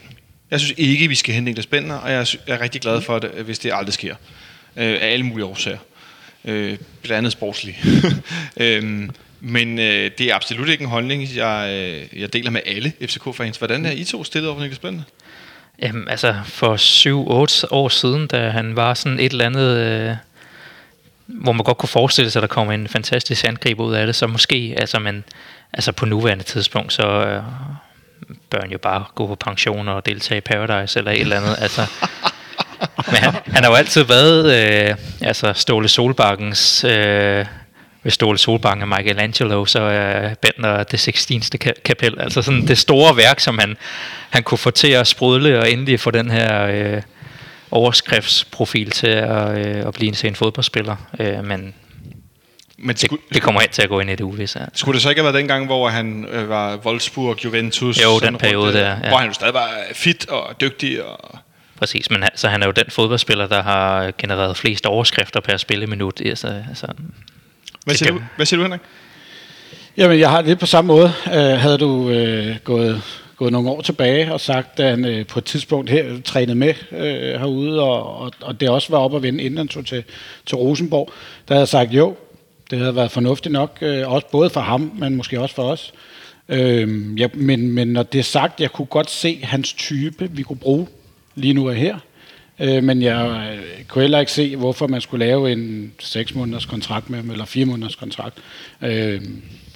Jeg 0.52 0.60
synes 0.60 0.74
ikke, 0.78 1.08
vi 1.08 1.16
skal 1.16 1.34
hente 1.34 1.46
Niklas 1.46 1.66
Bentner, 1.66 1.96
og 1.96 2.12
jeg 2.12 2.28
er 2.48 2.62
rigtig 2.62 2.82
glad 2.82 3.02
for 3.02 3.20
det, 3.20 3.32
øh, 3.34 3.46
hvis 3.46 3.60
det 3.60 3.72
aldrig 3.74 3.94
sker. 3.94 4.16
Øh, 4.76 4.98
af 5.02 5.08
alle 5.08 5.26
mulige 5.26 5.46
årsager. 5.46 5.78
Øh, 6.46 6.78
blandt 7.02 7.18
andet 7.18 7.32
sportslige. 7.32 7.78
øhm, 8.58 9.10
men 9.40 9.80
øh, 9.80 10.12
det 10.18 10.22
er 10.22 10.36
absolut 10.36 10.70
ikke 10.70 10.82
en 10.82 10.90
holdning, 10.90 11.36
jeg, 11.36 11.70
øh, 11.72 12.22
jeg 12.22 12.34
deler 12.34 12.52
med 12.52 12.62
alle 12.66 12.94
FCK-fans. 13.02 13.58
Hvordan 13.58 13.86
er 13.86 13.92
I 13.92 14.04
to 14.04 14.24
stillet 14.24 14.52
over 14.52 14.62
Niklas 14.62 14.80
Bentner? 14.80 15.04
Jamen, 15.82 16.08
altså, 16.08 16.36
for 16.46 16.76
7-8 17.64 17.68
år 17.72 17.90
siden, 17.90 18.28
da 18.28 18.50
han 18.50 18.76
var 18.76 18.94
sådan 18.94 19.20
et 19.20 19.32
eller 19.32 19.46
andet, 19.46 19.78
øh, 19.78 20.16
hvor 21.28 21.52
man 21.52 21.64
godt 21.64 21.78
kunne 21.78 21.90
forestille 21.90 22.32
sig, 22.32 22.40
at 22.40 22.42
der 22.42 22.48
kommer 22.48 22.74
en 22.74 22.88
fantastisk 22.88 23.46
angriber 23.46 23.84
ud 23.84 23.94
af 23.94 24.06
det, 24.06 24.16
så 24.16 24.28
måske, 24.28 24.76
altså, 24.78 25.00
men, 25.00 25.24
altså 25.74 25.92
på 25.92 26.06
nuværende 26.06 26.44
tidspunkt, 26.44 26.94
så 26.94 27.04
øh, 27.04 27.44
bør 28.50 28.62
han 28.62 28.72
jo 28.72 28.78
bare 28.78 29.04
gå 29.16 29.28
på 29.28 29.36
pension 29.36 29.88
og 29.88 30.06
deltage 30.06 30.38
i 30.38 30.42
Paradise 30.42 31.00
eller 31.00 31.12
et 31.12 31.22
eller 31.22 31.38
andet. 31.38 31.56
Altså, 31.60 31.82
men 33.12 33.16
han, 33.16 33.34
han 33.46 33.64
har 33.64 33.72
jo 33.72 33.76
altid 33.76 34.04
været 34.04 34.56
øh, 34.90 34.96
altså 35.22 35.54
Ståle 35.54 35.88
Solbakkens... 35.88 36.84
Øh, 36.84 37.46
hvis 38.02 38.14
Ståle 38.14 38.38
Solbakken 38.38 38.82
er 38.82 38.98
Michelangelo, 38.98 39.66
så 39.66 39.80
er 39.80 40.34
Bentner 40.34 40.84
det 40.84 41.00
16. 41.00 41.42
ka- 41.66 41.82
kapel. 41.86 42.20
Altså 42.20 42.42
sådan 42.42 42.68
det 42.68 42.78
store 42.78 43.18
værk, 43.18 43.40
som 43.40 43.58
han, 43.58 43.78
han 44.30 44.44
kunne 44.44 44.58
få 44.58 44.72
til 44.72 44.88
at 44.88 45.08
sprudle 45.08 45.60
og 45.60 45.72
endelig 45.72 46.00
få 46.00 46.12
den 46.12 46.32
her 46.32 46.64
øh, 46.66 47.02
overskriftsprofil 47.72 48.92
til 48.92 49.08
at, 49.08 49.68
øh, 49.68 49.88
at 49.88 49.94
blive 49.94 50.08
en, 50.08 50.14
til 50.14 50.28
en 50.28 50.36
fodboldspiller. 50.36 50.96
Øh, 51.20 51.46
men 51.46 51.74
Men 52.78 52.90
det, 52.90 53.00
skulle, 53.00 53.22
det 53.34 53.42
kommer 53.42 53.62
hen 53.62 53.70
til 53.70 53.82
at 53.82 53.90
gå 53.90 54.00
ind 54.00 54.10
i 54.10 54.16
det 54.16 54.24
uvisse. 54.24 54.60
Altså. 54.60 54.80
skulle 54.80 54.94
det 54.94 55.02
så 55.02 55.10
ikke 55.10 55.22
have 55.22 55.34
været 55.34 55.42
den 55.42 55.48
gang, 55.48 55.66
hvor 55.66 55.90
han 55.90 56.26
øh, 56.32 56.50
var 56.50 56.78
Wolfsburg, 56.78 57.46
Juventus? 57.46 58.04
Jo, 58.04 58.20
den 58.20 58.28
rundt, 58.28 58.40
periode 58.40 58.68
øh, 58.68 58.74
der, 58.74 58.90
ja. 59.04 59.08
Hvor 59.08 59.18
han 59.18 59.28
jo 59.28 59.34
stadig 59.34 59.54
var 59.54 59.70
fit 59.94 60.30
og 60.30 60.62
dygtig. 60.62 61.04
Og, 61.04 61.38
Præcis, 61.80 62.10
men 62.10 62.22
han, 62.22 62.32
så 62.36 62.48
han 62.48 62.62
er 62.62 62.66
jo 62.68 62.72
den 62.72 62.86
fodboldspiller, 62.90 63.48
der 63.48 63.64
har 63.64 64.12
genereret 64.18 64.58
flest 64.58 64.86
overskrifter 64.86 65.40
per 65.40 65.58
spilleminut. 65.58 66.22
Altså, 66.26 66.64
altså, 66.70 66.88
hvad, 67.86 67.96
siger 67.96 68.12
du, 68.12 68.22
hvad 68.36 68.46
siger 68.46 68.58
du, 68.58 68.64
Henrik? 68.64 68.82
Jamen, 69.98 70.20
jeg 70.20 70.30
har 70.30 70.38
det 70.38 70.48
lidt 70.48 70.60
på 70.60 70.66
samme 70.66 70.88
måde. 70.88 71.14
Uh, 71.26 71.34
havde 71.34 71.78
du 71.78 71.88
uh, 71.88 72.56
gået, 72.64 73.02
gået 73.38 73.52
nogle 73.52 73.70
år 73.70 73.82
tilbage 73.82 74.34
og 74.34 74.42
sagt, 74.42 74.80
at 74.80 74.90
han 74.90 75.06
øh, 75.06 75.26
på 75.26 75.40
et 75.40 75.46
tidspunkt 75.46 75.90
her 75.90 76.22
trænede 76.26 76.56
med 76.56 76.74
øh, 76.92 77.40
herude, 77.40 77.82
og, 77.82 78.18
og, 78.18 78.32
og 78.42 78.60
det 78.60 78.70
også 78.70 78.90
var 78.90 78.98
op 78.98 79.16
at 79.16 79.24
vende, 79.24 79.44
inden 79.44 79.58
han 79.58 79.68
tog 79.68 79.86
til, 79.86 80.04
til 80.46 80.58
Rosenborg, 80.58 81.12
der 81.48 81.54
havde 81.54 81.62
jeg 81.62 81.68
sagt, 81.68 81.92
jo, 81.92 82.16
det 82.70 82.80
havde 82.80 82.96
været 82.96 83.12
fornuftigt 83.12 83.54
nok, 83.54 83.78
øh, 83.82 84.12
også 84.12 84.28
både 84.32 84.50
for 84.50 84.62
ham, 84.62 84.92
men 85.00 85.16
måske 85.16 85.42
også 85.42 85.56
for 85.56 85.64
os. 85.64 85.94
Øh, 86.50 87.20
ja, 87.20 87.28
men, 87.34 87.72
men 87.72 87.88
når 87.88 88.04
det 88.04 88.20
er 88.20 88.24
sagt, 88.24 88.62
jeg 88.62 88.72
kunne 88.72 88.86
godt 88.86 89.10
se 89.10 89.40
hans 89.44 89.74
type, 89.74 90.30
vi 90.32 90.44
kunne 90.44 90.58
bruge 90.58 90.88
lige 91.36 91.54
nu 91.54 91.70
og 91.70 91.76
her. 91.76 91.98
Øh, 92.60 92.84
men 92.84 93.02
jeg 93.02 93.50
øh, 93.54 93.84
kunne 93.84 94.02
heller 94.02 94.20
ikke 94.20 94.32
se, 94.32 94.56
hvorfor 94.56 94.88
man 94.88 95.02
skulle 95.02 95.26
lave 95.26 95.52
en 95.52 95.94
6 96.00 96.36
måneders 96.36 96.66
kontrakt 96.66 97.10
med 97.10 97.20
ham, 97.20 97.32
eller 97.32 97.46
4 97.46 97.66
måneders 97.66 97.96
kontrakt, 97.96 98.38
øh, 98.82 99.22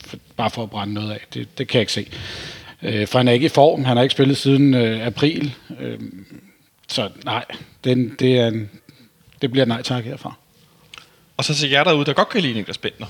for, 0.06 0.18
bare 0.38 0.50
for 0.50 0.64
at 0.64 0.70
brænde 0.70 0.94
noget 0.94 1.12
af. 1.12 1.20
Det, 1.34 1.58
det 1.58 1.68
kan 1.68 1.78
jeg 1.78 1.82
ikke 1.82 1.94
se. 1.94 2.08
Øh, 2.84 3.08
for 3.08 3.20
han 3.20 3.28
er 3.28 3.32
ikke 3.32 3.46
i 3.46 3.50
form, 3.50 3.84
han 3.84 3.98
har 3.98 4.04
ikke 4.04 4.14
spillet 4.14 4.38
siden 4.38 4.74
øh, 4.74 5.08
april, 5.08 5.54
øh, 5.80 6.00
så 6.88 7.10
nej, 7.26 7.46
den, 7.84 8.16
det, 8.20 8.40
er 8.40 8.48
en, 8.48 8.70
det 9.42 9.52
bliver 9.52 9.66
nej 9.66 9.82
tak 9.82 10.04
herfra. 10.04 10.34
Og 11.38 11.46
så 11.46 11.56
til 11.56 11.70
jer 11.70 11.84
derude, 11.84 12.06
der 12.06 12.14
godt 12.14 12.30
kan 12.30 12.42
lide 12.42 12.54
Niklas 12.54 12.78
Bentner. 12.78 13.08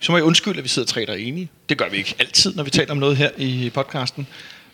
Så 0.00 0.12
må 0.12 0.18
jeg 0.18 0.24
undskylde, 0.24 0.58
at 0.58 0.64
vi 0.64 0.68
sidder 0.68 0.88
tre 0.88 1.06
der 1.06 1.12
er 1.12 1.16
enige. 1.16 1.50
Det 1.68 1.78
gør 1.78 1.88
vi 1.88 1.96
ikke 1.96 2.14
altid, 2.18 2.54
når 2.54 2.62
vi 2.62 2.70
taler 2.70 2.90
om 2.90 2.96
noget 2.96 3.16
her 3.16 3.30
i 3.36 3.70
podcasten. 3.74 4.26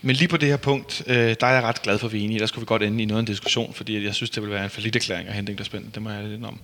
Men 0.03 0.17
lige 0.17 0.29
på 0.29 0.37
det 0.37 0.49
her 0.49 0.57
punkt, 0.57 1.03
øh, 1.07 1.37
der 1.41 1.47
er 1.47 1.53
jeg 1.53 1.63
ret 1.63 1.83
glad 1.83 1.99
for, 1.99 2.07
at 2.07 2.13
vi 2.13 2.21
er 2.21 2.25
enige. 2.25 2.41
Der 2.41 2.47
skulle 2.47 2.63
vi 2.63 2.67
godt 2.67 2.83
ende 2.83 3.03
i 3.03 3.07
noget 3.07 3.19
af 3.19 3.23
en 3.23 3.27
diskussion, 3.27 3.75
fordi 3.75 4.05
jeg 4.05 4.15
synes, 4.15 4.31
det 4.31 4.43
vil 4.43 4.51
være 4.51 4.65
en 4.65 4.71
forlidt 4.71 4.97
erklæring 4.97 5.29
at 5.29 5.35
hente 5.35 5.53
Niklas 5.53 5.69
Bentner. 5.69 5.93
Det 5.93 6.03
må 6.03 6.11
jeg 6.11 6.25
lidt 6.25 6.45
om. 6.45 6.61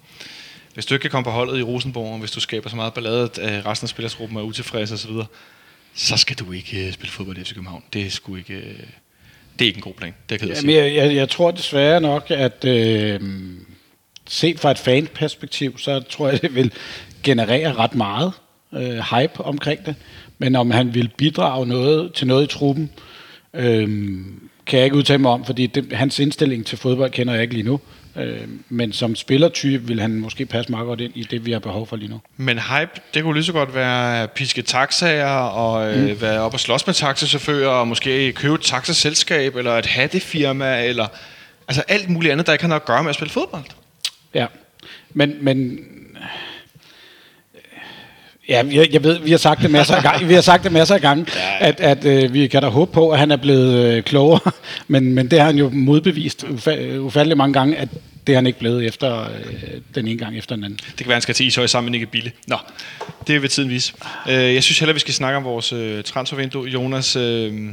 Hvis 0.74 0.86
du 0.86 0.94
ikke 0.94 1.02
kan 1.02 1.10
komme 1.10 1.24
på 1.24 1.30
holdet 1.30 1.58
i 1.58 1.62
Rosenborg, 1.62 2.12
og 2.12 2.18
hvis 2.18 2.30
du 2.30 2.40
skaber 2.40 2.70
så 2.70 2.76
meget 2.76 2.94
ballade, 2.94 3.22
at 3.22 3.38
øh, 3.38 3.66
resten 3.66 3.84
af 3.84 3.88
spillersgruppen 3.88 4.38
er 4.38 4.42
utilfredse 4.42 4.94
osv., 4.94 5.10
så 5.94 6.16
skal 6.16 6.36
du 6.36 6.52
ikke 6.52 6.86
øh, 6.86 6.92
spille 6.92 7.12
fodbold 7.12 7.38
i 7.38 7.44
FC 7.44 7.54
København. 7.54 7.82
Det 7.92 8.06
er 8.06 8.10
sgu 8.10 8.36
ikke... 8.36 8.54
Øh, 8.54 8.78
det 9.58 9.64
er 9.64 9.66
ikke 9.66 9.76
en 9.76 9.82
god 9.82 9.94
plan. 9.94 10.14
Det 10.28 10.42
er 10.42 10.46
jeg 10.46 10.56
sige. 10.56 10.74
jeg, 10.74 10.94
jeg, 10.94 11.14
jeg 11.14 11.28
tror 11.28 11.50
desværre 11.50 12.00
nok, 12.00 12.30
at 12.30 12.64
øh, 12.64 13.20
set 14.28 14.60
fra 14.60 14.70
et 14.70 14.78
fanperspektiv, 14.78 15.78
så 15.78 16.00
tror 16.00 16.28
jeg, 16.28 16.42
det 16.42 16.54
vil 16.54 16.72
generere 17.22 17.72
ret 17.72 17.94
meget 17.94 18.32
øh, 18.72 18.98
hype 18.98 19.40
omkring 19.44 19.86
det. 19.86 19.94
Men 20.38 20.56
om 20.56 20.70
han 20.70 20.94
vil 20.94 21.10
bidrage 21.16 21.66
noget 21.66 22.14
til 22.14 22.26
noget 22.26 22.44
i 22.44 22.46
truppen, 22.46 22.90
øh, 23.54 23.88
kan 24.66 24.78
jeg 24.78 24.84
ikke 24.84 24.96
udtale 24.96 25.18
mig 25.18 25.30
om, 25.30 25.44
fordi 25.44 25.66
det, 25.66 25.92
hans 25.92 26.18
indstilling 26.18 26.66
til 26.66 26.78
fodbold 26.78 27.10
kender 27.10 27.34
jeg 27.34 27.42
ikke 27.42 27.54
lige 27.54 27.66
nu. 27.66 27.80
Øh, 28.16 28.40
men 28.68 28.92
som 28.92 29.16
spillertype 29.16 29.86
vil 29.86 30.00
han 30.00 30.10
måske 30.10 30.46
passe 30.46 30.70
meget 30.70 30.86
godt 30.86 31.00
ind 31.00 31.12
i 31.16 31.22
det, 31.22 31.46
vi 31.46 31.52
har 31.52 31.58
behov 31.58 31.86
for 31.86 31.96
lige 31.96 32.10
nu. 32.10 32.20
Men 32.36 32.58
hype, 32.58 32.90
det 33.14 33.22
kunne 33.22 33.34
lige 33.34 33.44
så 33.44 33.52
godt 33.52 33.74
være 33.74 34.28
piske 34.28 34.62
taxaer, 34.62 35.36
og 35.36 35.94
øh, 35.94 36.08
mm. 36.08 36.20
være 36.20 36.40
op 36.40 36.54
og 36.54 36.60
slås 36.60 36.86
med 36.86 36.94
taxachauffører, 36.94 37.70
og 37.70 37.88
måske 37.88 38.32
købe 38.32 38.54
et 38.54 38.60
taxaselskab, 38.60 39.56
eller 39.56 39.78
et 39.78 39.86
hattefirma, 39.86 40.84
eller 40.84 41.06
altså 41.68 41.82
alt 41.88 42.08
muligt 42.08 42.32
andet, 42.32 42.46
der 42.46 42.52
ikke 42.52 42.62
har 42.62 42.68
noget 42.68 42.80
at 42.80 42.86
gøre 42.86 43.02
med 43.02 43.10
at 43.10 43.14
spille 43.14 43.32
fodbold. 43.32 43.64
Ja, 44.34 44.46
men, 45.10 45.36
men 45.40 45.78
Ja, 48.48 48.62
jeg, 48.72 48.88
jeg 48.92 49.04
ved, 49.04 49.18
vi 49.18 49.30
har 49.30 49.38
sagt 49.38 49.62
det 49.62 49.70
masser 49.70 49.94
af 49.94 50.02
gange, 50.02 50.26
vi 50.26 50.34
har 50.34 50.40
sagt 50.40 50.64
det 50.64 50.72
masser 50.72 50.94
af 50.94 51.00
gange, 51.00 51.26
ja. 51.36 51.66
at, 51.68 51.80
at 51.80 52.04
øh, 52.04 52.34
vi 52.34 52.46
kan 52.46 52.62
da 52.62 52.68
håbe 52.68 52.92
på, 52.92 53.10
at 53.10 53.18
han 53.18 53.30
er 53.30 53.36
blevet 53.36 53.74
øh, 53.74 54.02
klogere, 54.02 54.52
men, 54.88 55.14
men 55.14 55.30
det 55.30 55.38
har 55.38 55.46
han 55.46 55.56
jo 55.56 55.70
modbevist 55.72 56.44
ufa- 56.44 56.96
ufattelig 56.96 57.36
mange 57.36 57.52
gange, 57.52 57.76
at 57.76 57.88
det 58.26 58.32
er 58.32 58.36
han 58.36 58.46
ikke 58.46 58.58
blevet 58.58 58.86
efter 58.86 59.20
øh, 59.20 59.28
den 59.94 60.08
ene 60.08 60.18
gang 60.18 60.38
efter 60.38 60.54
den 60.54 60.64
anden. 60.64 60.78
Det 60.88 60.96
kan 60.96 61.06
være, 61.06 61.14
han 61.14 61.22
skal 61.22 61.34
til 61.34 61.46
Ishøj 61.46 61.66
sammen 61.66 61.92
med 61.92 61.98
Nicky 61.98 62.10
Bille. 62.10 62.32
Nå, 62.46 62.56
det 63.26 63.42
vil 63.42 63.50
tiden 63.50 63.70
vise. 63.70 63.92
Øh, 64.28 64.34
jeg 64.34 64.62
synes 64.62 64.78
heller, 64.78 64.92
vi 64.92 65.00
skal 65.00 65.14
snakke 65.14 65.36
om 65.36 65.44
vores 65.44 65.72
øh, 65.72 66.04
transfervindue. 66.04 66.66
Jonas, 66.68 67.16
øh, 67.16 67.70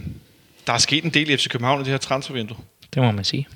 der 0.67 0.73
er 0.73 0.77
sket 0.77 1.03
en 1.03 1.09
del 1.09 1.29
i 1.29 1.37
FC 1.37 1.47
København 1.47 1.81
i 1.81 1.83
det 1.83 1.91
her 1.91 1.97
transfervindue. 1.97 2.57
det 2.93 3.03
må 3.03 3.11
man 3.11 3.23
sige. 3.23 3.47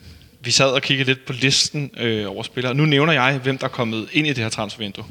Vi 0.41 0.51
sad 0.51 0.65
og 0.67 0.81
kiggede 0.81 1.09
lidt 1.09 1.25
på 1.25 1.33
listen 1.33 1.91
øh, 1.97 2.31
over 2.31 2.43
spillere. 2.43 2.73
Nu 2.73 2.85
nævner 2.85 3.13
jeg, 3.13 3.39
hvem 3.43 3.57
der 3.57 3.65
er 3.65 3.69
kommet 3.69 4.07
ind 4.13 4.27
i 4.27 4.29
det 4.29 4.37
her 4.37 4.49
transfervindue. 4.49 5.05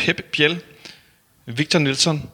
Pep 0.00 0.24
Biel, 0.32 0.60
Victor 1.46 1.78
Nilsson, 1.78 2.30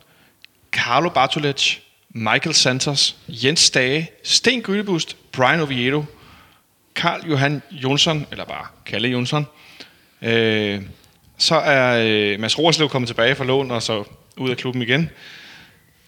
Carlo 0.73 1.11
Bartolec, 1.11 1.79
Michael 2.11 2.55
Santos, 2.55 3.17
Jens 3.29 3.61
Stage, 3.61 4.11
Sten 4.23 4.63
Grydebust, 4.63 5.17
Brian 5.33 5.61
Oviedo, 5.61 6.05
Karl 6.95 7.31
Johan 7.31 7.63
Jonsson, 7.71 8.27
eller 8.31 8.45
bare 8.45 8.67
Kalle 8.87 9.09
Jonsson. 9.09 9.47
Øh, 10.23 10.83
så 11.39 11.55
er 11.57 12.05
øh, 12.07 12.41
Mads 12.41 12.59
Roerslev 12.59 12.89
kommet 12.89 13.09
tilbage 13.09 13.35
fra 13.35 13.45
lån, 13.45 13.71
og 13.71 13.83
så 13.83 14.05
ud 14.37 14.51
af 14.51 14.57
klubben 14.57 14.83
igen. 14.83 15.11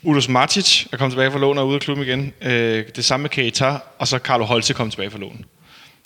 Ulus 0.02 0.28
Matic 0.28 0.86
er 0.92 0.96
kommet 0.96 1.12
tilbage 1.12 1.30
fra 1.30 1.38
lån 1.38 1.58
og 1.58 1.68
ud 1.68 1.74
af 1.74 1.80
klubben 1.80 2.06
igen. 2.06 2.32
Øh, 2.40 2.84
det 2.96 3.04
samme 3.04 3.22
med 3.22 3.30
Keita, 3.30 3.78
og 3.98 4.08
så 4.08 4.18
Carlo 4.18 4.44
Holse 4.44 4.74
kommet 4.74 4.92
tilbage 4.92 5.10
fra 5.10 5.18
lån. 5.18 5.44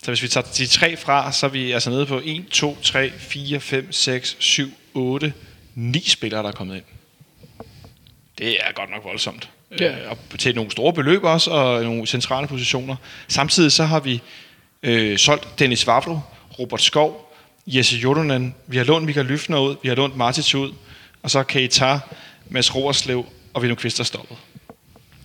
Så 0.03 0.11
hvis 0.11 0.23
vi 0.23 0.27
tager 0.27 0.47
de 0.57 0.67
tre 0.67 0.97
fra, 0.97 1.31
så 1.31 1.45
er 1.45 1.49
vi 1.49 1.71
altså 1.71 1.89
nede 1.89 2.05
på 2.05 2.21
1, 2.23 2.45
2, 2.51 2.77
3, 2.81 3.11
4, 3.17 3.59
5, 3.59 3.91
6, 3.91 4.35
7, 4.39 4.73
8, 4.93 5.33
9 5.75 6.03
spillere, 6.07 6.43
der 6.43 6.47
er 6.47 6.53
kommet 6.53 6.75
ind. 6.75 6.83
Det 8.37 8.49
er 8.49 8.73
godt 8.73 8.89
nok 8.89 9.03
voldsomt. 9.03 9.49
Ja. 9.79 9.91
Øh, 9.91 10.11
og 10.11 10.39
til 10.39 10.55
nogle 10.55 10.71
store 10.71 10.93
beløb 10.93 11.23
også, 11.23 11.51
og 11.51 11.83
nogle 11.83 12.07
centrale 12.07 12.47
positioner. 12.47 12.95
Samtidig 13.27 13.71
så 13.71 13.83
har 13.83 13.99
vi 13.99 14.21
øh, 14.83 15.17
solgt 15.17 15.59
Dennis 15.59 15.87
Vavlo, 15.87 16.19
Robert 16.59 16.81
Skov, 16.81 17.33
Jesse 17.67 17.97
Jodonen, 17.97 18.55
vi 18.67 18.77
har 18.77 18.83
lånt 18.83 19.05
Michael 19.05 19.25
Lyfner 19.25 19.59
ud, 19.59 19.75
vi 19.83 19.89
har 19.89 19.95
lånt 19.95 20.17
Martic 20.17 20.55
ud, 20.55 20.73
og 21.23 21.31
så 21.31 21.43
Keita, 21.43 21.99
Mads 22.49 22.75
Roerslev 22.75 23.25
og 23.53 23.63
Vino 23.63 23.75
Kvist 23.75 23.99
er 23.99 24.03
stoppet. 24.03 24.37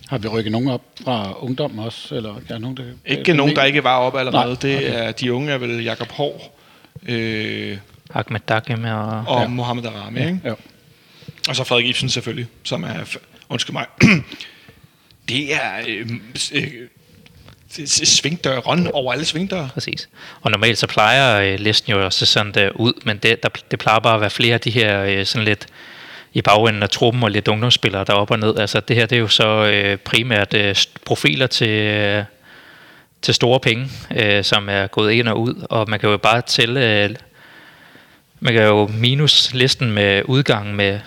Har 0.07 0.17
vi 0.17 0.27
rykket 0.27 0.51
nogen 0.51 0.67
op 0.67 0.81
fra 1.03 1.43
ungdom 1.43 1.79
også? 1.79 2.15
Eller 2.15 2.35
er 2.35 2.39
der 2.49 2.57
nogen, 2.57 2.77
der, 2.77 2.83
Ikke 3.05 3.33
nogen, 3.33 3.55
der 3.55 3.63
ikke 3.63 3.83
var 3.83 3.97
oppe 3.97 4.19
allerede. 4.19 4.45
Nej, 4.45 4.57
det 4.61 4.77
okay. 4.77 5.07
er, 5.07 5.11
de 5.11 5.33
unge 5.33 5.51
er 5.51 5.57
vel 5.57 5.83
Jakob 5.83 6.11
Hård 6.11 6.59
øh, 7.07 7.77
Ahmed 8.13 8.39
Dakim 8.47 8.83
og... 8.83 8.89
og 8.89 9.25
Ja. 9.27 9.41
ja. 9.41 9.47
Mohamed 9.47 9.85
Arami, 9.85 10.19
ikke? 10.19 10.41
Ja. 10.43 10.53
Og 11.49 11.55
så 11.55 11.63
Frederik 11.63 11.85
Ibsen 11.85 12.09
selvfølgelig, 12.09 12.47
som 12.63 12.83
er, 12.83 13.17
undskyld 13.49 13.73
mig, 13.73 13.85
det 15.29 15.53
er 15.53 15.71
øh, 15.87 16.09
øh, 16.53 16.71
det 17.77 17.83
er 17.83 18.05
svingdør, 18.05 18.57
run 18.57 18.87
over 18.87 19.13
alle 19.13 19.25
svingdøre. 19.25 19.69
Præcis. 19.73 20.09
Og 20.41 20.51
normalt 20.51 20.77
så 20.77 20.87
plejer 20.87 21.53
øh, 21.53 21.59
listen 21.59 21.91
jo 21.91 22.09
se 22.09 22.25
sådan 22.25 22.51
der 22.51 22.69
ud, 22.69 22.93
men 23.05 23.17
det, 23.17 23.43
der, 23.43 23.49
det 23.71 23.79
plejer 23.79 23.99
bare 23.99 24.15
at 24.15 24.21
være 24.21 24.29
flere 24.29 24.53
af 24.53 24.61
de 24.61 24.69
her 24.69 25.03
øh, 25.03 25.25
sådan 25.25 25.45
lidt 25.45 25.67
i 26.33 26.41
bagenden 26.41 26.83
af 26.83 26.89
truppen 26.89 27.23
og 27.23 27.31
lidt 27.31 27.47
ungdomsspillere, 27.47 28.03
der 28.03 28.13
er 28.13 28.17
op 28.17 28.31
og 28.31 28.39
ned. 28.39 28.57
Altså 28.57 28.79
det 28.79 28.95
her, 28.95 29.05
det 29.05 29.15
er 29.15 29.19
jo 29.19 29.27
så 29.27 29.65
øh, 29.65 29.97
primært 29.97 30.53
øh, 30.53 30.75
profiler 31.05 31.47
til, 31.47 31.69
øh, 31.69 32.23
til 33.21 33.33
store 33.33 33.59
penge, 33.59 33.89
øh, 34.15 34.43
som 34.43 34.69
er 34.69 34.87
gået 34.87 35.11
ind 35.11 35.27
og 35.27 35.41
ud, 35.41 35.65
og 35.69 35.89
man 35.89 35.99
kan 35.99 36.09
jo 36.09 36.17
bare 36.17 36.41
tælle, 36.41 37.03
øh, 37.03 37.09
man 38.39 38.53
kan 38.53 38.63
jo 38.63 38.87
minus 38.87 39.53
listen 39.53 39.91
med 39.91 40.21
udgang 40.25 40.75
med, 40.75 40.99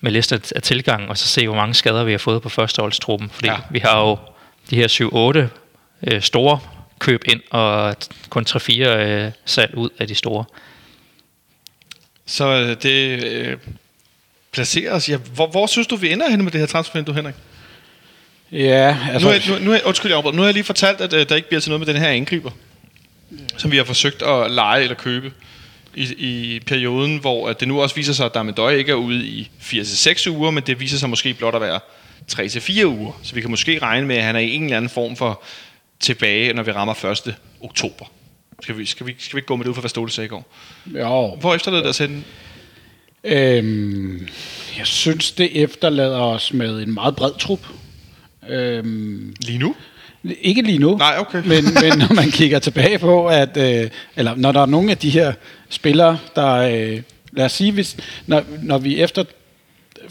med 0.00 0.12
listen 0.12 0.42
af 0.56 0.62
tilgang, 0.62 1.08
og 1.08 1.18
så 1.18 1.26
se, 1.26 1.46
hvor 1.46 1.56
mange 1.56 1.74
skader 1.74 2.04
vi 2.04 2.10
har 2.10 2.18
fået 2.18 2.42
på 2.42 2.48
førsteholdstruppen. 2.48 3.30
Fordi 3.30 3.48
ja. 3.48 3.52
Ja. 3.52 3.60
vi 3.70 3.78
har 3.78 4.00
jo 4.00 4.18
de 4.70 4.76
her 4.76 5.48
7-8 6.06 6.12
øh, 6.12 6.22
store 6.22 6.58
køb 6.98 7.24
ind, 7.28 7.40
og 7.50 7.96
kun 8.28 8.46
3-4 8.48 8.82
øh, 8.82 9.32
salg 9.44 9.74
ud 9.74 9.90
af 9.98 10.08
de 10.08 10.14
store. 10.14 10.44
Så 12.26 12.46
øh, 12.46 12.76
det 12.82 13.24
øh, 13.24 13.56
placerer 14.52 14.94
os. 14.94 15.08
Ja, 15.08 15.16
hvor, 15.16 15.46
hvor 15.46 15.66
synes 15.66 15.86
du, 15.86 15.96
vi 15.96 16.12
ender 16.12 16.30
henne 16.30 16.44
med 16.44 16.52
det 16.52 16.60
her 16.60 16.66
transfervindue, 16.66 17.14
Henrik? 17.14 17.34
Ja, 18.52 18.98
Altså, 19.10 19.28
nu, 19.28 19.34
er, 19.34 19.58
nu, 19.58 19.64
nu, 19.64 19.72
er, 19.72 19.78
undskyld, 19.84 20.12
jeg 20.12 20.22
nu 20.22 20.38
har 20.38 20.44
jeg 20.44 20.54
lige 20.54 20.64
fortalt, 20.64 21.00
at 21.00 21.12
øh, 21.12 21.28
der 21.28 21.36
ikke 21.36 21.48
bliver 21.48 21.60
til 21.60 21.70
noget 21.70 21.86
med 21.86 21.94
den 21.94 22.02
her 22.02 22.08
angriber, 22.08 22.50
som 23.56 23.70
vi 23.70 23.76
har 23.76 23.84
forsøgt 23.84 24.22
at 24.22 24.50
lege 24.50 24.82
eller 24.82 24.94
købe 24.94 25.32
i, 25.94 26.14
i 26.18 26.60
perioden, 26.60 27.18
hvor 27.18 27.48
at 27.48 27.60
det 27.60 27.68
nu 27.68 27.82
også 27.82 27.94
viser 27.94 28.12
sig, 28.12 28.26
at 28.26 28.34
Damedøj 28.34 28.74
ikke 28.74 28.92
er 28.92 28.96
ude 28.96 29.26
i 29.26 29.50
4-6 29.60 30.30
uger, 30.30 30.50
men 30.50 30.62
det 30.66 30.80
viser 30.80 30.98
sig 30.98 31.10
måske 31.10 31.34
blot 31.34 31.54
at 31.54 31.60
være 31.60 31.80
3-4 32.32 32.84
uger. 32.84 33.20
Så 33.22 33.34
vi 33.34 33.40
kan 33.40 33.50
måske 33.50 33.78
regne 33.78 34.06
med, 34.06 34.16
at 34.16 34.22
han 34.22 34.36
er 34.36 34.40
i 34.40 34.54
en 34.54 34.64
eller 34.64 34.76
anden 34.76 34.90
form 34.90 35.16
for 35.16 35.42
tilbage, 36.00 36.52
når 36.52 36.62
vi 36.62 36.72
rammer 36.72 37.04
1. 37.26 37.34
oktober. 37.60 38.04
Skal 38.62 38.78
vi, 38.78 38.86
skal 38.86 39.06
vi, 39.06 39.14
skal 39.18 39.36
vi 39.36 39.38
ikke 39.38 39.46
gå 39.46 39.56
med 39.56 39.64
det 39.64 39.70
ud 39.70 39.74
fra, 39.74 39.80
hvad 39.80 39.90
Ståle 39.90 40.10
sagde 40.10 40.26
i 40.26 40.28
går? 40.28 40.46
Jo, 40.86 41.36
Hvor 41.40 41.54
efterlader 41.54 41.82
det 41.82 41.88
at 41.88 41.94
sætte 41.94 42.14
Øhm, 43.24 44.28
jeg 44.78 44.86
synes, 44.86 45.32
det 45.32 45.62
efterlader 45.62 46.18
os 46.18 46.52
med 46.52 46.82
en 46.82 46.94
meget 46.94 47.16
bred 47.16 47.32
trup. 47.38 47.66
Øhm, 48.48 49.34
lige 49.40 49.58
nu? 49.58 49.74
Ikke 50.24 50.62
lige 50.62 50.78
nu, 50.78 50.96
Nej, 50.96 51.16
okay. 51.18 51.42
men, 51.52 51.64
men 51.64 51.98
når 51.98 52.14
man 52.14 52.30
kigger 52.30 52.58
tilbage 52.58 52.98
på, 52.98 53.26
at 53.26 53.56
øh, 53.56 53.90
eller 54.16 54.34
når 54.34 54.52
der 54.52 54.60
er 54.60 54.66
nogle 54.66 54.90
af 54.90 54.98
de 54.98 55.10
her 55.10 55.32
spillere, 55.68 56.18
der, 56.36 56.52
øh, 56.52 57.02
lad 57.32 57.44
os 57.44 57.52
sige, 57.52 57.72
hvis, 57.72 57.96
når, 58.26 58.42
når 58.62 58.78
vi 58.78 59.00
efter 59.00 59.24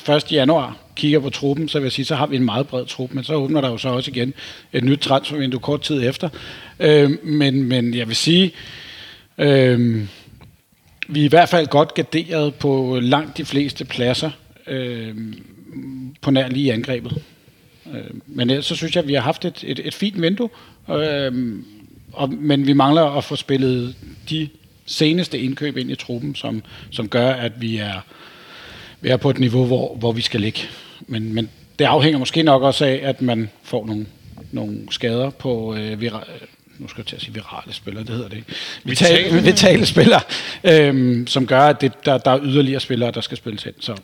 1. 0.09 0.32
januar 0.32 0.78
kigger 0.95 1.20
på 1.20 1.30
truppen, 1.30 1.70
så 1.70 1.80
vil 1.80 1.86
jeg 1.86 1.91
sige, 1.91 2.05
så 2.05 2.16
har 2.16 2.28
vi 2.28 2.36
en 2.36 2.45
meget 2.45 2.68
bred 2.68 2.86
trup, 2.86 3.14
men 3.14 3.24
så 3.24 3.34
åbner 3.34 3.62
der 3.62 3.70
jo 3.70 3.78
så 3.78 3.89
også 3.89 4.12
igen 4.12 4.34
et 4.74 4.84
nyt 4.84 4.99
transfervindue 4.99 5.59
kort 5.59 5.82
tid 5.82 6.09
efter. 6.09 6.30
Øh, 6.80 7.12
men, 7.24 7.64
men 7.64 7.93
jeg 7.93 8.07
vil 8.07 8.16
sige, 8.16 8.51
øh, 9.38 10.01
vi 11.07 11.22
er 11.22 11.26
i 11.26 11.28
hvert 11.28 11.49
fald 11.49 11.68
godt 11.68 11.93
garderet 11.93 12.55
på 12.55 12.99
langt 13.01 13.38
de 13.38 13.45
fleste 13.45 13.86
pladser 13.86 14.32
øh, 14.68 15.16
på 16.22 16.32
nær 16.32 16.47
lige 16.47 16.74
angrebet. 16.74 17.22
Øh, 17.96 18.04
men 18.26 18.64
så 18.64 18.76
synes 18.76 18.96
jeg, 18.96 19.04
at 19.04 19.08
vi 19.08 19.14
har 19.14 19.22
haft 19.22 19.46
et, 19.46 19.64
et, 19.68 19.80
et 19.84 19.94
fint 19.94 20.22
vindue, 20.22 20.50
øh, 20.89 21.56
og, 22.14 22.34
men 22.34 22.68
vi 22.68 22.74
mangler 22.74 23.04
at 23.04 23.24
få 23.24 23.36
spillet 23.36 23.96
de 24.30 24.50
seneste 24.86 25.39
indkøb 25.39 25.78
ind 25.78 25.92
i 25.92 25.96
truppen, 25.96 26.36
som, 26.36 26.64
som 26.92 27.10
gør, 27.10 27.30
at 27.30 27.62
vi 27.62 27.78
er, 27.78 28.06
vi 29.02 29.10
er 29.10 29.18
på 29.18 29.30
et 29.30 29.39
niveau, 29.39 29.66
hvor, 29.66 29.96
hvor 29.96 30.12
vi 30.12 30.22
skal 30.22 30.42
ligge. 30.42 30.62
Men, 31.08 31.34
men 31.34 31.50
det 31.80 31.86
afhænger 31.86 32.20
måske 32.20 32.44
nok 32.44 32.62
også 32.62 32.86
af, 32.86 33.00
at 33.04 33.22
man 33.22 33.50
får 33.64 33.86
nogle, 33.86 34.06
nogle 34.52 34.78
skader 34.92 35.30
på 35.30 35.76
øh, 35.76 36.02
vira, 36.02 36.24
nu 36.80 36.88
skal 36.88 37.02
jeg 37.02 37.06
til 37.06 37.16
at 37.16 37.22
sige 37.22 37.34
virale 37.34 37.74
spillere, 37.74 38.04
det 38.04 38.14
hedder 38.14 38.30
det 38.30 38.38
ikke. 38.38 38.54
Vitale, 38.84 39.42
Vitale. 39.42 39.86
spillere, 39.86 40.22
øhm, 40.64 41.28
som 41.28 41.48
gør, 41.48 41.62
at 41.62 41.82
det, 41.82 42.06
der, 42.06 42.18
der 42.18 42.32
er 42.32 42.39
yderligere 42.44 42.80
spillere, 42.80 43.12
der 43.12 43.22
skal 43.22 43.38
spilles 43.38 43.66
ind. 43.66 43.76
Så 43.80 43.96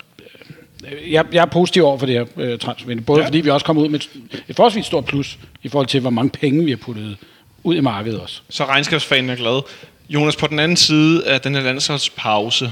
jeg, 1.07 1.25
jeg 1.31 1.41
er 1.41 1.45
positiv 1.45 1.83
over 1.83 1.97
for 1.97 2.05
det 2.05 2.15
her 2.15 2.25
øh, 2.37 2.59
transfervindue, 2.59 3.05
både 3.05 3.19
ja. 3.19 3.27
Fordi 3.27 3.41
vi 3.41 3.49
også 3.49 3.65
kommer 3.65 3.83
ud 3.83 3.89
med 3.89 3.99
et, 3.99 4.09
et 4.47 4.55
forholdsvis 4.55 4.85
stort 4.85 5.05
plus 5.05 5.37
i 5.63 5.69
forhold 5.69 5.87
til, 5.87 5.99
hvor 5.99 6.09
mange 6.09 6.29
penge 6.29 6.65
vi 6.65 6.71
har 6.71 6.77
puttet 6.77 7.17
ud 7.63 7.75
i 7.75 7.79
markedet 7.79 8.19
også. 8.19 8.41
Så 8.49 8.65
regnskabsfanen 8.65 9.29
er 9.29 9.35
glad. 9.35 9.61
Jonas, 10.09 10.35
på 10.35 10.47
den 10.47 10.59
anden 10.59 10.77
side 10.77 11.27
af 11.27 11.41
den 11.41 11.55
her 11.55 11.61
landsholdspause, 11.61 12.71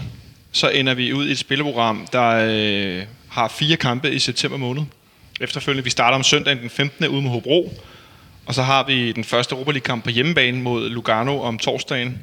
så 0.52 0.70
ender 0.70 0.94
vi 0.94 1.14
ud 1.14 1.28
i 1.28 1.32
et 1.32 1.38
spilleprogram, 1.38 2.08
der 2.12 2.48
øh, 2.50 3.04
har 3.30 3.48
fire 3.48 3.78
kampe 3.78 4.12
i 4.12 4.20
september 4.20 4.58
måned. 4.58 4.84
Efterfølgende, 5.42 5.84
vi 5.84 5.90
starter 5.90 6.16
om 6.16 6.24
søndagen 6.24 6.60
den 6.60 6.70
15. 6.70 7.08
ude 7.08 7.22
med 7.22 7.32
Hobro, 7.32 7.74
og 8.46 8.56
så 8.56 8.62
har 8.62 8.84
vi 8.84 9.12
den 9.12 9.24
første 9.24 9.56
Europa 9.56 9.72
League-kamp 9.72 10.04
på 10.04 10.10
hjemmebane 10.10 10.62
mod 10.62 10.90
Lugano 10.90 11.42
om 11.42 11.60
torsdagen. 11.60 12.20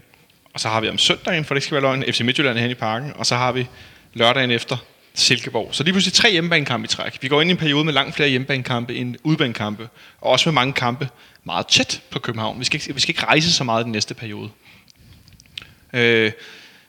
Og 0.54 0.60
så 0.60 0.68
har 0.68 0.80
vi 0.80 0.88
om 0.88 0.98
søndagen, 0.98 1.44
for 1.44 1.54
det 1.54 1.62
skal 1.62 1.74
være 1.74 1.82
løgn, 1.82 2.04
FC 2.12 2.20
Midtjylland 2.20 2.58
hen 2.58 2.70
i 2.70 2.74
parken. 2.74 3.12
Og 3.16 3.26
så 3.26 3.36
har 3.36 3.52
vi 3.52 3.66
lørdagen 4.14 4.50
efter 4.50 4.76
Silkeborg. 5.14 5.68
Så 5.72 5.84
lige 5.84 5.92
pludselig 5.92 6.12
tre 6.12 6.30
hjemmebanekampe 6.30 6.84
i 6.84 6.88
træk. 6.88 7.18
Vi 7.20 7.28
går 7.28 7.40
ind 7.40 7.50
i 7.50 7.52
en 7.52 7.56
periode 7.56 7.84
med 7.84 7.92
langt 7.92 8.14
flere 8.14 8.28
hjemmebanekampe 8.28 8.94
end 8.94 9.16
udbanekampe. 9.22 9.88
Og 10.20 10.30
også 10.30 10.48
med 10.48 10.54
mange 10.54 10.72
kampe 10.72 11.08
meget 11.44 11.66
tæt 11.66 12.02
på 12.10 12.18
København. 12.18 12.60
Vi 12.60 12.64
skal 12.64 12.80
ikke, 12.80 12.94
vi 12.94 13.00
skal 13.00 13.10
ikke 13.12 13.24
rejse 13.24 13.52
så 13.52 13.64
meget 13.64 13.82
i 13.82 13.84
den 13.84 13.92
næste 13.92 14.14
periode. 14.14 14.50
Øh, 15.92 16.32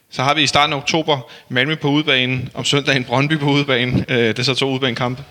så 0.10 0.24
har 0.24 0.34
vi 0.34 0.42
i 0.44 0.48
starten 0.48 0.74
af 0.74 0.78
oktober 0.78 1.32
Malmø 1.50 1.76
på 1.76 1.90
udbanen, 1.90 2.50
om 2.54 2.66
søndagen 2.66 3.04
Brøndby 3.04 3.40
på 3.40 3.50
udbanen, 3.50 4.06
Øh, 4.10 4.18
det 4.18 4.40
er 4.40 4.44
så 4.44 4.56
to 4.56 4.72
udbanekampe, 4.72 5.24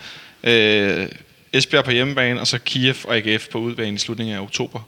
Øh, 0.45 1.09
Esbjerg 1.53 1.85
på 1.85 1.91
hjemmebane, 1.91 2.41
og 2.41 2.47
så 2.47 2.59
Kiev 2.59 2.95
og 3.05 3.17
AGF 3.17 3.49
på 3.49 3.59
udebane 3.59 3.95
i 3.95 3.99
slutningen 3.99 4.37
af 4.37 4.41
oktober. 4.41 4.81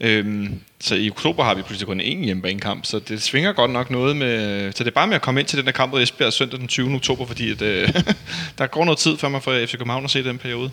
Øhm, 0.00 0.60
så 0.80 0.94
i 0.94 1.10
oktober 1.10 1.44
har 1.44 1.54
vi 1.54 1.62
pludselig 1.62 1.86
kun 1.86 2.00
én 2.00 2.24
hjemmebanekamp, 2.24 2.86
så 2.86 2.98
det 2.98 3.22
svinger 3.22 3.52
godt 3.52 3.70
nok 3.70 3.90
noget 3.90 4.16
med... 4.16 4.72
Så 4.72 4.84
det 4.84 4.90
er 4.90 4.94
bare 4.94 5.06
med 5.06 5.14
at 5.16 5.22
komme 5.22 5.40
ind 5.40 5.48
til 5.48 5.58
den 5.58 5.66
der 5.66 5.72
kamp 5.72 5.92
mod 5.92 6.02
Esbjerg 6.02 6.32
søndag 6.32 6.58
den 6.60 6.68
20. 6.68 6.94
oktober, 6.94 7.26
fordi 7.26 7.50
at, 7.50 7.62
øh, 7.62 7.88
der 8.58 8.66
går 8.66 8.84
noget 8.84 8.98
tid, 8.98 9.16
før 9.18 9.28
man 9.28 9.42
får 9.42 9.66
FC 9.66 9.72
København 9.72 10.04
at 10.04 10.10
se 10.10 10.24
den 10.24 10.38
periode. 10.38 10.70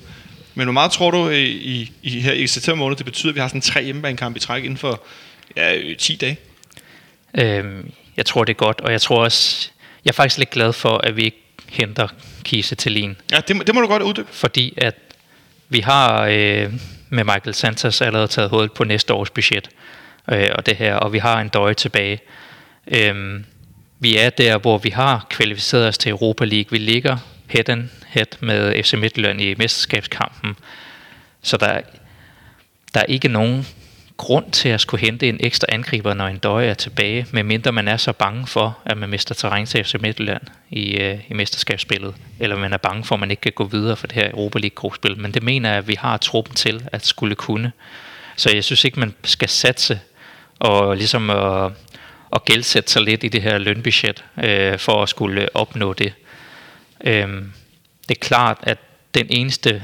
Men 0.56 0.66
hvor 0.66 0.74
meget 0.74 0.92
tror 0.92 1.12
du 1.12 1.30
i, 1.30 1.46
i, 1.52 1.92
i 2.04 2.20
her 2.20 2.34
i 2.34 2.48
september 2.48 2.78
måned, 2.84 2.98
det 2.98 3.06
betyder, 3.06 3.32
at 3.32 3.36
vi 3.36 3.40
har 3.40 3.48
sådan 3.48 3.62
tre 3.62 3.84
hjemmebanekampe 3.84 4.38
i 4.38 4.40
træk 4.40 4.64
inden 4.64 4.78
for 4.78 5.04
ja, 5.58 5.76
øh, 5.76 5.98
10 5.98 6.16
dage? 6.16 6.38
Øhm, 7.38 7.92
jeg 8.18 8.26
tror, 8.26 8.44
det 8.44 8.54
er 8.54 8.58
godt, 8.58 8.82
og 8.82 8.92
jeg 8.92 9.02
tror 9.02 9.24
også, 9.24 9.70
jeg 10.06 10.12
er 10.12 10.14
faktisk 10.14 10.38
lidt 10.38 10.50
glad 10.50 10.74
for, 10.74 10.98
at 10.98 11.16
vi 11.18 11.24
ikke 11.24 11.42
henter 11.70 12.08
Kise 12.44 12.76
til 12.76 12.92
Lin. 12.92 13.16
Ja, 13.32 13.38
det, 13.48 13.56
må- 13.56 13.64
det 13.64 13.76
må 13.76 13.82
du 13.82 13.88
godt 13.88 14.04
uddybe. 14.04 14.28
fordi 14.32 14.74
at 14.78 14.96
vi 15.70 15.80
har 15.80 16.28
øh, 16.32 16.74
med 17.10 17.24
Michael 17.24 17.54
Santos 17.54 18.02
allerede 18.02 18.28
taget 18.28 18.50
hul 18.50 18.70
på 18.70 18.84
næste 18.84 19.14
års 19.14 19.30
budget, 19.30 19.70
øh, 20.32 20.50
og 20.56 20.66
det 20.66 20.76
her, 20.76 20.96
og 20.96 21.14
vi 21.14 21.18
har 21.18 21.42
en 21.42 21.50
døje 21.50 21.74
tilbage. 21.74 22.20
Øh, 22.88 23.44
vi 24.00 24.18
er 24.18 24.30
der, 24.30 24.58
hvor 24.58 24.78
vi 24.78 24.90
har 24.90 25.26
kvalificeret 25.30 25.88
os 25.88 25.98
til 25.98 26.10
Europa 26.10 26.46
League. 26.46 26.72
Vi 26.72 26.78
ligger 26.78 27.18
head 27.48 27.70
and 27.70 27.90
head 28.08 28.26
med 28.40 28.84
FC 28.84 28.94
Midtjylland 28.94 29.42
i 29.42 29.56
mesterskabskampen, 29.58 30.56
så 31.42 31.58
der, 31.58 31.82
der 32.94 33.00
er 33.00 33.06
ikke 33.06 33.28
nogen 33.28 33.68
grund 34.18 34.52
til 34.52 34.70
at 34.70 34.82
skulle 34.82 35.02
hente 35.02 35.30
en 35.30 35.38
ekstra 35.40 35.68
angriber, 35.70 36.14
når 36.14 36.28
en 36.28 36.38
døje 36.38 36.68
er 36.68 36.74
tilbage, 36.74 37.28
medmindre 37.32 37.72
man 37.72 37.88
er 37.88 37.98
så 37.98 38.14
bange 38.14 38.48
for, 38.48 38.78
at 38.86 38.98
man 38.98 39.10
mister 39.10 39.36
terræn 39.36 39.66
til 39.66 39.84
FC 39.84 39.96
Midtjylland 40.00 40.42
i, 40.70 40.98
øh, 40.98 41.20
i 41.30 41.34
mesterskabsspillet, 41.34 42.16
eller 42.40 42.58
man 42.58 42.74
er 42.74 42.78
bange 42.78 43.04
for, 43.04 43.16
at 43.16 43.20
man 43.20 43.32
ikke 43.32 43.42
kan 43.42 43.52
gå 43.56 43.64
videre 43.64 43.96
for 43.96 44.08
det 44.08 44.16
her 44.16 44.32
Europa 44.32 44.60
League-gruppespil. 44.60 45.20
Men 45.20 45.34
det 45.34 45.44
mener 45.44 45.70
jeg, 45.70 45.78
at 45.78 45.88
vi 45.88 45.96
har 46.00 46.18
truppen 46.18 46.56
til 46.56 46.84
at 46.92 47.06
skulle 47.06 47.36
kunne. 47.36 47.72
Så 48.36 48.52
jeg 48.54 48.64
synes 48.64 48.84
ikke, 48.86 49.00
man 49.00 49.16
skal 49.24 49.50
satse 49.50 50.00
og 50.60 50.98
ligesom 50.98 51.30
at, 51.30 51.72
at 52.36 52.46
gældsætte 52.46 52.92
sig 52.92 53.02
lidt 53.02 53.24
i 53.24 53.28
det 53.28 53.42
her 53.42 53.58
lønbudget, 53.58 54.24
øh, 54.44 54.80
for 54.80 55.04
at 55.04 55.10
skulle 55.10 55.56
opnå 55.56 55.94
det. 55.94 56.14
Øh, 57.04 57.28
det 58.08 58.18
er 58.18 58.22
klart, 58.22 58.58
at 58.64 58.78
den 59.14 59.28
eneste, 59.30 59.82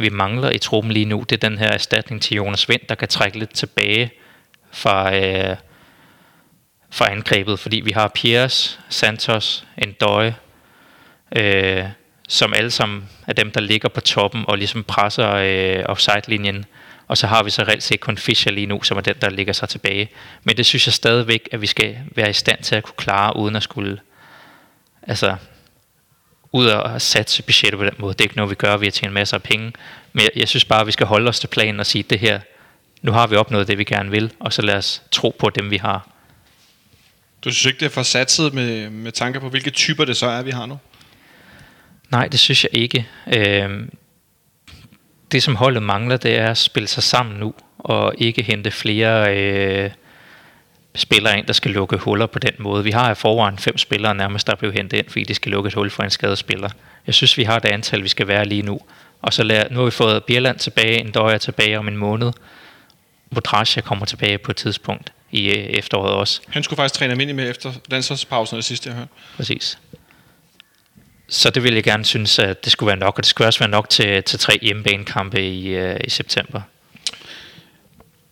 vi 0.00 0.08
mangler 0.08 0.50
i 0.50 0.58
truppen 0.58 0.92
lige 0.92 1.04
nu, 1.04 1.24
det 1.28 1.44
er 1.44 1.48
den 1.48 1.58
her 1.58 1.68
erstatning 1.68 2.22
til 2.22 2.36
Jonas 2.36 2.68
Vind, 2.68 2.80
der 2.88 2.94
kan 2.94 3.08
trække 3.08 3.38
lidt 3.38 3.54
tilbage 3.54 4.10
fra, 4.72 5.16
øh, 5.16 5.56
fra 6.90 7.10
angrebet, 7.10 7.58
fordi 7.58 7.80
vi 7.80 7.90
har 7.90 8.08
Piers, 8.08 8.80
Santos, 8.88 9.66
Endoy, 9.78 10.30
øh, 11.36 11.84
som 12.28 12.54
alle 12.54 12.70
sammen 12.70 13.08
er 13.26 13.32
dem, 13.32 13.50
der 13.50 13.60
ligger 13.60 13.88
på 13.88 14.00
toppen 14.00 14.44
og 14.48 14.58
ligesom 14.58 14.84
presser 14.84 15.34
øh, 15.34 15.84
offside-linjen. 15.84 16.64
Og 17.08 17.18
så 17.18 17.26
har 17.26 17.42
vi 17.42 17.50
så 17.50 17.62
reelt 17.62 17.82
set 17.82 18.00
kun 18.00 18.18
Fischer 18.18 18.52
lige 18.52 18.66
nu, 18.66 18.82
som 18.82 18.96
er 18.96 19.00
den, 19.00 19.14
der 19.20 19.30
ligger 19.30 19.52
sig 19.52 19.68
tilbage. 19.68 20.08
Men 20.44 20.56
det 20.56 20.66
synes 20.66 20.86
jeg 20.86 20.92
stadigvæk, 20.92 21.48
at 21.52 21.60
vi 21.60 21.66
skal 21.66 21.98
være 22.14 22.30
i 22.30 22.32
stand 22.32 22.62
til 22.62 22.74
at 22.76 22.82
kunne 22.82 22.94
klare, 22.96 23.36
uden 23.36 23.56
at 23.56 23.62
skulle 23.62 23.98
altså, 25.02 25.36
ud 26.52 26.66
og 26.66 27.02
satse 27.02 27.42
budgettet 27.42 27.78
på 27.78 27.84
den 27.84 27.94
måde. 27.98 28.12
Det 28.12 28.20
er 28.20 28.24
ikke 28.24 28.36
noget, 28.36 28.50
vi 28.50 28.54
gør 28.54 28.76
ved 28.76 28.86
at 28.86 28.92
tjene 28.92 29.14
masser 29.14 29.36
af 29.36 29.42
penge. 29.42 29.72
Men 30.12 30.22
jeg, 30.22 30.30
jeg 30.36 30.48
synes 30.48 30.64
bare, 30.64 30.80
at 30.80 30.86
vi 30.86 30.92
skal 30.92 31.06
holde 31.06 31.28
os 31.28 31.40
til 31.40 31.46
planen 31.46 31.80
og 31.80 31.86
sige, 31.86 32.04
at 32.04 32.10
det 32.10 32.18
her, 32.18 32.40
nu 33.02 33.12
har 33.12 33.26
vi 33.26 33.36
opnået 33.36 33.68
det, 33.68 33.78
vi 33.78 33.84
gerne 33.84 34.10
vil, 34.10 34.32
og 34.40 34.52
så 34.52 34.62
lad 34.62 34.74
os 34.74 35.02
tro 35.10 35.36
på 35.38 35.50
dem, 35.50 35.70
vi 35.70 35.76
har. 35.76 36.08
Du 37.44 37.50
synes 37.50 37.66
ikke, 37.66 37.80
det 37.80 37.86
er 37.86 37.90
for 37.90 38.02
satset 38.02 38.54
med, 38.54 38.90
med 38.90 39.12
tanker 39.12 39.40
på, 39.40 39.48
hvilke 39.48 39.70
typer 39.70 40.04
det 40.04 40.16
så 40.16 40.26
er, 40.26 40.42
vi 40.42 40.50
har 40.50 40.66
nu? 40.66 40.78
Nej, 42.10 42.28
det 42.28 42.40
synes 42.40 42.64
jeg 42.64 42.70
ikke. 42.74 43.08
Øh, 43.26 43.86
det, 45.32 45.42
som 45.42 45.56
holdet 45.56 45.82
mangler, 45.82 46.16
det 46.16 46.38
er 46.38 46.50
at 46.50 46.58
spille 46.58 46.88
sig 46.88 47.02
sammen 47.02 47.36
nu, 47.36 47.54
og 47.78 48.14
ikke 48.18 48.42
hente 48.42 48.70
flere 48.70 49.36
øh, 49.36 49.90
spillere 50.94 51.38
ind, 51.38 51.46
der 51.46 51.52
skal 51.52 51.70
lukke 51.70 51.96
huller 51.96 52.26
på 52.26 52.38
den 52.38 52.52
måde. 52.58 52.84
Vi 52.84 52.90
har 52.90 53.10
i 53.10 53.14
forvejen 53.14 53.58
fem 53.58 53.78
spillere 53.78 54.14
nærmest, 54.14 54.46
der 54.46 54.54
blev 54.54 54.72
hentet 54.72 54.98
ind, 54.98 55.08
fordi 55.08 55.24
de 55.24 55.34
skal 55.34 55.52
lukke 55.52 55.68
et 55.68 55.74
hul 55.74 55.90
for 55.90 56.02
en 56.02 56.10
skadet 56.10 56.38
spiller. 56.38 56.68
Jeg 57.06 57.14
synes, 57.14 57.38
vi 57.38 57.42
har 57.42 57.58
det 57.58 57.68
antal, 57.68 58.02
vi 58.02 58.08
skal 58.08 58.28
være 58.28 58.44
lige 58.44 58.62
nu. 58.62 58.80
Og 59.22 59.32
så 59.32 59.42
lad, 59.42 59.70
nu 59.70 59.78
har 59.78 59.84
vi 59.84 59.90
fået 59.90 60.24
Bierland 60.24 60.58
tilbage, 60.58 61.00
en 61.00 61.10
døjer 61.10 61.38
tilbage 61.38 61.78
om 61.78 61.88
en 61.88 61.96
måned. 61.96 62.32
Modrasja 63.30 63.80
kommer 63.80 64.06
tilbage 64.06 64.38
på 64.38 64.50
et 64.50 64.56
tidspunkt 64.56 65.12
i 65.30 65.48
øh, 65.48 65.54
efteråret 65.54 66.14
også. 66.14 66.40
Han 66.48 66.62
skulle 66.62 66.76
faktisk 66.76 66.94
træne 66.94 67.10
almindelig 67.10 67.36
med 67.36 67.50
efter 67.50 67.72
landsholdspausen, 67.90 68.56
det 68.56 68.64
sidste 68.64 68.88
jeg 68.88 68.96
hørte. 68.96 69.10
Præcis. 69.36 69.78
Så 71.28 71.50
det 71.50 71.62
vil 71.62 71.74
jeg 71.74 71.84
gerne 71.84 72.04
synes, 72.04 72.38
at 72.38 72.64
det 72.64 72.72
skulle 72.72 72.88
være 72.88 72.96
nok, 72.96 73.18
og 73.18 73.24
det 73.24 73.26
skulle 73.26 73.48
også 73.48 73.58
være 73.58 73.70
nok 73.70 73.88
til, 73.88 74.22
til 74.22 74.38
tre 74.38 74.58
hjemmebanekampe 74.62 75.48
i, 75.48 75.68
øh, 75.68 76.00
i 76.04 76.10
september. 76.10 76.60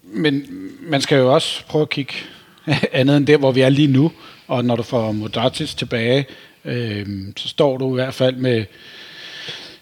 Men 0.03 0.47
man 0.81 1.01
skal 1.01 1.19
jo 1.19 1.35
også 1.35 1.65
prøve 1.65 1.83
at 1.83 1.91
kigge 1.91 2.15
andet 2.93 3.17
end 3.17 3.27
der, 3.27 3.37
hvor 3.37 3.53
vi 3.53 3.61
er 3.61 3.69
lige 3.69 3.89
nu. 3.89 4.13
Og 4.49 4.65
når 4.65 4.77
du 4.77 4.83
får 4.83 5.13
Modratis 5.13 5.75
tilbage, 5.75 6.27
øh, 6.65 7.07
så 7.37 7.49
står 7.49 7.77
du 7.77 7.91
i 7.91 7.95
hvert 7.95 8.15
fald 8.15 8.37
med 8.37 8.65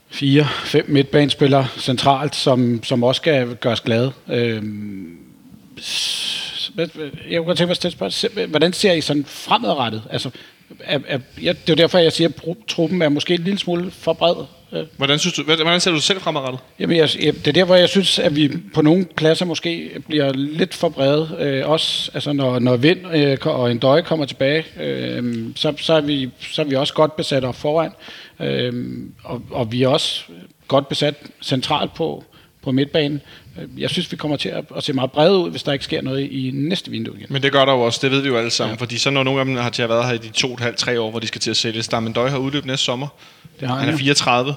fire, 0.09 0.47
fem 0.65 0.85
midtbanespillere 0.89 1.67
centralt, 1.79 2.37
som, 2.37 2.85
som 2.85 3.05
også 3.05 3.19
skal 3.19 3.57
gøres 3.57 3.81
glade. 3.81 4.13
Øh, 4.29 4.63
jeg 7.31 7.43
kunne 7.43 7.57
tænke 7.57 7.67
mig 7.67 8.01
at 8.01 8.13
stille 8.13 8.47
hvordan 8.47 8.73
ser 8.73 8.93
I 8.93 9.01
sådan 9.01 9.25
fremadrettet? 9.25 10.03
Altså, 10.11 10.31
er, 10.81 10.99
er, 11.07 11.19
ja, 11.43 11.53
det 11.53 11.73
er 11.73 11.77
derfor, 11.77 11.99
jeg 11.99 12.13
siger, 12.13 12.29
at 12.29 12.57
truppen 12.69 13.03
er 13.03 13.09
måske 13.09 13.35
en 13.35 13.43
lille 13.43 13.59
smule 13.59 13.91
for 13.91 14.13
bred. 14.13 14.45
Hvordan, 14.97 15.19
synes 15.19 15.35
du, 15.35 15.43
hvordan 15.43 15.81
ser 15.81 15.91
du 15.91 16.01
selv 16.01 16.21
fremadrettet? 16.21 16.61
Jamen, 16.79 16.97
jeg, 16.97 17.09
det 17.15 17.47
er 17.47 17.53
der, 17.53 17.65
hvor 17.65 17.75
jeg 17.75 17.89
synes, 17.89 18.19
at 18.19 18.37
vi 18.37 18.51
på 18.75 18.83
nogle 18.83 19.05
pladser 19.17 19.45
måske 19.45 19.91
bliver 20.09 20.33
lidt 20.33 20.75
for 20.75 20.89
brede. 20.89 21.37
Øh, 21.41 21.69
også 21.69 22.11
altså 22.15 22.33
når, 22.33 22.59
når 22.59 22.77
Vind 22.77 23.15
øh, 23.15 23.39
og 23.45 23.71
en 23.71 23.79
døje 23.79 24.03
kommer 24.03 24.27
tilbage, 24.27 24.65
øh, 24.81 25.47
så, 25.57 25.75
så, 25.79 25.95
er 25.95 26.01
vi, 26.01 26.31
så 26.41 26.63
er 26.63 26.67
vi 26.67 26.75
også 26.75 26.95
godt 26.95 27.17
besat 27.17 27.45
op 27.45 27.55
foran. 27.55 27.91
Øh, 28.41 28.73
og, 29.25 29.43
og 29.51 29.73
vi 29.73 29.83
er 29.83 29.89
også 29.89 30.23
godt 30.69 30.89
besat 30.89 31.15
centralt 31.43 31.95
på, 31.95 32.25
på 32.63 32.73
midtbanen. 32.73 33.21
Jeg 33.79 33.91
synes, 33.91 34.13
vi 34.13 34.17
kommer 34.17 34.37
til 34.37 34.49
at, 34.49 34.65
at 34.77 34.85
se 34.85 34.93
meget 34.93 35.13
brede 35.13 35.39
ud, 35.39 35.51
hvis 35.51 35.63
der 35.63 35.73
ikke 35.73 35.85
sker 35.85 36.03
noget 36.03 36.33
i 36.33 36.51
næste 36.55 36.91
vindue 36.91 37.17
igen. 37.17 37.27
Men 37.31 37.43
det 37.43 37.53
gør 37.53 37.65
der 37.65 37.73
jo 37.73 37.81
også, 37.81 37.99
det 38.03 38.11
ved 38.11 38.21
vi 38.21 38.29
jo 38.29 38.37
alle 38.37 38.51
sammen. 38.51 38.77
Ja. 38.77 38.83
Fordi 38.83 38.99
så 38.99 39.11
når 39.11 39.23
nogle 39.23 39.41
af 39.41 39.47
dem 39.47 39.57
har 39.57 39.71
til 39.71 39.83
at 39.83 39.89
være 39.89 40.07
her 40.07 40.13
i 40.13 40.19
de 40.19 40.29
to, 40.29 40.57
halv, 40.57 40.75
tre 40.77 41.01
år, 41.01 41.11
hvor 41.11 41.21
de 41.21 41.27
skal 41.27 41.41
til 41.41 41.51
at 41.51 41.57
sælges. 41.57 41.89
Døj 41.89 42.29
har 42.29 42.39
udløbet 42.39 42.67
næste 42.67 42.85
sommer. 42.85 43.09
Det 43.61 43.69
har 43.69 43.77
han, 43.77 43.85
han 43.85 43.95
er 43.95 43.99
34. 43.99 44.55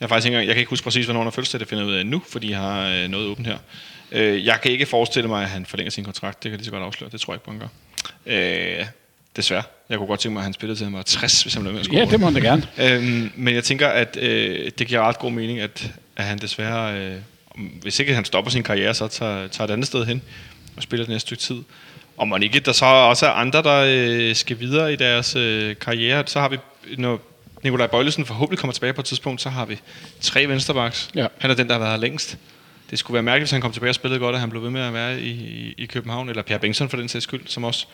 Jeg, 0.00 0.04
er 0.04 0.08
faktisk 0.08 0.26
ikke, 0.26 0.38
jeg 0.38 0.46
kan 0.46 0.56
ikke 0.56 0.70
huske 0.70 0.84
præcis, 0.84 1.04
hvornår 1.04 1.20
han 1.20 1.26
har 1.26 1.30
fødselsdag, 1.30 1.60
det 1.60 1.68
finder 1.68 1.84
ud 1.84 1.92
af 1.92 2.06
nu, 2.06 2.22
fordi 2.28 2.50
jeg 2.50 2.58
har 2.58 2.88
øh, 2.88 3.08
noget 3.08 3.26
åbent 3.26 3.46
her. 3.46 3.58
Øh, 4.12 4.46
jeg 4.46 4.60
kan 4.60 4.70
ikke 4.70 4.86
forestille 4.86 5.28
mig, 5.28 5.42
at 5.42 5.48
han 5.48 5.66
forlænger 5.66 5.90
sin 5.90 6.04
kontrakt. 6.04 6.42
Det 6.42 6.50
kan 6.50 6.58
lige 6.58 6.64
så 6.64 6.70
godt 6.70 6.82
afsløre. 6.82 7.10
Det 7.10 7.20
tror 7.20 7.32
jeg 7.32 7.36
ikke 7.36 7.44
på, 7.44 7.50
han 7.50 7.60
gør. 7.60 8.80
Øh, 8.80 8.86
desværre. 9.36 9.62
Jeg 9.88 9.98
kunne 9.98 10.06
godt 10.06 10.20
tænke 10.20 10.32
mig, 10.32 10.40
at 10.40 10.44
han 10.44 10.52
spillede 10.52 10.78
til 10.78 10.84
han 10.84 10.94
var 10.94 11.02
60, 11.02 11.42
hvis 11.42 11.54
han 11.54 11.62
blev 11.62 11.74
med 11.74 11.80
at 11.80 11.92
Ja, 11.92 12.04
det 12.04 12.20
må 12.20 12.26
han 12.26 12.34
da 12.34 12.40
gerne. 12.40 12.66
Øhm, 12.94 13.32
men 13.36 13.54
jeg 13.54 13.64
tænker, 13.64 13.88
at 13.88 14.16
øh, 14.20 14.70
det 14.78 14.86
giver 14.86 15.00
ret 15.00 15.18
god 15.18 15.30
mening, 15.30 15.60
at, 15.60 15.90
at 16.16 16.24
han 16.24 16.38
desværre 16.38 16.98
øh, 17.00 17.16
hvis 17.82 18.00
ikke 18.00 18.14
han 18.14 18.24
stopper 18.24 18.50
sin 18.50 18.62
karriere, 18.62 18.94
så 18.94 19.08
tager, 19.08 19.48
tager 19.48 19.68
et 19.68 19.72
andet 19.72 19.86
sted 19.86 20.06
hen 20.06 20.22
og 20.76 20.82
spiller 20.82 21.04
det 21.04 21.12
næste 21.12 21.26
stykke 21.26 21.42
tid. 21.42 21.62
Og 22.16 22.28
man 22.28 22.42
ikke, 22.42 22.60
der 22.60 22.72
så 22.72 22.84
også 22.84 23.26
er 23.26 23.30
andre, 23.30 23.62
der 23.62 23.84
øh, 23.88 24.34
skal 24.34 24.60
videre 24.60 24.92
i 24.92 24.96
deres 24.96 25.36
øh, 25.36 25.76
karriere, 25.80 26.24
så 26.26 26.40
har 26.40 26.48
vi, 26.48 26.56
når 26.98 27.20
Nikolaj 27.62 27.86
Bøjlesen 27.86 28.26
forhåbentlig 28.26 28.58
kommer 28.58 28.72
tilbage 28.72 28.92
på 28.92 29.00
et 29.00 29.04
tidspunkt, 29.04 29.40
så 29.40 29.48
har 29.48 29.64
vi 29.64 29.78
tre 30.20 30.48
vensterbacks. 30.48 31.10
Ja. 31.14 31.26
Han 31.38 31.50
er 31.50 31.54
den, 31.54 31.66
der 31.66 31.72
har 31.72 31.78
været 31.78 31.92
her 31.92 31.98
længst. 31.98 32.38
Det 32.90 32.98
skulle 32.98 33.14
være 33.14 33.22
mærkeligt, 33.22 33.42
hvis 33.42 33.50
han 33.50 33.60
kom 33.60 33.72
tilbage 33.72 33.90
og 33.90 33.94
spillede 33.94 34.20
godt, 34.20 34.34
at 34.34 34.40
han 34.40 34.50
blev 34.50 34.62
ved 34.62 34.70
med 34.70 34.80
at 34.80 34.92
være 34.92 35.20
i, 35.20 35.30
i, 35.30 35.74
i 35.78 35.86
København, 35.86 36.28
eller 36.28 36.42
Per 36.42 36.58
Bengtsson 36.58 36.88
for 36.88 36.96
den 36.96 37.08
sags 37.08 37.22
skyld, 37.22 37.46
som 37.46 37.64
også 37.64 37.86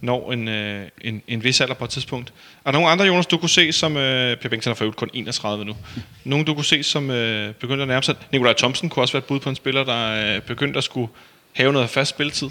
når 0.00 0.32
en, 0.32 0.48
øh, 0.48 0.86
en, 1.00 1.22
en 1.28 1.44
vis 1.44 1.60
alder 1.60 1.74
på 1.74 1.84
et 1.84 1.90
tidspunkt. 1.90 2.32
Er 2.64 2.70
der 2.70 2.78
nogle 2.78 2.88
andre, 2.88 3.04
Jonas, 3.04 3.26
du 3.26 3.36
kunne 3.36 3.48
se, 3.50 3.72
som... 3.72 3.96
Øh, 3.96 4.36
Per 4.36 4.48
Bengtsson 4.48 4.70
er 4.70 4.74
for 4.74 4.90
kun 4.90 5.10
31 5.14 5.64
nu. 5.64 5.76
Nogle, 6.24 6.44
du 6.44 6.54
kunne 6.54 6.64
se, 6.64 6.82
som 6.82 7.10
øh, 7.10 7.54
begyndte 7.54 7.82
at 7.82 7.88
nærme 7.88 8.02
sig... 8.02 8.14
Nikolaj 8.32 8.52
Thomsen 8.52 8.88
kunne 8.88 9.02
også 9.02 9.12
være 9.12 9.18
et 9.18 9.24
bud 9.24 9.40
på 9.40 9.48
en 9.50 9.56
spiller, 9.56 9.84
der 9.84 10.34
øh, 10.36 10.42
begyndte 10.42 10.78
at 10.78 10.84
skulle 10.84 11.08
have 11.52 11.72
noget 11.72 11.90
fast 11.90 12.10
spilletid. 12.10 12.48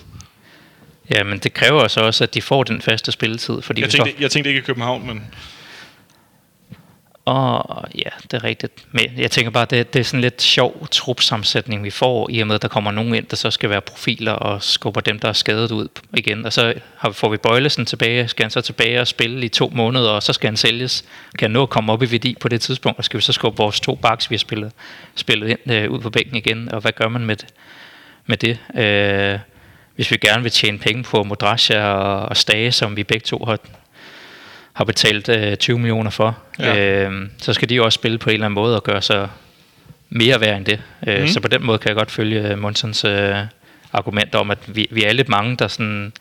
Ja, 1.09 1.23
men 1.23 1.39
det 1.39 1.53
kræver 1.53 1.87
så 1.87 1.99
også, 1.99 2.23
at 2.23 2.33
de 2.33 2.41
får 2.41 2.63
den 2.63 2.81
faste 2.81 3.11
spilletid. 3.11 3.61
Fordi 3.61 3.81
jeg, 3.81 3.89
tænkte, 3.89 4.13
jeg 4.19 4.31
tænkte 4.31 4.49
ikke 4.49 4.59
i 4.59 4.63
København, 4.63 5.07
men... 5.07 5.23
Og 7.25 7.85
ja, 7.95 8.09
det 8.23 8.33
er 8.33 8.43
rigtigt. 8.43 8.85
Men 8.91 9.05
jeg 9.17 9.31
tænker 9.31 9.51
bare, 9.51 9.65
det, 9.69 9.93
det 9.93 9.99
er 9.99 10.03
sådan 10.03 10.21
lidt 10.21 10.41
sjov 10.41 10.87
trupsammensætning, 10.91 11.83
vi 11.83 11.89
får, 11.89 12.29
i 12.29 12.39
og 12.39 12.47
med, 12.47 12.55
at 12.55 12.61
der 12.61 12.67
kommer 12.67 12.91
nogen 12.91 13.15
ind, 13.15 13.25
der 13.25 13.35
så 13.35 13.51
skal 13.51 13.69
være 13.69 13.81
profiler 13.81 14.31
og 14.31 14.63
skubber 14.63 15.01
dem, 15.01 15.19
der 15.19 15.27
er 15.29 15.33
skadet 15.33 15.71
ud 15.71 15.87
igen. 16.13 16.45
Og 16.45 16.53
så 16.53 16.73
har, 16.97 17.11
får 17.11 17.29
vi 17.29 17.37
Bøjlesen 17.37 17.85
tilbage, 17.85 18.27
skal 18.27 18.43
han 18.43 18.51
så 18.51 18.61
tilbage 18.61 19.01
og 19.01 19.07
spille 19.07 19.45
i 19.45 19.49
to 19.49 19.71
måneder, 19.75 20.09
og 20.09 20.23
så 20.23 20.33
skal 20.33 20.47
han 20.47 20.57
sælges. 20.57 21.05
Kan 21.39 21.45
han 21.45 21.51
nå 21.51 21.63
at 21.63 21.69
komme 21.69 21.93
op 21.93 22.03
i 22.03 22.11
værdi 22.11 22.35
på 22.39 22.47
det 22.47 22.61
tidspunkt, 22.61 22.97
og 22.97 23.03
skal 23.03 23.17
vi 23.17 23.21
så 23.21 23.33
skubbe 23.33 23.57
vores 23.57 23.79
to 23.79 23.95
baks, 23.95 24.29
vi 24.29 24.35
har 24.35 24.39
spillet, 24.39 24.71
spillet 25.15 25.49
ind 25.49 25.71
øh, 25.71 25.91
ud 25.91 25.99
på 25.99 26.09
bænken 26.09 26.35
igen, 26.35 26.71
og 26.71 26.81
hvad 26.81 26.91
gør 26.91 27.07
man 27.07 27.25
med 27.25 27.35
det? 27.35 27.47
Med 28.25 28.37
det? 28.37 28.59
Øh, 28.75 29.39
hvis 29.95 30.11
vi 30.11 30.17
gerne 30.17 30.43
vil 30.43 30.51
tjene 30.51 30.77
penge 30.77 31.03
på 31.03 31.23
Modrasja 31.23 31.83
og, 31.83 32.29
og 32.29 32.37
Stage, 32.37 32.71
som 32.71 32.95
vi 32.95 33.03
begge 33.03 33.25
to 33.25 33.45
har 33.45 33.59
har 34.75 34.83
betalt 34.83 35.29
øh, 35.29 35.57
20 35.57 35.79
millioner 35.79 36.09
for, 36.09 36.37
ja. 36.59 37.05
øh, 37.05 37.29
så 37.37 37.53
skal 37.53 37.69
de 37.69 37.75
jo 37.75 37.85
også 37.85 37.95
spille 37.95 38.17
på 38.17 38.29
en 38.29 38.33
eller 38.33 38.45
anden 38.45 38.55
måde 38.55 38.75
og 38.75 38.83
gøre 38.83 39.01
sig 39.01 39.29
mere 40.09 40.41
værd 40.41 40.57
end 40.57 40.65
det. 40.65 40.81
Øh, 41.07 41.21
mm. 41.21 41.27
Så 41.27 41.39
på 41.39 41.47
den 41.47 41.63
måde 41.63 41.77
kan 41.77 41.89
jeg 41.89 41.95
godt 41.95 42.11
følge 42.11 42.49
øh, 42.49 42.59
Monsons 42.59 43.05
øh, 43.05 43.35
argument 43.93 44.35
om, 44.35 44.51
at 44.51 44.57
vi, 44.67 44.87
vi 44.91 45.03
er 45.03 45.13
lidt 45.13 45.29
mange, 45.29 45.57
der 45.57 45.67
sådan 45.67 46.13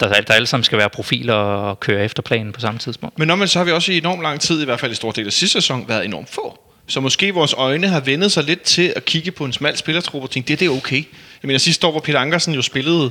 der, 0.00 0.20
der 0.20 0.34
alle 0.34 0.46
sammen 0.46 0.64
skal 0.64 0.78
være 0.78 0.90
profiler 0.90 1.34
og 1.34 1.80
køre 1.80 2.04
efter 2.04 2.22
planen 2.22 2.52
på 2.52 2.60
samme 2.60 2.78
tidspunkt. 2.78 3.18
Men 3.18 3.28
når 3.28 3.36
man 3.36 3.48
så 3.48 3.58
har 3.58 3.64
vi 3.64 3.70
også 3.72 3.92
i 3.92 3.98
enormt 3.98 4.22
lang 4.22 4.40
tid, 4.40 4.62
i 4.62 4.64
hvert 4.64 4.80
fald 4.80 4.92
i 4.92 4.94
stor 4.94 5.10
del 5.10 5.26
af 5.26 5.32
sidste 5.32 5.52
sæson, 5.52 5.88
været 5.88 6.04
enormt 6.04 6.30
få. 6.30 6.58
Så 6.86 7.00
måske 7.00 7.34
vores 7.34 7.52
øjne 7.52 7.88
har 7.88 8.00
vendet 8.00 8.32
sig 8.32 8.44
lidt 8.44 8.62
til 8.62 8.92
at 8.96 9.04
kigge 9.04 9.30
på 9.30 9.44
en 9.44 9.52
smal 9.52 9.76
spillertrup 9.76 10.22
og 10.22 10.30
tænke, 10.30 10.48
det, 10.48 10.60
det 10.60 10.66
er 10.66 10.70
okay. 10.70 10.96
Jeg 11.42 11.48
mener, 11.48 11.58
sidste 11.58 11.86
år, 11.86 11.90
hvor 11.90 12.00
Peter 12.00 12.18
Ankersen 12.18 12.54
jo 12.54 12.62
spillede 12.62 13.10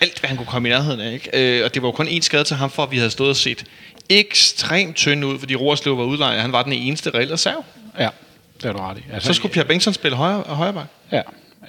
alt, 0.00 0.20
hvad 0.20 0.28
han 0.28 0.36
kunne 0.36 0.46
komme 0.46 0.68
i 0.68 0.72
nærheden 0.72 1.00
af. 1.00 1.12
Ikke? 1.12 1.58
Øh, 1.58 1.64
og 1.64 1.74
det 1.74 1.82
var 1.82 1.88
jo 1.88 1.92
kun 1.92 2.08
én 2.08 2.20
skade 2.20 2.44
til 2.44 2.56
ham, 2.56 2.70
for 2.70 2.82
at 2.82 2.90
vi 2.90 2.96
havde 2.96 3.10
stået 3.10 3.30
og 3.30 3.36
set 3.36 3.64
ekstremt 4.08 4.96
tynd 4.96 5.24
ud, 5.24 5.38
fordi 5.38 5.54
Roerslev 5.54 5.98
var 5.98 6.04
udlejet. 6.04 6.40
Han 6.40 6.52
var 6.52 6.62
den 6.62 6.72
eneste 6.72 7.10
reelle 7.10 7.32
reserve. 7.32 7.62
Ja, 7.98 8.08
det 8.56 8.64
er 8.64 8.72
du 8.72 8.78
ret 8.78 8.98
i. 8.98 9.00
Altså, 9.12 9.26
så 9.26 9.32
skulle 9.34 9.52
Pierre 9.52 9.68
Bengtsson 9.68 9.94
spille 9.94 10.16
højre, 10.16 10.42
højre 10.46 10.72
bak. 10.72 10.86
Ja. 11.12 11.22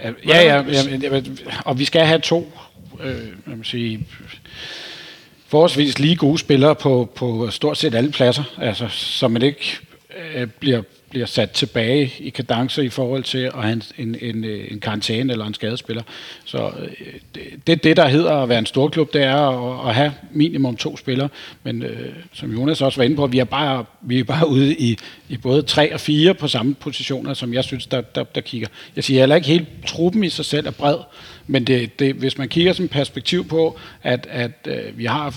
Ja, 0.03 0.11
ja, 0.27 0.61
ja, 0.61 0.81
ja, 1.01 1.09
og 1.65 1.79
vi 1.79 1.85
skal 1.85 2.05
have 2.05 2.19
to, 2.19 2.51
øh, 3.03 3.15
man 3.45 3.63
sige, 3.63 4.07
forholdsvis 5.47 5.99
lige 5.99 6.15
gode 6.15 6.37
spillere 6.37 6.75
på, 6.75 7.11
på 7.15 7.49
stort 7.51 7.77
set 7.77 7.95
alle 7.95 8.11
pladser, 8.11 8.43
altså, 8.61 8.87
så 8.87 9.27
man 9.27 9.41
ikke 9.41 9.79
øh, 10.15 10.47
bliver 10.47 10.81
bliver 11.15 11.25
sat 11.25 11.51
tilbage 11.51 12.13
i 12.19 12.29
kadence 12.29 12.85
i 12.85 12.89
forhold 12.89 13.23
til 13.23 13.37
at 13.37 13.63
have 13.63 13.73
en, 13.73 13.83
en, 13.97 14.15
en, 14.21 14.43
øh, 14.43 14.79
karantæne 14.81 15.31
eller 15.33 15.45
en 15.45 15.53
skadespiller. 15.53 16.03
Så 16.45 16.71
øh, 16.79 16.87
det, 17.35 17.43
det, 17.67 17.83
det, 17.83 17.97
der 17.97 18.07
hedder 18.07 18.31
at 18.31 18.49
være 18.49 18.59
en 18.59 18.65
stor 18.65 18.87
klub, 18.87 19.13
det 19.13 19.23
er 19.23 19.35
at, 19.35 19.89
at 19.89 19.95
have 19.95 20.13
minimum 20.31 20.77
to 20.77 20.97
spillere. 20.97 21.29
Men 21.63 21.83
øh, 21.83 22.13
som 22.33 22.51
Jonas 22.51 22.81
også 22.81 22.99
var 22.99 23.03
inde 23.03 23.15
på, 23.15 23.27
vi 23.27 23.39
er 23.39 23.43
bare, 23.43 23.85
vi 24.01 24.19
er 24.19 24.23
bare 24.23 24.47
ude 24.47 24.75
i, 24.75 24.97
i 25.29 25.37
både 25.37 25.61
tre 25.61 25.93
og 25.93 25.99
fire 25.99 26.33
på 26.33 26.47
samme 26.47 26.73
positioner, 26.73 27.33
som 27.33 27.53
jeg 27.53 27.63
synes, 27.63 27.87
der, 27.87 28.01
der, 28.01 28.23
der 28.23 28.41
kigger. 28.41 28.67
Jeg 28.95 29.03
siger 29.03 29.19
heller 29.19 29.35
ikke 29.35 29.47
helt, 29.47 29.67
truppen 29.87 30.23
i 30.23 30.29
sig 30.29 30.45
selv 30.45 30.67
er 30.67 30.71
bred, 30.71 30.97
men 31.47 31.63
det, 31.63 31.99
det, 31.99 32.15
hvis 32.15 32.37
man 32.37 32.49
kigger 32.49 32.73
som 32.73 32.87
perspektiv 32.87 33.47
på, 33.47 33.79
at, 34.03 34.27
at 34.29 34.67
øh, 34.67 34.97
vi 34.97 35.05
har 35.05 35.35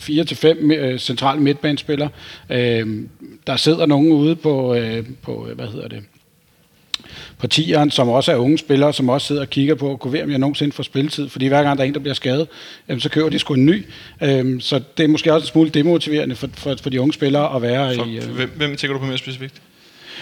fire 0.00 0.24
til 0.24 0.36
fem 0.36 0.70
øh, 0.70 0.98
centrale 0.98 1.40
midtbanespillere. 1.40 2.08
Øh, 2.50 3.04
der 3.46 3.56
sidder 3.56 3.86
nogen 3.86 4.12
ude 4.12 4.36
på, 4.36 4.74
øh, 4.74 5.04
på 5.22 5.48
hvad 5.54 5.66
hedder 5.66 5.88
det, 5.88 6.02
på 7.38 7.46
tieren, 7.46 7.90
som 7.90 8.08
også 8.08 8.32
er 8.32 8.36
unge 8.36 8.58
spillere, 8.58 8.92
som 8.92 9.08
også 9.08 9.26
sidder 9.26 9.42
og 9.42 9.50
kigger 9.50 9.74
på, 9.74 9.96
kunne 9.96 10.12
være, 10.12 10.24
om 10.24 10.30
jeg 10.30 10.38
nogensinde 10.38 10.72
får 10.72 10.82
spilletid, 10.82 11.28
fordi 11.28 11.46
hver 11.46 11.62
gang 11.62 11.78
der 11.78 11.84
er 11.84 11.88
en, 11.88 11.94
der 11.94 12.00
bliver 12.00 12.14
skadet, 12.14 12.48
så 12.98 13.08
køber 13.08 13.28
de 13.28 13.38
sgu 13.38 13.54
en 13.54 13.66
ny. 13.66 13.84
Øhm, 14.22 14.60
så 14.60 14.80
det 14.96 15.04
er 15.04 15.08
måske 15.08 15.32
også 15.32 15.44
en 15.44 15.48
smule 15.48 15.70
demotiverende 15.70 16.34
for, 16.34 16.48
for, 16.54 16.76
for 16.82 16.90
de 16.90 17.00
unge 17.00 17.12
spillere 17.12 17.56
at 17.56 17.62
være 17.62 17.94
For, 17.94 18.04
i... 18.04 18.16
Øh, 18.16 18.30
hvem, 18.30 18.50
hvem 18.56 18.76
tænker 18.76 18.94
du 18.94 19.00
på 19.00 19.06
mere 19.06 19.18
specifikt? 19.18 19.62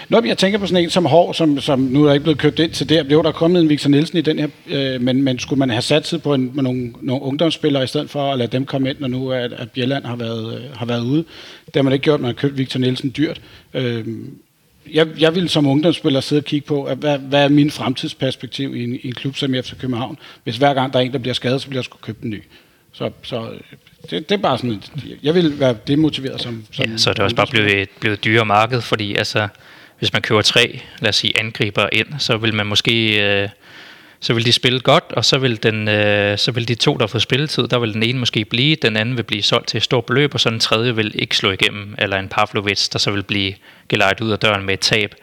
Nå, 0.08 0.22
jeg 0.24 0.38
tænker 0.38 0.58
på 0.58 0.66
sådan 0.66 0.84
en 0.84 0.90
som 0.90 1.06
Hår, 1.06 1.32
som, 1.32 1.60
som 1.60 1.78
nu 1.78 2.04
er 2.04 2.12
ikke 2.12 2.22
blevet 2.22 2.38
købt 2.38 2.58
ind 2.58 2.70
til 2.70 2.88
det. 2.88 3.12
Jo, 3.12 3.22
der 3.22 3.28
er 3.28 3.32
kommet 3.32 3.62
en 3.62 3.68
Victor 3.68 3.90
Nielsen 3.90 4.18
i 4.18 4.20
den 4.20 4.38
her, 4.38 4.48
øh, 4.66 5.00
men, 5.00 5.22
men 5.22 5.38
skulle 5.38 5.58
man 5.58 5.70
have 5.70 5.82
satset 5.82 6.22
på 6.22 6.34
en, 6.34 6.50
nogle, 6.54 6.92
nogle 7.02 7.22
ungdomsspillere 7.22 7.84
i 7.84 7.86
stedet 7.86 8.10
for 8.10 8.32
at 8.32 8.38
lade 8.38 8.52
dem 8.52 8.66
komme 8.66 8.90
ind, 8.90 8.96
når 9.00 9.08
nu 9.08 9.32
at, 9.32 9.52
at 9.52 9.70
Bjelland 9.70 10.04
har 10.04 10.16
været, 10.16 10.58
øh, 10.58 10.76
har 10.76 10.86
været 10.86 11.04
ude. 11.04 11.24
Det 11.66 11.76
har 11.76 11.82
man 11.82 11.92
ikke 11.92 12.02
gjort, 12.02 12.20
man 12.20 12.28
har 12.28 12.34
købt 12.34 12.58
Victor 12.58 12.80
Nielsen 12.80 13.14
dyrt. 13.16 13.40
Øh, 13.74 14.04
jeg, 14.92 15.06
jeg 15.18 15.34
vil 15.34 15.48
som 15.48 15.66
ungdomsspiller 15.66 16.20
sidde 16.20 16.40
og 16.40 16.44
kigge 16.44 16.66
på, 16.66 16.84
at 16.84 16.98
hvad, 16.98 17.18
hvad 17.18 17.44
er 17.44 17.48
min 17.48 17.70
fremtidsperspektiv 17.70 18.76
i 18.76 18.84
en, 18.84 18.94
i 18.94 19.06
en 19.06 19.14
klub 19.14 19.36
som 19.36 19.54
FC 19.54 19.78
København, 19.80 20.18
hvis 20.44 20.56
hver 20.56 20.74
gang 20.74 20.92
der 20.92 20.98
er 20.98 21.02
en, 21.02 21.12
der 21.12 21.18
bliver 21.18 21.34
skadet, 21.34 21.62
så 21.62 21.68
bliver 21.68 21.78
jeg 21.78 21.84
sgu 21.84 21.98
købt 22.02 22.22
en 22.22 22.30
ny. 22.30 22.42
Så, 22.92 23.10
så 23.22 23.50
øh, 23.50 23.60
det, 24.10 24.28
det 24.28 24.32
er 24.32 24.36
bare 24.36 24.58
sådan, 24.58 24.82
jeg 25.22 25.34
vil 25.34 25.60
være 25.60 25.76
demotiveret 25.86 26.42
som, 26.42 26.64
som 26.72 26.90
Ja, 26.90 26.96
så 26.96 27.10
er 27.10 27.14
det 27.14 27.24
også 27.24 27.36
bare 27.36 27.46
blevet 27.50 27.82
et, 27.82 27.88
blevet 28.00 28.18
et 28.18 28.24
dyrere 28.24 28.46
marked, 28.46 28.80
fordi 28.80 29.14
altså, 29.14 29.48
hvis 29.98 30.12
man 30.12 30.22
køber 30.22 30.42
tre, 30.42 30.80
lad 31.00 31.08
os 31.08 31.16
sige, 31.16 31.40
angriber 31.40 31.88
ind, 31.92 32.06
så 32.18 32.36
vil 32.36 32.54
man 32.54 32.66
måske... 32.66 33.22
Øh, 33.22 33.48
så 34.20 34.34
vil 34.34 34.44
de 34.44 34.52
spille 34.52 34.80
godt, 34.80 35.04
og 35.10 35.24
så 35.24 35.38
vil, 35.38 35.62
den, 35.62 35.88
øh, 35.88 36.38
så 36.38 36.52
vil 36.52 36.68
de 36.68 36.74
to, 36.74 36.94
der 36.94 37.02
har 37.02 37.06
fået 37.06 37.22
spilletid, 37.22 37.68
der 37.68 37.78
vil 37.78 37.94
den 37.94 38.02
ene 38.02 38.18
måske 38.18 38.44
blive, 38.44 38.76
den 38.76 38.96
anden 38.96 39.16
vil 39.16 39.22
blive 39.22 39.42
solgt 39.42 39.68
til 39.68 39.78
et 39.78 39.82
stort 39.82 40.04
beløb, 40.04 40.34
og 40.34 40.40
så 40.40 40.50
den 40.50 40.60
tredje 40.60 40.96
vil 40.96 41.12
ikke 41.14 41.36
slå 41.36 41.50
igennem, 41.50 41.94
eller 41.98 42.18
en 42.18 42.28
Pavlovic, 42.28 42.88
der 42.88 42.98
så 42.98 43.10
vil 43.10 43.22
blive 43.22 43.54
gelejt 43.88 44.20
ud 44.20 44.30
af 44.30 44.38
døren 44.38 44.64
med 44.64 44.74
et 44.74 44.80
tab. 44.80 45.14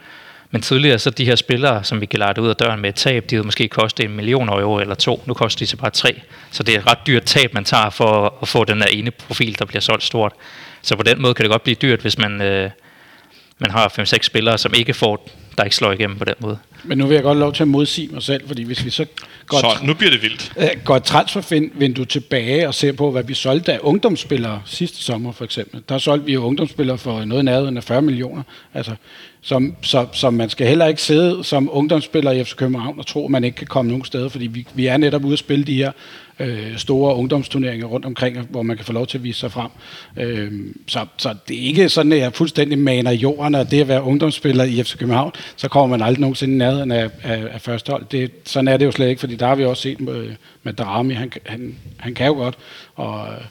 Men 0.51 0.61
tidligere 0.61 0.99
så 0.99 1.09
de 1.09 1.25
her 1.25 1.35
spillere, 1.35 1.83
som 1.83 2.01
vi 2.01 2.05
gelejt 2.05 2.37
ud 2.37 2.49
af 2.49 2.55
døren 2.55 2.81
med 2.81 2.89
et 2.89 2.95
tab, 2.95 3.29
de 3.29 3.35
havde 3.35 3.45
måske 3.45 3.67
kostet 3.67 4.05
en 4.05 4.15
million 4.15 4.49
euro 4.49 4.79
eller 4.79 4.95
to. 4.95 5.23
Nu 5.25 5.33
koster 5.33 5.59
de 5.59 5.67
så 5.67 5.77
bare 5.77 5.89
tre. 5.89 6.21
Så 6.51 6.63
det 6.63 6.75
er 6.75 6.79
et 6.79 6.87
ret 6.87 7.07
dyrt 7.07 7.23
tab, 7.23 7.53
man 7.53 7.65
tager 7.65 7.89
for 7.89 8.37
at 8.41 8.47
få 8.47 8.63
den 8.63 8.81
der 8.81 8.87
ene 8.87 9.11
profil, 9.11 9.59
der 9.59 9.65
bliver 9.65 9.81
solgt 9.81 10.03
stort. 10.03 10.33
Så 10.81 10.95
på 10.95 11.03
den 11.03 11.21
måde 11.21 11.33
kan 11.33 11.43
det 11.43 11.51
godt 11.51 11.63
blive 11.63 11.75
dyrt, 11.75 12.01
hvis 12.01 12.17
man, 12.17 12.41
øh, 12.41 12.69
man 13.59 13.71
har 13.71 13.93
5-6 13.99 14.17
spillere, 14.21 14.57
som 14.57 14.73
ikke 14.77 14.93
får, 14.93 15.29
der 15.57 15.63
ikke 15.63 15.75
slår 15.75 15.91
igennem 15.91 16.17
på 16.17 16.25
den 16.25 16.33
måde. 16.39 16.57
Men 16.83 16.97
nu 16.97 17.05
vil 17.07 17.13
jeg 17.15 17.23
godt 17.23 17.37
lov 17.37 17.53
til 17.53 17.63
at 17.63 17.67
modsige 17.67 18.07
mig 18.13 18.23
selv, 18.23 18.47
fordi 18.47 18.63
hvis 18.63 18.85
vi 18.85 18.89
så 18.89 19.05
går, 19.47 19.59
Så 19.59 19.85
nu 19.85 19.93
bliver 19.93 20.11
det 20.11 20.21
vildt. 20.21 20.51
øh, 20.57 20.67
går 20.85 20.95
et 20.95 21.03
transfervindue 21.03 22.05
tilbage 22.05 22.67
og 22.67 22.73
ser 22.73 22.91
på, 22.91 23.11
hvad 23.11 23.23
vi 23.23 23.33
solgte 23.33 23.73
af 23.73 23.79
ungdomsspillere 23.81 24.61
sidste 24.65 24.97
sommer 25.03 25.31
for 25.31 25.45
eksempel. 25.45 25.83
Der 25.89 25.97
solgte 25.97 26.25
vi 26.25 26.33
jo 26.33 26.43
ungdomsspillere 26.43 26.97
for 26.97 27.25
noget 27.25 27.45
nærheden 27.45 27.77
af 27.77 27.83
40 27.83 28.01
millioner. 28.01 28.43
Altså, 28.73 28.95
som, 29.41 29.75
så, 29.81 30.07
så 30.13 30.29
man 30.29 30.49
skal 30.49 30.67
heller 30.67 30.85
ikke 30.85 31.01
sidde 31.01 31.43
som 31.43 31.69
ungdomsspiller 31.71 32.31
i 32.31 32.43
FC 32.43 32.55
København 32.55 32.99
og 32.99 33.07
tro, 33.07 33.25
at 33.25 33.31
man 33.31 33.43
ikke 33.43 33.57
kan 33.57 33.67
komme 33.67 33.91
nogen 33.91 34.05
steder, 34.05 34.29
fordi 34.29 34.47
vi, 34.47 34.67
vi 34.73 34.87
er 34.87 34.97
netop 34.97 35.23
ude 35.25 35.33
at 35.33 35.39
spille 35.39 35.65
de 35.65 35.75
her 35.75 35.91
øh, 36.39 36.77
store 36.77 37.15
ungdomsturneringer 37.15 37.87
rundt 37.87 38.05
omkring, 38.05 38.37
hvor 38.49 38.61
man 38.61 38.75
kan 38.75 38.85
få 38.85 38.93
lov 38.93 39.07
til 39.07 39.17
at 39.17 39.23
vise 39.23 39.39
sig 39.39 39.51
frem. 39.51 39.71
Øh, 40.17 40.51
så, 40.87 41.05
så 41.17 41.35
det 41.47 41.57
er 41.57 41.61
ikke 41.61 41.89
sådan, 41.89 42.11
at 42.11 42.19
jeg 42.19 42.33
fuldstændig 42.33 42.77
maner 42.79 43.11
jorden, 43.11 43.55
og 43.55 43.71
det 43.71 43.81
at 43.81 43.87
være 43.87 44.03
ungdomsspiller 44.03 44.63
i 44.63 44.83
FC 44.83 44.97
København, 44.97 45.31
så 45.55 45.67
kommer 45.67 45.97
man 45.97 46.07
aldrig 46.07 46.21
nogensinde 46.21 46.53
i 46.53 46.57
nærheden 46.57 46.91
af, 46.91 47.09
af, 47.23 47.43
af 47.51 47.61
første 47.61 47.91
hold. 47.91 48.05
Det, 48.11 48.31
sådan 48.45 48.67
er 48.67 48.77
det 48.77 48.85
jo 48.85 48.91
slet 48.91 49.09
ikke, 49.09 49.19
fordi 49.19 49.35
der 49.35 49.47
har 49.47 49.55
vi 49.55 49.65
også 49.65 49.81
set 49.81 50.01
med, 50.01 50.29
med 50.63 50.73
Darami, 50.73 51.13
han, 51.13 51.31
han, 51.45 51.75
han 51.97 52.13
kan 52.13 52.27
jo 52.27 52.33
godt, 52.33 52.57
og 52.95 53.27
øh, 53.27 53.45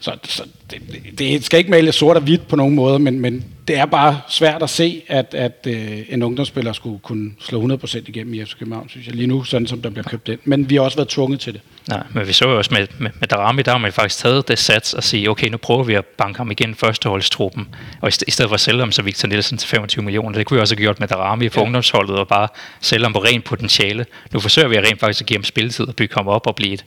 så, 0.00 0.12
så 0.24 0.42
det, 0.70 0.80
det 1.18 1.44
skal 1.44 1.58
ikke 1.58 1.70
male 1.70 1.92
sort 1.92 2.16
og 2.16 2.22
hvidt 2.22 2.48
på 2.48 2.56
nogen 2.56 2.74
måde, 2.74 2.98
men, 2.98 3.20
men 3.20 3.44
det 3.68 3.78
er 3.78 3.86
bare 3.86 4.20
svært 4.28 4.62
at 4.62 4.70
se, 4.70 5.02
at, 5.08 5.34
at 5.34 5.66
øh, 5.66 5.98
en 6.08 6.22
ungdomsspiller 6.22 6.72
skulle 6.72 6.98
kunne 6.98 7.30
slå 7.40 7.68
100% 7.68 7.98
igennem 8.06 8.34
i 8.34 8.44
FC 8.44 8.58
København, 8.58 8.88
synes 8.88 9.06
jeg 9.06 9.14
lige 9.14 9.26
nu, 9.26 9.44
sådan 9.44 9.66
som 9.66 9.82
der 9.82 9.90
bliver 9.90 10.04
købt 10.04 10.28
ind. 10.28 10.38
Men 10.44 10.70
vi 10.70 10.74
har 10.74 10.82
også 10.82 10.96
været 10.96 11.08
tvunget 11.08 11.40
til 11.40 11.52
det. 11.52 11.60
Nej, 11.88 12.02
men 12.12 12.26
vi 12.26 12.32
så 12.32 12.48
jo 12.48 12.58
også 12.58 12.74
med, 12.74 12.86
med, 12.98 13.10
med 13.20 13.28
Darami, 13.28 13.62
der 13.62 13.70
har 13.70 13.78
man 13.78 13.92
faktisk 13.92 14.20
taget 14.22 14.48
det 14.48 14.58
sats 14.58 14.94
og 14.94 15.04
sige, 15.04 15.30
okay, 15.30 15.48
nu 15.48 15.56
prøver 15.56 15.82
vi 15.82 15.94
at 15.94 16.04
banke 16.04 16.36
ham 16.36 16.50
igen 16.50 16.74
førsteholdstruppen, 16.74 17.68
og 18.00 18.08
i, 18.08 18.12
i 18.26 18.30
stedet 18.30 18.48
for 18.48 18.54
at 18.54 18.60
sælge 18.60 18.80
ham 18.80 18.92
så 18.92 19.02
Victor 19.02 19.28
Nielsen 19.28 19.58
til 19.58 19.68
25 19.68 20.04
millioner, 20.04 20.38
det 20.38 20.46
kunne 20.46 20.56
vi 20.56 20.60
også 20.60 20.74
have 20.74 20.82
gjort 20.82 21.00
med 21.00 21.08
Darami 21.08 21.48
for 21.48 21.60
ja. 21.60 21.64
ungdomsholdet, 21.64 22.16
og 22.16 22.28
bare 22.28 22.48
sælge 22.80 23.04
ham 23.04 23.12
på 23.12 23.18
rent 23.18 23.44
potentiale. 23.44 24.06
Nu 24.32 24.40
forsøger 24.40 24.68
vi 24.68 24.76
at 24.76 24.84
rent 24.84 25.00
faktisk 25.00 25.20
at 25.20 25.26
give 25.26 25.36
ham 25.36 25.44
spilletid 25.44 25.88
og 25.88 25.96
bygge 25.96 26.14
ham 26.14 26.28
op 26.28 26.46
og 26.46 26.56
blive 26.56 26.72
et 26.72 26.84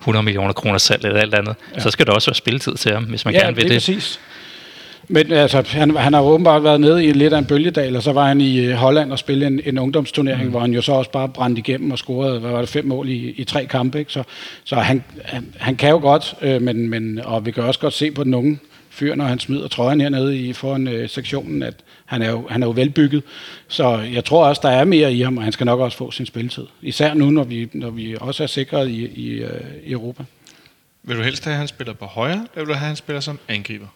100 0.00 0.22
millioner 0.22 0.52
kroner 0.52 0.78
salg 0.78 1.04
eller 1.04 1.20
alt 1.20 1.34
andet. 1.34 1.56
Ja. 1.74 1.80
Så 1.80 1.90
skal 1.90 2.06
der 2.06 2.12
også 2.12 2.30
være 2.30 2.34
spilletid 2.34 2.74
til 2.74 2.92
ham, 2.92 3.04
hvis 3.04 3.24
man 3.24 3.34
ja, 3.34 3.40
gerne 3.40 3.56
vil 3.56 3.64
det. 3.64 3.70
det. 3.70 3.76
er 3.76 3.94
præcis. 3.94 4.20
Men 5.08 5.32
altså, 5.32 5.62
han, 5.66 5.96
han 5.96 6.12
har 6.12 6.20
åbenbart 6.20 6.64
været 6.64 6.80
nede 6.80 7.04
i 7.04 7.12
lidt 7.12 7.32
af 7.32 7.38
en 7.38 7.44
bølgedal, 7.44 7.96
og 7.96 8.02
så 8.02 8.12
var 8.12 8.26
han 8.26 8.40
i 8.40 8.60
øh, 8.60 8.74
Holland 8.74 9.12
og 9.12 9.18
spille 9.18 9.46
en, 9.46 9.60
en 9.64 9.78
ungdomsturnering, 9.78 10.44
mm. 10.44 10.50
hvor 10.50 10.60
han 10.60 10.72
jo 10.72 10.82
så 10.82 10.92
også 10.92 11.10
bare 11.10 11.28
brændte 11.28 11.58
igennem 11.58 11.90
og 11.90 11.98
scorede, 11.98 12.40
hvad 12.40 12.50
var 12.50 12.60
det, 12.60 12.68
fem 12.68 12.84
mål 12.84 13.08
i, 13.08 13.34
i 13.36 13.44
tre 13.44 13.66
kampe. 13.66 13.98
Ikke? 13.98 14.12
Så, 14.12 14.22
så 14.64 14.76
han, 14.76 15.04
han, 15.24 15.46
han 15.56 15.76
kan 15.76 15.90
jo 15.90 15.98
godt, 15.98 16.34
øh, 16.42 16.62
men, 16.62 16.88
men, 16.88 17.18
og 17.18 17.46
vi 17.46 17.50
kan 17.50 17.62
også 17.62 17.80
godt 17.80 17.94
se 17.94 18.10
på 18.10 18.24
den 18.24 18.34
unge 18.34 18.58
fyr, 18.90 19.14
når 19.14 19.24
han 19.24 19.38
smider 19.38 19.68
trøjen 19.68 20.00
hernede 20.00 20.38
i 20.38 20.52
foran 20.52 20.88
øh, 20.88 21.08
sektionen, 21.08 21.62
at 21.62 21.74
han 22.04 22.22
er, 22.22 22.30
jo, 22.30 22.46
han 22.50 22.62
er 22.62 22.66
jo 22.66 22.72
velbygget. 22.72 23.22
Så 23.68 23.98
jeg 23.98 24.24
tror 24.24 24.46
også, 24.46 24.60
der 24.64 24.70
er 24.70 24.84
mere 24.84 25.12
i 25.12 25.20
ham, 25.22 25.36
og 25.36 25.42
han 25.42 25.52
skal 25.52 25.64
nok 25.64 25.80
også 25.80 25.96
få 25.96 26.10
sin 26.10 26.26
spilletid. 26.26 26.64
Især 26.82 27.14
nu, 27.14 27.30
når 27.30 27.44
vi, 27.44 27.68
når 27.72 27.90
vi 27.90 28.16
også 28.20 28.42
er 28.42 28.46
sikret 28.46 28.88
i, 28.88 29.06
i, 29.06 29.28
øh, 29.28 29.60
i 29.84 29.92
Europa. 29.92 30.24
Vil 31.02 31.16
du 31.16 31.22
helst 31.22 31.44
have, 31.44 31.52
at 31.52 31.58
han 31.58 31.68
spiller 31.68 31.94
på 31.94 32.04
højre, 32.04 32.46
eller 32.54 32.64
vil 32.64 32.66
du 32.66 32.72
have, 32.72 32.84
at 32.84 32.88
han 32.88 32.96
spiller 32.96 33.20
som 33.20 33.38
angriber? 33.48 33.86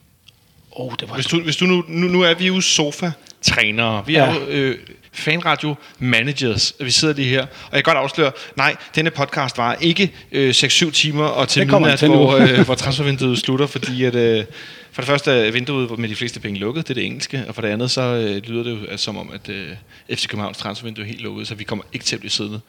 Oh, 0.80 0.92
det 1.00 1.08
var 1.08 1.14
Hvis 1.14 1.26
du, 1.26 1.40
hvis 1.42 1.56
du 1.56 1.66
nu, 1.66 1.84
nu, 1.88 2.06
nu 2.08 2.20
er 2.22 2.34
vi 2.34 2.46
jo 2.46 2.60
sofa-trænere. 2.60 4.02
Vi 4.06 4.14
er 4.16 4.24
Ja. 4.26 4.34
jo 4.34 4.40
øh, 4.48 4.78
fanradio-managers. 5.12 6.74
Vi 6.80 6.90
sidder 6.90 7.14
lige 7.14 7.28
her. 7.28 7.42
Og 7.42 7.72
jeg 7.72 7.84
kan 7.84 7.94
godt 7.94 8.04
afsløre, 8.04 8.32
nej, 8.56 8.76
denne 8.94 9.10
podcast 9.10 9.58
var 9.58 9.74
ikke 9.74 10.12
øh, 10.32 10.50
6-7 10.50 10.90
timer 10.90 11.24
og 11.24 11.48
til 11.48 11.66
midnat, 11.66 11.98
til 11.98 12.08
hvor, 12.08 12.36
øh, 12.36 12.60
hvor 12.66 12.74
transfervinduet 12.74 13.38
slutter, 13.38 13.66
fordi 13.66 14.04
at, 14.04 14.14
øh, 14.14 14.44
for 14.92 15.02
det 15.02 15.08
første 15.08 15.30
er 15.30 15.50
vinduet 15.50 15.98
med 15.98 16.08
de 16.08 16.16
fleste 16.16 16.40
penge 16.40 16.60
lukket, 16.60 16.88
det 16.88 16.90
er 16.90 16.94
det 16.94 17.06
engelske, 17.06 17.44
og 17.48 17.54
for 17.54 17.62
det 17.62 17.68
andet 17.68 17.90
så 17.90 18.02
øh, 18.02 18.42
lyder 18.46 18.62
det 18.62 18.70
jo 18.70 18.78
at, 18.88 19.00
som 19.00 19.16
om, 19.16 19.30
at 19.34 19.48
øh, 19.48 19.66
FC 20.14 20.28
Københavns 20.28 20.58
transfervindue 20.58 21.04
er 21.04 21.08
helt 21.08 21.20
lukket, 21.20 21.48
så 21.48 21.54
vi 21.54 21.64
kommer 21.64 21.84
ikke 21.92 22.04
til 22.04 22.16
at 22.16 22.20
blive 22.20 22.30
siddende 22.30 22.60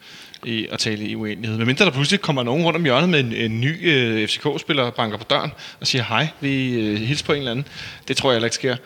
i, 0.44 0.66
og 0.70 0.78
tale 0.78 1.04
i 1.04 1.14
uenighed. 1.16 1.58
Men 1.58 1.66
mindre 1.66 1.84
der 1.84 1.90
pludselig 1.90 2.20
kommer 2.20 2.42
nogen 2.42 2.64
rundt 2.64 2.76
om 2.76 2.84
hjørnet 2.84 3.08
med 3.08 3.20
en, 3.20 3.32
en 3.32 3.60
ny 3.60 3.90
øh, 3.92 4.28
FCK-spiller, 4.28 4.90
banker 4.90 5.18
på 5.18 5.24
døren 5.30 5.50
og 5.80 5.86
siger 5.86 6.04
hej, 6.04 6.28
vi 6.40 6.80
øh, 6.80 6.96
hilser 7.00 7.24
på 7.24 7.32
en 7.32 7.38
eller 7.38 7.50
anden. 7.50 7.66
Det 8.08 8.16
tror 8.16 8.30
jeg 8.30 8.34
heller 8.34 8.46
ikke 8.46 8.54
sker. 8.54 8.76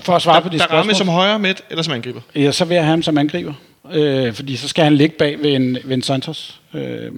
For 0.00 0.12
at 0.16 0.22
svare 0.22 0.42
på 0.42 0.48
Der, 0.48 0.52
de 0.52 0.58
der 0.58 0.64
rammer 0.66 0.82
spørgsmål, 0.82 1.06
som 1.06 1.08
højre 1.08 1.38
midt 1.38 1.62
eller 1.70 1.82
som 1.82 1.94
angriber. 1.94 2.20
ja, 2.34 2.52
så 2.52 2.64
vil 2.64 2.74
jeg 2.74 2.84
have 2.84 2.90
ham 2.90 3.02
som 3.02 3.18
angriber. 3.18 3.54
Øh, 3.92 4.32
fordi 4.32 4.56
så 4.56 4.68
skal 4.68 4.84
han 4.84 4.96
ligge 4.96 5.16
bag 5.18 5.42
ved 5.42 5.54
en, 5.54 5.78
ved 5.84 5.94
en 5.94 6.02
Santos. 6.02 6.60
Øh, 6.74 7.12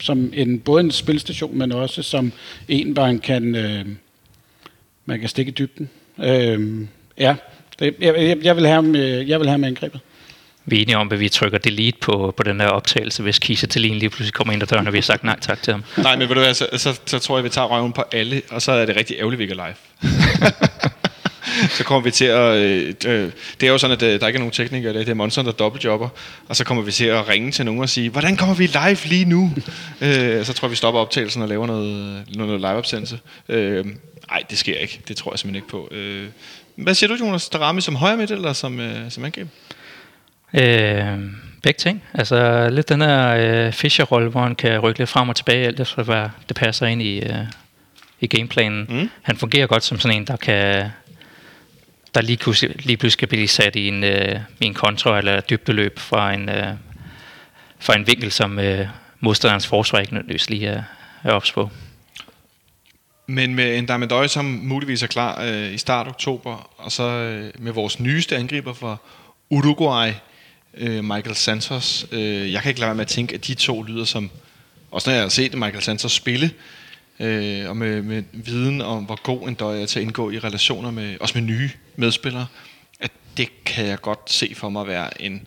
som 0.00 0.32
en, 0.34 0.58
både 0.60 0.80
en 0.80 0.90
spilstation, 0.90 1.58
men 1.58 1.72
også 1.72 2.02
som 2.02 2.32
en, 2.68 2.90
hvor 2.92 3.04
han 3.04 3.18
kan, 3.18 3.54
øh, 3.54 3.84
man 5.06 5.20
kan 5.20 5.28
stikke 5.28 5.50
i 5.50 5.52
dybden. 5.52 5.90
Øh, 6.22 6.86
ja, 7.18 7.34
det, 7.78 7.94
jeg, 8.00 8.38
jeg, 8.42 8.56
vil 8.56 8.66
have 8.66 8.74
ham, 8.74 8.96
øh, 8.96 9.28
jeg 9.28 9.40
vil 9.40 9.48
have 9.48 9.52
ham 9.52 9.64
angrebet. 9.64 10.00
Vi 10.64 10.76
er 10.78 10.82
enige 10.82 10.96
om, 10.96 11.12
at 11.12 11.20
vi 11.20 11.28
trykker 11.28 11.58
delete 11.58 11.98
på, 12.00 12.34
på 12.36 12.42
den 12.42 12.60
her 12.60 12.68
optagelse, 12.68 13.22
hvis 13.22 13.38
Kisa 13.38 13.66
Thelin 13.66 13.94
lige 13.94 14.10
pludselig 14.10 14.32
kommer 14.32 14.52
ind 14.52 14.62
ad 14.62 14.66
døren, 14.66 14.86
og 14.86 14.92
vi 14.92 14.98
har 14.98 15.02
sagt 15.02 15.24
nej 15.24 15.38
tak 15.40 15.62
til 15.62 15.72
ham. 15.72 15.84
Nej, 15.96 16.16
men 16.16 16.28
ved 16.28 16.34
du 16.34 16.40
hvad, 16.40 16.54
så, 16.54 16.66
så, 16.76 17.00
så 17.06 17.18
tror 17.18 17.36
jeg, 17.36 17.44
vi 17.44 17.48
tager 17.48 17.66
røven 17.66 17.92
på 17.92 18.02
alle, 18.12 18.42
og 18.50 18.62
så 18.62 18.72
er 18.72 18.86
det 18.86 18.96
rigtig 18.96 19.16
ærgerligt, 19.18 19.38
vi 19.38 19.44
ikke 19.44 19.54
er 19.54 19.66
live. 19.66 20.10
så 21.78 21.84
kommer 21.84 22.04
vi 22.04 22.10
til 22.10 22.24
at... 22.24 22.56
Øh, 22.56 22.94
øh, 23.06 23.30
det 23.60 23.66
er 23.66 23.72
jo 23.72 23.78
sådan, 23.78 23.96
at 23.96 24.02
øh, 24.02 24.20
der 24.20 24.26
ikke 24.26 24.36
er 24.36 24.40
nogen 24.40 24.52
teknikere, 24.52 24.92
det 24.92 25.08
er 25.08 25.14
Monson, 25.14 25.46
der 25.46 25.52
dobbeltjobber, 25.52 26.08
og 26.48 26.56
så 26.56 26.64
kommer 26.64 26.82
vi 26.82 26.92
til 26.92 27.04
at 27.04 27.28
ringe 27.28 27.50
til 27.50 27.64
nogen 27.64 27.80
og 27.80 27.88
sige, 27.88 28.10
hvordan 28.10 28.36
kommer 28.36 28.54
vi 28.54 28.66
live 28.66 28.98
lige 29.04 29.24
nu? 29.24 29.50
øh, 30.00 30.44
så 30.44 30.52
tror 30.52 30.66
jeg, 30.66 30.70
vi 30.70 30.76
stopper 30.76 31.00
optagelsen 31.00 31.42
og 31.42 31.48
laver 31.48 31.66
noget, 31.66 32.24
noget 32.36 32.60
liveopsendelse. 32.60 33.18
Øh, 33.48 33.84
nej, 34.30 34.42
det 34.50 34.58
sker 34.58 34.76
ikke. 34.76 35.00
Det 35.08 35.16
tror 35.16 35.32
jeg 35.32 35.38
simpelthen 35.38 35.56
ikke 35.56 35.68
på. 35.68 35.88
Øh, 35.90 36.26
hvad 36.76 36.94
siger 36.94 37.16
du, 37.16 37.24
Jonas? 37.24 37.48
Darami 37.48 37.80
som 37.80 37.96
højre 37.96 38.16
midt 38.16 38.30
eller 38.30 38.52
som, 38.52 38.80
øh, 38.80 39.10
som 39.10 39.24
angreb? 39.24 39.48
Øh, 40.54 41.18
begge 41.62 41.78
ting. 41.78 42.02
Altså 42.14 42.68
lidt 42.70 42.88
den 42.88 43.00
her 43.00 43.28
øh, 43.28 43.72
Fischer-rolle, 43.72 44.30
hvor 44.30 44.42
han 44.42 44.54
kan 44.54 44.78
rykke 44.78 44.98
lidt 44.98 45.10
frem 45.10 45.28
og 45.28 45.36
tilbage, 45.36 45.66
alt 45.66 45.80
efter 45.80 46.02
hvad 46.02 46.28
det 46.48 46.56
passer 46.56 46.86
ind 46.86 47.02
i, 47.02 47.20
øh, 47.20 47.44
i 48.20 48.26
gameplanen. 48.26 48.86
Mm. 48.88 49.10
Han 49.22 49.36
fungerer 49.36 49.66
godt 49.66 49.84
som 49.84 50.00
sådan 50.00 50.16
en, 50.16 50.26
der 50.26 50.36
kan 50.36 50.90
der 52.14 52.20
lige, 52.20 52.36
pludselig, 52.36 52.86
lige 52.86 52.96
pludselig 52.96 53.12
skal 53.12 53.28
blive 53.28 53.48
sat 53.48 53.76
i 53.76 53.88
en, 53.88 54.04
øh, 54.04 54.40
i 54.60 54.64
en 54.64 54.74
kontra 54.74 55.18
eller 55.18 55.40
dybdeløb 55.40 55.98
fra 55.98 56.32
en, 56.32 56.48
øh, 56.48 56.66
fra 57.78 57.96
en 57.96 58.06
vinkel, 58.06 58.32
som 58.32 58.58
øh, 58.58 58.86
modstanderens 59.20 59.66
forsvar 59.66 59.98
ikke 59.98 60.12
nødvendigvis 60.12 60.50
lige 60.50 60.66
er, 60.66 60.82
er 61.24 61.32
ops 61.32 61.52
på. 61.52 61.70
Men 63.26 63.54
med 63.54 63.78
en 63.78 63.86
Damendøj, 63.86 64.26
som 64.26 64.44
muligvis 64.44 65.02
er 65.02 65.06
klar 65.06 65.42
øh, 65.42 65.72
i 65.74 65.78
start 65.78 66.08
oktober, 66.08 66.70
og 66.76 66.92
så 66.92 67.02
øh, 67.02 67.50
med 67.58 67.72
vores 67.72 68.00
nyeste 68.00 68.36
angriber 68.36 68.72
fra 68.72 68.96
Uruguay, 69.50 70.12
øh, 70.74 71.04
Michael 71.04 71.34
Santos. 71.34 72.06
Øh, 72.12 72.52
jeg 72.52 72.62
kan 72.62 72.68
ikke 72.68 72.80
lade 72.80 72.88
være 72.88 72.94
med 72.94 73.04
at 73.04 73.08
tænke, 73.08 73.34
at 73.34 73.46
de 73.46 73.54
to 73.54 73.82
lyder 73.82 74.04
som, 74.04 74.30
også 74.90 75.10
når 75.10 75.14
jeg 75.14 75.22
har 75.22 75.28
set 75.28 75.54
Michael 75.54 75.82
Santos 75.82 76.12
spille, 76.12 76.50
øh, 77.20 77.68
og 77.68 77.76
med, 77.76 78.02
med 78.02 78.22
viden 78.32 78.80
om, 78.80 79.04
hvor 79.04 79.22
god 79.22 79.48
en 79.48 79.54
døj 79.54 79.82
er 79.82 79.86
til 79.86 79.98
at 79.98 80.02
indgå 80.02 80.30
i 80.30 80.38
relationer 80.38 80.90
med, 80.90 81.16
også 81.20 81.38
med 81.38 81.46
nye 81.46 81.70
medspillere, 81.96 82.46
at 83.00 83.10
det 83.36 83.64
kan 83.64 83.86
jeg 83.86 84.00
godt 84.00 84.32
se 84.32 84.52
for 84.54 84.68
mig 84.68 84.86
være 84.86 85.22
en 85.22 85.46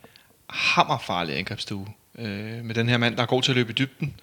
hammerfarlig 0.50 1.38
angrebsstue. 1.38 1.88
Øh, 2.20 2.66
med 2.66 2.76
den 2.76 2.90
her 2.90 2.98
mand, 2.98 3.16
der 3.16 3.22
er 3.22 3.28
god 3.28 3.42
til 3.42 3.52
at 3.52 3.56
løbe 3.56 3.72
i 3.72 3.74
dybden, 3.74 4.14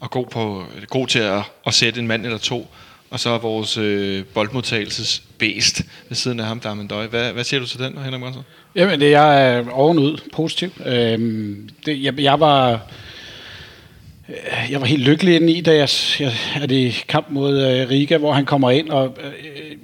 og 0.00 0.10
god, 0.10 0.26
på, 0.26 0.64
god 0.88 1.06
til 1.06 1.18
at, 1.18 1.42
at 1.66 1.74
sætte 1.74 2.00
en 2.00 2.06
mand 2.06 2.24
eller 2.24 2.38
to. 2.38 2.68
Og 3.10 3.20
så 3.20 3.30
er 3.30 3.38
vores 3.38 3.76
øh, 3.76 4.24
boldmodtagelsesbæst 4.24 5.82
ved 6.08 6.16
siden 6.16 6.40
af 6.40 6.46
ham, 6.46 6.60
der 6.60 6.70
er 6.70 6.74
Mendøj. 6.74 7.06
Hvad, 7.06 7.32
hvad 7.32 7.44
siger 7.44 7.60
du 7.60 7.66
til 7.66 7.80
den, 7.80 7.98
Henrik 7.98 8.20
Monsen? 8.20 8.42
Jamen, 8.74 9.00
det 9.00 9.10
jeg 9.10 9.54
er 9.54 9.70
ovenud 9.70 10.18
positiv. 10.32 10.70
Øhm, 10.86 11.68
det, 11.86 12.02
jeg, 12.02 12.20
jeg 12.20 12.40
var 12.40 12.80
jeg 14.70 14.80
var 14.80 14.86
helt 14.86 15.02
lykkelig 15.02 15.36
inde 15.36 15.52
i, 15.52 15.60
da 15.60 15.74
jeg, 15.74 15.88
jeg 16.20 16.32
er 16.62 16.66
det 16.66 16.76
i 16.76 17.04
kamp 17.08 17.26
mod 17.30 17.62
øh, 17.62 17.90
Riga, 17.90 18.16
hvor 18.16 18.32
han 18.32 18.44
kommer 18.44 18.70
ind 18.70 18.88
og 18.88 19.16
øh, 19.24 19.32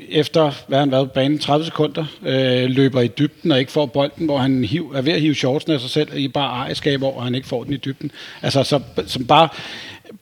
efter, 0.09 0.53
hvad 0.69 0.79
han 0.79 0.91
været 0.91 1.09
på 1.09 1.15
banen, 1.15 1.39
30 1.39 1.65
sekunder, 1.65 2.05
øh, 2.27 2.71
løber 2.71 3.01
i 3.01 3.09
dybden 3.09 3.53
og 3.53 3.59
ikke 3.59 3.73
får 3.73 3.87
bolden, 3.87 4.27
hvor 4.27 4.39
han 4.39 4.65
hiv, 4.65 4.93
er 4.97 5.03
ved 5.03 5.13
at 5.13 5.21
hive 5.21 5.35
shortsen 5.35 5.73
af 5.73 5.81
sig 5.81 5.91
selv 5.91 6.09
i 6.17 6.29
bare 6.29 6.57
ejerskab 6.57 7.03
over, 7.03 7.17
og 7.17 7.25
han 7.25 7.35
ikke 7.35 7.49
får 7.49 7.65
den 7.65 7.73
i 7.73 7.77
dybden. 7.77 8.11
Altså, 8.43 8.63
så, 8.63 8.81
som 9.07 9.27
bare, 9.27 9.49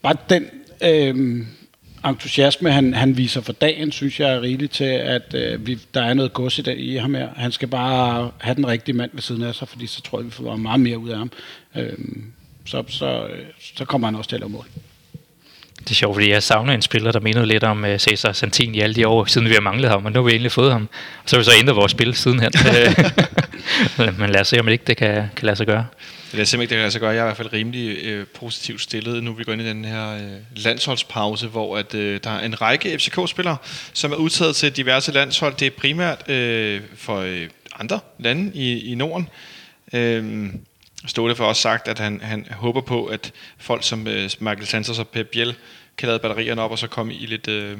bare 0.03 0.16
den 0.29 0.47
øh, 0.85 1.47
entusiasme, 2.07 2.70
han, 2.70 2.95
han 2.95 3.16
viser 3.16 3.41
for 3.41 3.53
dagen, 3.53 3.93
synes 3.93 4.20
jeg 4.20 4.35
er 4.35 4.43
rigeligt 4.43 4.72
til, 4.72 4.85
at 4.85 5.35
øh, 5.35 5.66
vi, 5.66 5.79
der 5.95 6.03
er 6.03 6.14
noget 6.14 6.33
gods 6.33 6.59
i, 6.59 6.62
det, 6.62 6.79
i 6.79 6.97
ham 6.97 7.14
her. 7.14 7.29
Han 7.37 7.53
skal 7.53 7.68
bare 7.68 8.31
have 8.39 8.55
den 8.55 8.66
rigtige 8.66 8.97
mand 8.97 9.11
ved 9.12 9.22
siden 9.22 9.43
af 9.43 9.55
sig, 9.55 9.68
fordi 9.68 9.87
så 9.87 10.03
tror 10.03 10.18
jeg, 10.18 10.27
vi 10.27 10.31
får 10.31 10.57
meget 10.57 10.81
mere 10.81 10.99
ud 10.99 11.09
af 11.09 11.18
ham. 11.18 11.31
Øh, 11.77 11.93
så, 12.64 12.84
så, 12.88 13.28
så 13.74 13.84
kommer 13.84 14.06
han 14.06 14.14
også 14.14 14.28
til 14.28 14.36
at 14.36 14.40
lave 14.40 14.50
mål. 14.50 14.66
Det 15.78 15.90
er 15.90 15.94
sjovt, 15.94 16.16
fordi 16.16 16.30
jeg 16.30 16.42
savner 16.42 16.72
en 16.72 16.82
spiller, 16.82 17.12
der 17.12 17.20
mindede 17.20 17.46
lidt 17.46 17.64
om 17.64 17.84
uh, 17.84 17.96
Cesar 17.96 18.32
Santini 18.32 18.80
alle 18.80 18.94
de 18.94 19.08
år, 19.08 19.24
siden 19.24 19.48
vi 19.48 19.54
har 19.54 19.60
manglet 19.60 19.90
ham, 19.90 20.04
og 20.04 20.12
nu 20.12 20.18
har 20.18 20.24
vi 20.24 20.30
endelig 20.30 20.52
fået 20.52 20.72
ham. 20.72 20.88
Og 21.22 21.30
så 21.30 21.36
har 21.36 21.40
vi 21.40 21.44
så 21.44 21.52
ændret 21.58 21.76
vores 21.76 21.92
spil 21.92 22.14
sidenhen. 22.14 22.52
Men 24.18 24.30
lad 24.30 24.40
os 24.40 24.48
se, 24.48 24.60
om 24.60 24.66
det 24.66 24.72
ikke 24.72 24.84
det 24.86 24.96
kan, 24.96 25.14
kan 25.36 25.46
lade 25.46 25.56
sig 25.56 25.66
gøre. 25.66 25.86
Det 26.32 26.40
er 26.40 26.44
simpelthen 26.44 26.60
ikke, 26.60 26.70
det 26.70 26.76
kan 26.76 26.82
lade 26.82 26.90
sig 26.90 27.00
gøre. 27.00 27.10
Jeg 27.10 27.18
er 27.18 27.22
i 27.22 27.26
hvert 27.26 27.36
fald 27.36 27.52
rimelig 27.52 28.04
øh, 28.04 28.26
positivt 28.26 28.80
stillet, 28.80 29.24
nu 29.24 29.32
vi 29.32 29.44
går 29.44 29.52
ind 29.52 29.62
i 29.62 29.68
den 29.68 29.84
her 29.84 30.14
øh, 30.14 30.64
landsholdspause, 30.64 31.46
hvor 31.46 31.78
at, 31.78 31.94
øh, 31.94 32.20
der 32.24 32.30
er 32.30 32.44
en 32.44 32.60
række 32.60 32.98
FCK-spillere, 32.98 33.56
som 33.92 34.12
er 34.12 34.16
udtaget 34.16 34.56
til 34.56 34.76
diverse 34.76 35.12
landshold. 35.12 35.54
Det 35.54 35.66
er 35.66 35.70
primært 35.70 36.30
øh, 36.30 36.80
for 36.96 37.16
øh, 37.16 37.48
andre 37.80 38.00
lande 38.18 38.50
i, 38.54 38.92
i 38.92 38.94
Norden. 38.94 39.28
Øh, 39.92 40.46
Ståle 41.07 41.36
for 41.36 41.44
også 41.44 41.62
sagt, 41.62 41.88
at 41.88 41.98
han, 41.98 42.20
han 42.22 42.46
håber 42.50 42.80
på, 42.80 43.05
at 43.05 43.32
folk 43.59 43.84
som 43.84 44.07
øh, 44.07 44.30
Michael 44.38 44.66
Santos 44.66 44.98
og 44.98 45.09
Pep 45.09 45.26
Biel 45.26 45.55
kan 45.98 46.09
lade 46.09 46.18
batterierne 46.18 46.62
op 46.62 46.70
og 46.70 46.78
så 46.78 46.86
komme 46.86 47.14
i 47.14 47.26
lidt, 47.26 47.48
øh, 47.48 47.78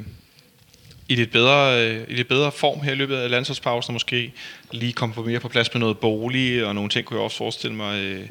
i 1.09 1.15
lidt, 1.15 1.31
bedre, 1.31 1.83
øh, 1.83 2.05
i 2.07 2.13
lidt 2.13 2.27
bedre 2.27 2.51
form 2.51 2.81
her 2.81 2.91
i 2.91 2.95
løbet 2.95 3.15
af 3.15 3.29
landsholdspausen, 3.29 3.89
og 3.89 3.93
måske 3.93 4.33
lige 4.71 4.93
komme 4.93 5.15
på 5.15 5.23
mere 5.23 5.39
på 5.39 5.47
plads 5.47 5.73
med 5.73 5.79
noget 5.79 5.97
bolig 5.97 6.65
og 6.65 6.75
nogle 6.75 6.89
ting, 6.89 7.05
kunne 7.05 7.17
jeg 7.17 7.23
også 7.23 7.37
forestille 7.37 7.75
mig, 7.75 8.03
øh, 8.03 8.29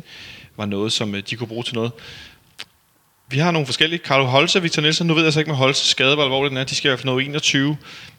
var 0.56 0.66
noget, 0.66 0.92
som 0.92 1.14
øh, 1.14 1.22
de 1.30 1.36
kunne 1.36 1.48
bruge 1.48 1.64
til 1.64 1.74
noget. 1.74 1.92
Vi 3.28 3.38
har 3.38 3.50
nogle 3.50 3.66
forskellige. 3.66 4.00
Carlo 4.04 4.24
Holse 4.24 4.58
og 4.58 4.62
Victor 4.62 4.82
Nielsen. 4.82 5.06
Nu 5.06 5.14
ved 5.14 5.24
jeg 5.24 5.32
så 5.32 5.38
ikke 5.38 5.50
med 5.50 5.58
Holse 5.58 5.88
skade, 5.88 6.14
hvor 6.14 6.24
alvorligt 6.24 6.50
den 6.50 6.58
er. 6.58 6.64
De 6.64 6.74
skal 6.74 6.88
i 6.88 6.90
hvert 6.90 6.98
fald 6.98 7.12
nå 7.12 7.18
21. 7.18 7.76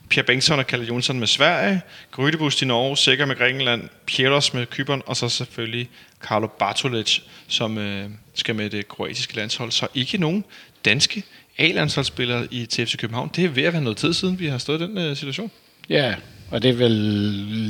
Pierre 0.10 0.26
Bengtsson 0.26 0.60
og 0.60 0.68
Kalle 0.68 0.86
Jonsson 0.86 1.20
med 1.20 1.28
Sverige, 1.28 1.82
Grydebust 2.12 2.62
i 2.62 2.66
Norge, 2.66 2.98
Sikker 2.98 3.26
med 3.26 3.36
Grækenland, 3.36 3.90
Pieros 4.06 4.54
med 4.54 4.66
Kypern, 4.66 5.02
og 5.06 5.18
så 5.18 5.30
selvfølgelig 5.30 5.90
Carlo 6.22 6.48
Bartolic, 6.48 7.20
som 7.48 7.78
øh, 7.78 8.10
skal 8.34 8.56
med 8.56 8.70
det 8.70 8.88
kroatiske 8.88 9.36
landshold. 9.36 9.72
Så 9.72 9.88
ikke 9.96 10.18
nogen 10.18 10.44
danske 10.86 11.24
A-landsholdsspillere 11.58 12.48
i 12.52 12.66
TFC 12.66 12.98
København. 12.98 13.32
Det 13.36 13.46
er 13.46 13.50
ved 13.50 13.64
at 13.64 13.74
være 13.74 13.82
noget 13.82 13.98
tid 13.98 14.14
siden, 14.14 14.40
vi 14.40 14.48
har 14.48 14.58
stået 14.58 14.82
i 14.82 14.84
den 14.84 14.98
øh, 14.98 15.16
situation. 15.16 15.52
Ja, 15.90 16.16
og 16.52 16.62
det 16.62 16.70
er 16.70 16.74
vel 16.74 16.92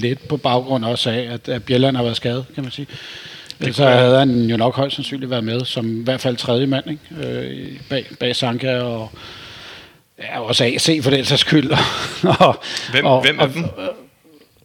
lidt 0.01 0.27
på 0.27 0.37
baggrund 0.37 0.85
også 0.85 1.09
af, 1.09 1.19
at, 1.33 1.49
at 1.49 1.63
Bjelland 1.63 1.95
har 1.95 2.03
været 2.03 2.17
skadet, 2.17 2.45
kan 2.55 2.63
man 2.63 2.71
sige. 2.71 2.87
Det 3.61 3.75
så 3.75 3.85
havde 3.85 4.19
han 4.19 4.41
jo 4.41 4.57
nok 4.57 4.75
højst 4.75 4.95
sandsynligt 4.95 5.29
været 5.29 5.43
med, 5.43 5.65
som 5.65 5.99
i 5.99 6.03
hvert 6.03 6.21
fald 6.21 6.37
tredje 6.37 6.67
mand, 6.67 6.85
ikke? 6.89 7.27
Øh, 7.27 7.79
bag, 7.89 8.05
bag 8.19 8.35
Sanka 8.35 8.79
og 8.79 9.11
Ja, 10.19 10.39
også 10.39 10.63
AC 10.63 11.03
for 11.03 11.11
den 11.11 11.25
sags 11.25 11.41
skyld. 11.41 11.71
og, 12.39 12.63
hvem, 12.91 13.05
og, 13.05 13.21
hvem 13.21 13.39
er 13.39 13.47
dem? 13.47 13.63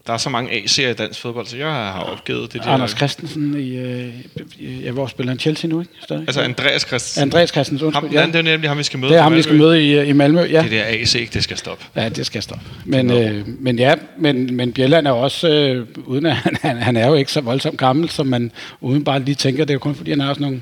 Der 0.07 0.13
er 0.13 0.19
så 0.19 0.31
mange 0.31 0.51
AC'er 0.51 0.83
i 0.83 0.93
dansk 0.93 1.21
fodbold, 1.21 1.47
så 1.47 1.57
jeg 1.57 1.67
har 1.67 2.01
opgivet 2.01 2.53
det 2.53 2.63
der. 2.63 2.69
Anders 2.69 2.91
Christensen 2.91 3.61
i, 3.61 3.77
øh, 3.77 4.85
ja, 4.85 4.91
hvor 4.91 5.07
spiller 5.07 5.31
han 5.31 5.39
Chelsea 5.39 5.69
nu, 5.71 5.81
ikke? 5.81 5.93
Stadig. 6.03 6.23
Altså 6.23 6.41
Andreas 6.41 6.83
Christensen. 6.83 7.23
Andreas 7.23 7.49
Christensen, 7.49 7.87
undskyld. 7.87 8.11
Ham, 8.11 8.19
ja. 8.19 8.27
Det 8.27 8.37
er 8.37 8.43
nemlig 8.43 8.71
ham, 8.71 8.79
vi 8.79 8.83
skal 8.83 8.99
møde. 8.99 9.13
Det 9.13 9.19
er 9.19 9.23
ham, 9.23 9.35
vi 9.35 9.43
skal 9.43 9.57
møde 9.57 9.83
i, 9.83 10.09
i 10.09 10.13
Malmø, 10.13 10.41
ja. 10.41 10.63
Det 10.63 10.71
der 10.71 10.85
AC, 10.87 11.31
det 11.33 11.45
skal 11.45 11.57
stoppe. 11.57 11.85
Ja, 11.97 12.09
det 12.09 12.27
skal 12.27 12.43
stoppe. 12.43 12.65
Men, 12.85 13.11
øh, 13.11 13.45
men 13.47 13.79
ja, 13.79 13.95
men, 14.19 14.57
men 14.57 14.73
Bjelland 14.73 15.07
er 15.07 15.13
også, 15.13 15.49
øh, 15.49 15.87
uden 16.07 16.27
at 16.27 16.37
han, 16.63 16.77
han 16.77 16.97
er 16.97 17.07
jo 17.07 17.15
ikke 17.15 17.33
så 17.33 17.41
voldsomt 17.41 17.79
gammel, 17.79 18.11
som 18.11 18.27
man 18.27 18.53
uden 18.81 19.05
bare 19.05 19.21
lige 19.21 19.35
tænker, 19.35 19.65
det 19.65 19.71
er 19.71 19.75
jo 19.75 19.79
kun 19.79 19.95
fordi, 19.95 20.11
han 20.11 20.21
har 20.21 20.35
sådan 20.35 20.43
nogle 20.43 20.61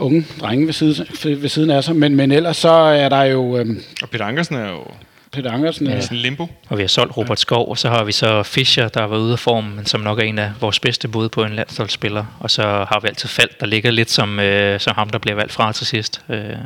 unge 0.00 0.26
drenge 0.40 0.66
ved, 0.66 0.72
side, 0.72 1.06
ved 1.42 1.48
siden 1.48 1.70
af 1.70 1.84
sig. 1.84 1.96
Men, 1.96 2.16
men 2.16 2.32
ellers 2.32 2.56
så 2.56 2.70
er 2.70 3.08
der 3.08 3.22
jo... 3.22 3.58
Øhm, 3.58 3.82
og 4.02 4.10
Peter 4.10 4.24
Ankersen 4.24 4.56
er 4.56 4.70
jo... 4.70 4.84
Peter 5.32 5.52
Ankersen 5.52 5.86
er... 5.86 6.00
Sådan 6.00 6.18
limbo. 6.18 6.48
Og 6.68 6.78
vi 6.78 6.82
har 6.82 6.88
solgt 6.88 7.16
Robert 7.16 7.40
Skov, 7.40 7.70
og 7.70 7.78
så 7.78 7.88
har 7.88 8.04
vi 8.04 8.12
så 8.12 8.42
Fischer, 8.42 8.88
der 8.88 9.00
har 9.00 9.08
været 9.08 9.20
ude 9.20 9.32
af 9.32 9.38
form, 9.38 9.64
men 9.64 9.86
som 9.86 10.00
nok 10.00 10.18
er 10.18 10.22
en 10.22 10.38
af 10.38 10.52
vores 10.60 10.80
bedste 10.80 11.08
bud 11.08 11.28
på 11.28 11.44
en 11.44 11.52
landsholdsspiller. 11.52 12.24
Og 12.40 12.50
så 12.50 12.62
har 12.62 13.00
vi 13.02 13.08
altid 13.08 13.28
Falk, 13.28 13.60
der 13.60 13.66
ligger 13.66 13.90
lidt 13.90 14.10
som, 14.10 14.40
øh, 14.40 14.80
som 14.80 14.94
ham, 14.94 15.10
der 15.10 15.18
bliver 15.18 15.34
valgt 15.34 15.52
fra 15.52 15.72
til 15.72 15.86
sidst 15.86 16.22
øh, 16.28 16.56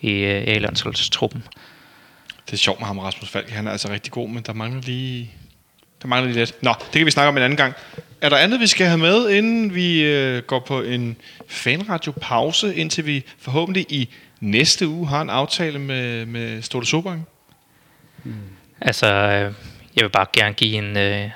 i 0.00 0.10
øh, 0.10 0.42
A-landsholdstruppen. 0.46 1.42
Det 2.46 2.52
er 2.52 2.56
sjovt 2.56 2.80
med 2.80 2.86
ham, 2.86 2.98
Rasmus 2.98 3.30
Falk. 3.30 3.50
Han 3.50 3.66
er 3.66 3.70
altså 3.70 3.88
rigtig 3.90 4.12
god, 4.12 4.28
men 4.28 4.42
der 4.42 4.52
mangler 4.52 4.82
lige... 4.82 5.30
Der 6.06 6.10
mangler 6.10 6.32
lige 6.32 6.38
lidt. 6.38 6.62
Nå, 6.62 6.74
det 6.78 6.92
kan 6.92 7.06
vi 7.06 7.10
snakke 7.10 7.28
om 7.28 7.36
en 7.36 7.42
anden 7.42 7.56
gang. 7.56 7.74
Er 8.20 8.28
der 8.28 8.36
andet, 8.36 8.60
vi 8.60 8.66
skal 8.66 8.86
have 8.86 8.98
med, 8.98 9.30
inden 9.30 9.74
vi 9.74 10.02
øh, 10.02 10.42
går 10.42 10.60
på 10.60 10.82
en 10.82 11.16
fanradio-pause, 11.48 12.74
indtil 12.74 13.06
vi 13.06 13.24
forhåbentlig 13.38 13.86
i 13.88 14.08
næste 14.40 14.88
uge 14.88 15.08
har 15.08 15.20
en 15.20 15.30
aftale 15.30 15.78
med, 15.78 16.26
med 16.26 16.62
Ståle 16.62 16.86
Sobang? 16.86 17.26
Hmm. 18.22 18.34
Altså, 18.80 19.06
øh, 19.06 19.52
jeg 19.96 20.04
vil 20.04 20.08
bare 20.08 20.26
gerne 20.32 20.54
give 20.54 20.76
en, 20.76 20.96
øh, 20.96 21.30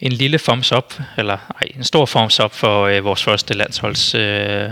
en 0.00 0.12
lille 0.12 0.38
thumbs 0.38 0.72
up, 0.72 0.94
eller 1.18 1.38
ej, 1.60 1.68
en 1.76 1.84
stor 1.84 2.06
thumbs 2.06 2.40
up 2.40 2.54
for 2.54 2.82
øh, 2.82 3.04
vores 3.04 3.24
første 3.24 3.54
landsholds... 3.54 4.14
Øh, 4.14 4.70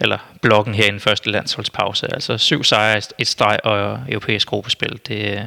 eller 0.00 0.18
blokken 0.42 0.74
her 0.74 0.84
i 0.84 0.90
den 0.90 1.00
første 1.00 1.30
landsholdspause. 1.30 2.14
Altså 2.14 2.38
syv 2.38 2.64
sejre, 2.64 3.02
et 3.18 3.26
streg 3.26 3.58
og 3.64 4.00
europæisk 4.08 4.48
gruppespil. 4.48 5.00
Det, 5.08 5.38
øh, 5.38 5.40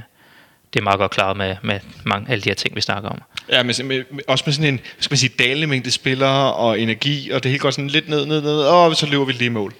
det 0.76 0.82
er 0.82 0.84
meget 0.84 1.00
godt 1.00 1.12
klaret 1.12 1.38
med, 1.38 1.56
med 1.62 1.80
mange, 2.04 2.32
alle 2.32 2.42
de 2.42 2.50
her 2.50 2.56
ting, 2.56 2.76
vi 2.76 2.82
snakker 2.82 3.10
om. 3.10 3.22
Ja, 3.50 3.64
med, 3.64 3.84
med, 3.84 4.04
også 4.28 4.44
med 4.48 4.54
sådan 4.54 4.74
en, 4.74 4.80
skal 5.00 5.14
man 5.14 5.18
sige, 5.18 5.34
dalende 5.40 5.68
mængde 5.68 5.92
spillere 5.92 6.54
og 6.54 6.80
energi, 6.80 7.30
og 7.32 7.44
det 7.44 7.52
hele 7.52 7.60
går 7.60 7.72
sådan 7.72 7.88
lidt 7.88 8.10
ned, 8.10 8.26
ned, 8.26 8.42
ned, 8.42 8.62
og 8.62 8.96
så 8.96 9.06
løber 9.06 9.26
vi 9.26 9.32
lige 9.32 9.50
mål. 9.50 9.74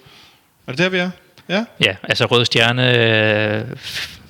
Er 0.68 0.72
det 0.72 0.80
der, 0.80 0.90
vi 0.90 0.98
er? 0.98 1.10
Ja? 1.50 1.66
Ja, 1.86 1.96
altså 2.04 2.26
Røde 2.26 2.46
Stjerne 2.46 2.98
øh, 2.98 3.78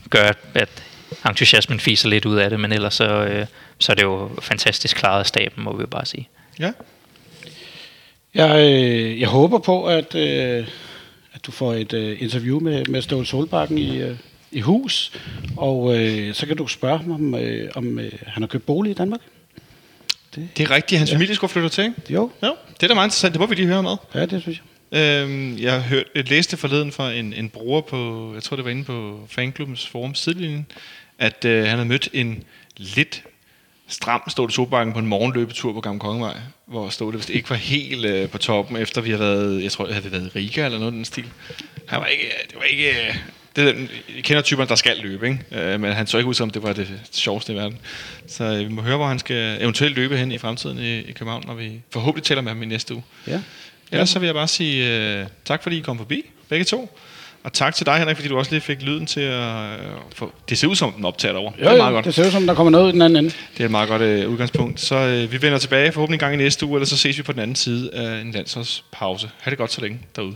gør, 0.10 0.32
at 0.54 0.84
entusiasmen 1.30 1.80
fiser 1.80 2.10
lidt 2.10 2.26
ud 2.26 2.38
af 2.38 2.50
det, 2.50 2.60
men 2.60 2.72
ellers 2.72 2.94
så, 2.94 3.08
øh, 3.08 3.46
så 3.80 3.92
er 3.92 3.96
det 3.96 4.04
jo 4.04 4.30
fantastisk 4.42 4.98
klaret 4.98 5.20
af 5.20 5.26
staben, 5.26 5.64
må 5.64 5.76
vi 5.76 5.82
jo 5.82 5.88
bare 5.88 6.06
sige. 6.06 6.30
Ja. 6.60 6.72
Jeg, 8.34 8.74
øh, 8.74 9.20
jeg 9.20 9.28
håber 9.28 9.60
på, 9.60 9.86
at, 9.86 10.16
øh, 10.16 10.68
at 11.34 11.46
du 11.46 11.52
får 11.52 11.74
et 11.74 11.94
øh, 11.94 12.22
interview 12.22 12.60
med, 12.60 12.86
med 12.86 13.02
Ståle 13.02 13.26
Solbakken 13.26 13.78
i, 13.78 13.98
øh, 13.98 14.18
i 14.56 14.62
hus, 14.62 15.12
og 15.58 15.98
øh, 15.98 16.34
så 16.34 16.46
kan 16.46 16.58
du 16.58 16.68
spørge 16.68 16.98
ham, 16.98 17.12
om, 17.12 17.36
øh, 17.36 17.72
om 17.76 18.00
øh, 18.00 18.12
han 18.28 18.44
har 18.44 18.48
købt 18.48 18.66
bolig 18.66 18.92
i 18.92 18.94
Danmark. 18.94 19.20
Det, 20.36 20.50
det 20.58 20.64
er 20.64 20.72
rigtigt, 20.72 21.00
hans 21.00 21.12
ja. 21.12 21.16
familie 21.16 21.36
skulle 21.36 21.52
flytte 21.52 21.70
til, 21.70 21.84
ikke? 21.84 21.96
Jo. 22.10 22.32
jo. 22.44 22.56
Det 22.74 22.84
er 22.84 22.88
da 22.88 22.94
meget 22.94 23.08
interessant, 23.08 23.34
det 23.34 23.40
må 23.40 23.46
vi 23.46 23.56
lige 23.56 23.68
høre 23.68 23.84
med. 23.84 23.96
Ja, 24.16 24.26
det 24.26 24.42
synes 24.42 24.62
jeg. 24.92 25.00
Øhm, 25.00 25.58
jeg 25.58 25.82
hørte, 25.82 26.10
jeg 26.16 26.30
læste 26.30 26.58
forleden 26.58 26.92
fra 26.92 27.14
en, 27.14 27.34
en 27.34 27.50
bruger 27.50 27.82
på, 27.82 28.32
jeg 28.34 28.44
tror 28.44 28.56
det 28.56 28.66
var 28.66 28.72
inde 28.72 28.84
på 28.84 29.28
fanklubbens 29.30 29.88
forum 29.88 30.16
sidelinjen, 30.16 30.66
at 31.20 31.46
øh, 31.46 31.60
han 31.60 31.78
havde 31.78 31.86
mødt 31.86 32.10
en 32.14 32.44
lidt 32.78 33.24
stram 33.88 34.22
Ståle 34.30 34.52
Solbakken 34.52 34.94
på 34.94 35.00
en 35.00 35.08
morgenløbetur 35.08 35.74
på 35.74 35.82
Gamle 35.82 36.00
Kongevej, 36.00 36.38
hvor 36.66 36.90
Ståle 36.90 37.18
vist 37.18 37.30
ikke 37.30 37.50
var 37.50 37.56
helt 37.56 38.06
øh, 38.06 38.30
på 38.30 38.38
toppen, 38.38 38.78
efter 38.78 39.02
vi 39.02 39.12
har 39.12 39.18
været, 39.18 39.64
jeg 39.64 39.72
tror, 39.72 39.86
det 39.86 39.96
havde 39.96 40.12
været 40.12 40.26
i 40.26 40.40
Riga 40.40 40.66
eller 40.66 40.78
noget 40.78 40.92
af 40.92 40.96
den 40.96 41.06
stil. 41.06 41.26
Han 41.88 42.00
var 42.00 42.06
ikke, 42.06 42.24
det 42.48 42.56
var 42.56 42.64
ikke, 42.64 43.20
det, 43.56 43.90
jeg 44.16 44.24
kender 44.24 44.42
typerne, 44.42 44.70
der 44.70 44.76
skal 44.76 44.98
løbe, 45.04 45.28
ikke? 45.28 45.40
Øh, 45.52 45.80
men 45.80 45.94
han 45.94 46.08
så 46.08 46.18
ikke 46.18 46.28
ud 46.28 46.34
som, 46.34 46.50
det 46.50 46.64
var 46.64 46.74
det 46.74 46.88
sjoveste 47.12 47.54
i 47.54 47.56
verden. 47.56 47.78
Så 48.28 48.44
øh, 48.44 48.60
vi 48.60 48.68
må 48.68 48.82
høre, 48.82 48.98
hvor 48.98 49.08
han 49.08 49.20
skal 49.20 49.62
eventuelt 49.62 49.96
løbe 49.96 50.18
hen 50.18 50.32
i 50.32 50.38
fremtiden 50.38 50.80
i, 50.80 51.00
i 51.00 51.12
København, 51.12 51.44
når 51.48 51.54
vi 51.54 51.82
forhåbentlig 51.94 52.24
taler 52.24 52.42
med 52.42 52.52
ham 52.52 52.64
i 52.64 52.66
næste 52.66 52.94
uge. 52.94 53.04
Ja. 53.28 53.42
Ellers 53.92 54.10
så 54.10 54.20
vil 54.20 54.26
jeg 54.26 54.36
bare 54.36 54.48
sige 54.48 55.20
uh, 55.22 55.28
tak, 55.46 55.64
fordi 55.64 55.78
I 55.78 55.82
kom 55.82 55.98
forbi, 55.98 56.24
begge 56.50 56.66
to. 56.66 56.98
Og 57.44 57.54
tak 57.54 57.76
til 57.76 57.86
dig, 57.86 57.98
Henrik, 57.98 58.16
fordi 58.16 58.30
du 58.30 58.38
også 58.38 58.52
lige 58.52 58.62
fik 58.62 58.82
lyden 58.82 59.06
til 59.06 59.22
at... 59.22 59.80
Uh, 59.80 59.86
få... 60.16 60.34
Det 60.50 60.58
ser 60.58 60.68
ud 60.68 60.76
som, 60.76 60.92
den 60.94 61.06
optager 61.06 61.36
over. 61.36 61.52
Jo, 61.60 61.66
det 61.66 61.74
er 61.74 61.78
meget 61.78 61.94
godt. 61.94 62.06
det 62.06 62.14
ser 62.14 62.26
ud 62.26 62.32
som, 62.32 62.48
der 62.48 62.54
kommer 62.54 62.72
noget 62.72 62.90
i 62.90 62.92
den 62.92 63.02
anden 63.02 63.26
ende. 63.26 63.36
Det 63.54 63.60
er 63.60 63.66
et 63.66 63.72
meget 63.72 63.90
godt 63.90 64.02
uh, 64.26 64.32
udgangspunkt. 64.32 64.80
Så 64.82 65.24
uh, 65.24 65.32
vi 65.32 65.42
vender 65.42 65.58
tilbage 65.58 65.92
forhåbentlig 65.92 66.16
en 66.16 66.20
gang 66.20 66.34
i 66.34 66.38
næste 66.38 66.66
uge, 66.66 66.76
eller 66.76 66.86
så 66.86 66.98
ses 66.98 67.18
vi 67.18 67.24
på 67.24 67.32
den 67.32 67.42
anden 67.42 67.56
side 67.56 67.94
af 67.94 68.22
en 68.22 68.32
landsholdspause. 68.32 69.30
Ha' 69.40 69.50
det 69.50 69.58
godt 69.58 69.72
så 69.72 69.82
længe 69.82 70.00
derude. 70.16 70.36